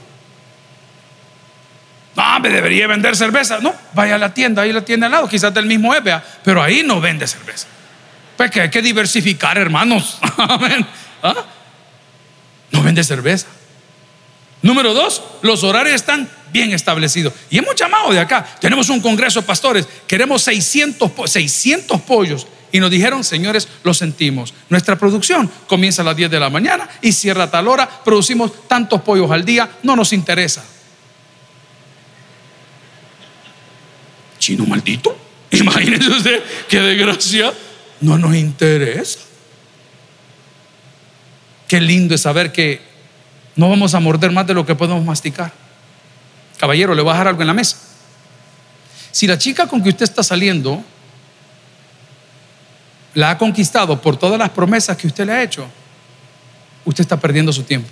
No, 2.17 2.41
me 2.41 2.49
debería 2.51 2.87
vender 2.87 3.17
cerveza. 3.17 3.59
No, 3.61 3.75
vaya 3.95 4.17
a 4.17 4.19
la 4.19 4.35
tienda, 4.35 4.63
ahí 4.63 4.73
la 4.73 4.85
tienda 4.85 5.07
al 5.07 5.13
lado, 5.13 5.29
quizás 5.29 5.55
del 5.55 5.67
mismo 5.67 5.95
EPA, 5.95 6.23
pero 6.43 6.63
ahí 6.63 6.83
no 6.83 7.01
vende 7.01 7.27
cerveza. 7.27 7.69
Pues 8.37 8.51
que 8.51 8.61
hay 8.61 8.71
que 8.71 8.83
diversificar, 8.83 9.57
hermanos. 9.57 10.19
¿Ah? 11.23 11.45
No 12.71 12.83
vende 12.83 13.03
cerveza. 13.05 13.47
Número 14.62 14.95
dos, 14.95 15.23
los 15.43 15.62
horarios 15.62 15.95
están 15.95 16.29
bien 16.53 16.73
establecidos. 16.73 17.33
Y 17.51 17.59
hemos 17.59 17.75
llamado 17.77 18.12
de 18.12 18.19
acá. 18.19 18.45
Tenemos 18.61 18.89
un 18.89 19.01
congreso 19.01 19.41
de 19.41 19.47
pastores. 19.47 19.87
Queremos 20.07 20.43
600, 20.43 21.12
600 21.31 22.01
pollos. 22.03 22.47
Y 22.73 22.81
nos 22.81 22.91
dijeron, 22.91 23.23
señores, 23.23 23.69
lo 23.85 23.95
sentimos. 23.95 24.53
Nuestra 24.69 24.99
producción 24.99 25.51
comienza 25.67 26.03
a 26.03 26.05
las 26.05 26.17
10 26.17 26.31
de 26.31 26.41
la 26.41 26.51
mañana 26.51 26.89
y 27.01 27.12
cierra 27.12 27.45
a 27.45 27.51
tal 27.51 27.69
hora. 27.69 27.89
Producimos 28.05 28.67
tantos 28.67 29.03
pollos 29.03 29.31
al 29.31 29.45
día. 29.45 29.71
No 29.83 29.95
nos 29.95 30.12
interesa. 30.12 30.64
Chino 34.39 34.67
maldito. 34.67 35.17
Imagínense 35.51 36.11
usted 36.11 36.43
qué 36.69 36.81
desgracia. 36.81 37.53
No 38.01 38.19
nos 38.19 38.35
interesa. 38.35 39.21
Qué 41.69 41.81
lindo 41.81 42.14
es 42.14 42.23
saber 42.23 42.53
que 42.53 42.81
no 43.57 43.69
vamos 43.69 43.95
a 43.95 44.01
morder 44.01 44.31
más 44.31 44.47
de 44.47 44.55
lo 44.55 44.64
que 44.64 44.75
podemos 44.75 45.05
masticar. 45.05 45.53
Caballero, 46.59 46.95
le 46.95 47.03
voy 47.03 47.11
a 47.11 47.14
dejar 47.14 47.29
algo 47.29 47.41
en 47.41 47.47
la 47.49 47.55
mesa. 47.55 47.77
Si 49.11 49.27
la 49.27 49.39
chica 49.39 49.67
con 49.67 49.83
que 49.83 49.89
usted 49.89 50.05
está 50.05 50.23
saliendo 50.23 50.83
la 53.14 53.31
ha 53.31 53.39
conquistado 53.39 54.01
por 54.01 54.17
todas 54.19 54.39
las 54.39 54.51
promesas 54.51 54.95
que 54.97 55.07
usted 55.07 55.25
le 55.25 55.33
ha 55.33 55.43
hecho, 55.43 55.67
usted 56.85 57.01
está 57.01 57.19
perdiendo 57.19 57.51
su 57.51 57.62
tiempo. 57.62 57.89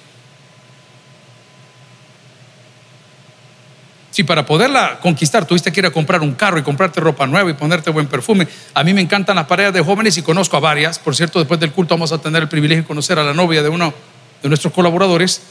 Si 4.14 4.22
para 4.22 4.46
poderla 4.46 5.00
conquistar 5.00 5.44
tuviste 5.44 5.72
que 5.72 5.80
ir 5.80 5.86
a 5.86 5.90
comprar 5.90 6.20
un 6.20 6.34
carro 6.34 6.56
y 6.56 6.62
comprarte 6.62 7.00
ropa 7.00 7.26
nueva 7.26 7.50
y 7.50 7.54
ponerte 7.54 7.90
buen 7.90 8.06
perfume, 8.06 8.46
a 8.72 8.84
mí 8.84 8.94
me 8.94 9.00
encantan 9.00 9.34
las 9.34 9.46
parejas 9.46 9.72
de 9.72 9.82
jóvenes 9.82 10.16
y 10.16 10.22
conozco 10.22 10.56
a 10.56 10.60
varias. 10.60 11.00
Por 11.00 11.16
cierto, 11.16 11.40
después 11.40 11.58
del 11.58 11.72
culto 11.72 11.94
vamos 11.94 12.12
a 12.12 12.18
tener 12.18 12.40
el 12.40 12.48
privilegio 12.48 12.84
de 12.84 12.86
conocer 12.86 13.18
a 13.18 13.24
la 13.24 13.34
novia 13.34 13.60
de 13.60 13.68
uno 13.68 13.92
de 14.40 14.48
nuestros 14.48 14.72
colaboradores 14.72 15.42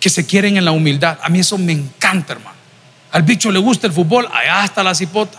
que 0.00 0.10
se 0.10 0.26
quieren 0.26 0.56
en 0.56 0.64
la 0.64 0.72
humildad. 0.72 1.16
A 1.22 1.28
mí 1.28 1.38
eso 1.38 1.58
me 1.58 1.70
encanta, 1.70 2.32
hermano. 2.32 2.56
Al 3.12 3.22
bicho 3.22 3.52
le 3.52 3.60
gusta 3.60 3.86
el 3.86 3.92
fútbol, 3.92 4.28
allá 4.32 4.64
está 4.64 4.82
la 4.82 4.96
cipota. 4.96 5.38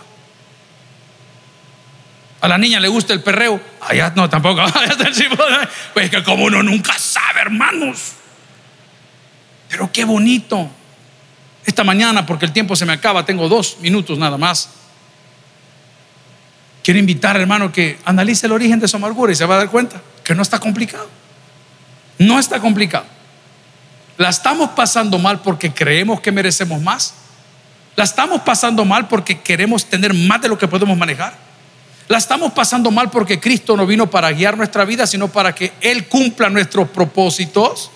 A 2.40 2.48
la 2.48 2.56
niña 2.56 2.80
le 2.80 2.88
gusta 2.88 3.12
el 3.12 3.22
perreo, 3.22 3.60
allá 3.82 4.10
no, 4.16 4.30
tampoco, 4.30 4.60
allá 4.74 4.86
está 4.86 5.06
el 5.06 5.14
cipota. 5.14 5.68
Pues 5.92 6.08
que 6.08 6.22
como 6.22 6.46
uno 6.46 6.62
nunca 6.62 6.94
sabe, 6.98 7.42
hermanos. 7.42 8.12
Pero 9.68 9.92
qué 9.92 10.06
bonito 10.06 10.70
esta 11.66 11.84
mañana, 11.84 12.24
porque 12.24 12.46
el 12.46 12.52
tiempo 12.52 12.76
se 12.76 12.86
me 12.86 12.92
acaba, 12.92 13.26
tengo 13.26 13.48
dos 13.48 13.78
minutos 13.80 14.18
nada 14.18 14.38
más. 14.38 14.70
Quiero 16.82 17.00
invitar, 17.00 17.36
hermano, 17.36 17.72
que 17.72 17.98
analice 18.04 18.46
el 18.46 18.52
origen 18.52 18.78
de 18.78 18.86
su 18.86 18.96
amargura 18.96 19.32
y 19.32 19.34
se 19.34 19.44
va 19.44 19.56
a 19.56 19.58
dar 19.58 19.70
cuenta 19.70 20.00
que 20.22 20.34
no 20.34 20.42
está 20.42 20.60
complicado. 20.60 21.08
No 22.18 22.38
está 22.38 22.60
complicado. 22.60 23.04
La 24.16 24.28
estamos 24.28 24.70
pasando 24.70 25.18
mal 25.18 25.40
porque 25.40 25.72
creemos 25.72 26.20
que 26.20 26.30
merecemos 26.30 26.80
más. 26.80 27.14
La 27.96 28.04
estamos 28.04 28.42
pasando 28.42 28.84
mal 28.84 29.08
porque 29.08 29.40
queremos 29.40 29.84
tener 29.86 30.14
más 30.14 30.40
de 30.40 30.48
lo 30.48 30.56
que 30.56 30.68
podemos 30.68 30.96
manejar. 30.96 31.36
La 32.06 32.18
estamos 32.18 32.52
pasando 32.52 32.92
mal 32.92 33.10
porque 33.10 33.40
Cristo 33.40 33.76
no 33.76 33.84
vino 33.84 34.08
para 34.08 34.30
guiar 34.30 34.56
nuestra 34.56 34.84
vida, 34.84 35.08
sino 35.08 35.26
para 35.26 35.52
que 35.52 35.72
Él 35.80 36.06
cumpla 36.06 36.48
nuestros 36.48 36.88
propósitos 36.90 37.90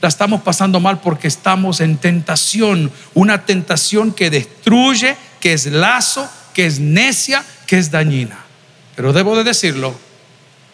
la 0.00 0.08
estamos 0.08 0.42
pasando 0.42 0.80
mal 0.80 1.00
porque 1.00 1.28
estamos 1.28 1.80
en 1.80 1.98
tentación, 1.98 2.90
una 3.14 3.44
tentación 3.44 4.12
que 4.12 4.30
destruye, 4.30 5.16
que 5.40 5.52
es 5.52 5.66
lazo, 5.66 6.28
que 6.54 6.66
es 6.66 6.80
necia, 6.80 7.44
que 7.66 7.78
es 7.78 7.90
dañina. 7.90 8.44
Pero 8.96 9.12
debo 9.12 9.36
de 9.36 9.44
decirlo, 9.44 9.94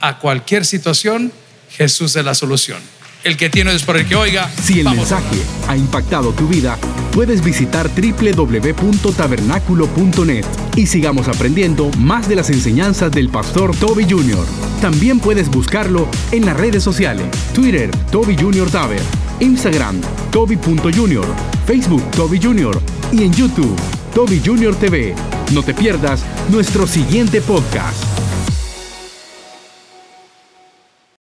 a 0.00 0.18
cualquier 0.18 0.64
situación 0.64 1.32
Jesús 1.70 2.14
es 2.16 2.24
la 2.24 2.34
solución. 2.34 2.80
El 3.26 3.36
que 3.36 3.50
tiene 3.50 3.74
es 3.74 3.82
por 3.82 3.96
el 3.96 4.06
que 4.06 4.14
oiga. 4.14 4.48
Si 4.62 4.78
el 4.78 4.88
mensaje 4.88 5.42
ha 5.66 5.76
impactado 5.76 6.30
tu 6.30 6.46
vida, 6.46 6.78
puedes 7.10 7.42
visitar 7.42 7.90
www.tabernaculo.net 7.90 10.44
y 10.76 10.86
sigamos 10.86 11.26
aprendiendo 11.26 11.90
más 11.98 12.28
de 12.28 12.36
las 12.36 12.50
enseñanzas 12.50 13.10
del 13.10 13.28
pastor 13.28 13.74
Toby 13.74 14.06
Jr. 14.08 14.46
También 14.80 15.18
puedes 15.18 15.50
buscarlo 15.50 16.06
en 16.30 16.46
las 16.46 16.56
redes 16.56 16.84
sociales, 16.84 17.26
Twitter, 17.52 17.90
Toby 18.12 18.36
Jr. 18.36 18.70
Taber, 18.70 19.02
Instagram, 19.40 20.00
Toby.Jr., 20.30 21.26
Facebook, 21.66 22.08
Toby 22.12 22.40
Jr. 22.40 22.80
y 23.10 23.24
en 23.24 23.32
YouTube, 23.32 23.74
Toby 24.14 24.40
Jr. 24.44 24.76
TV. 24.76 25.16
No 25.52 25.64
te 25.64 25.74
pierdas 25.74 26.24
nuestro 26.48 26.86
siguiente 26.86 27.40
podcast. 27.40 28.04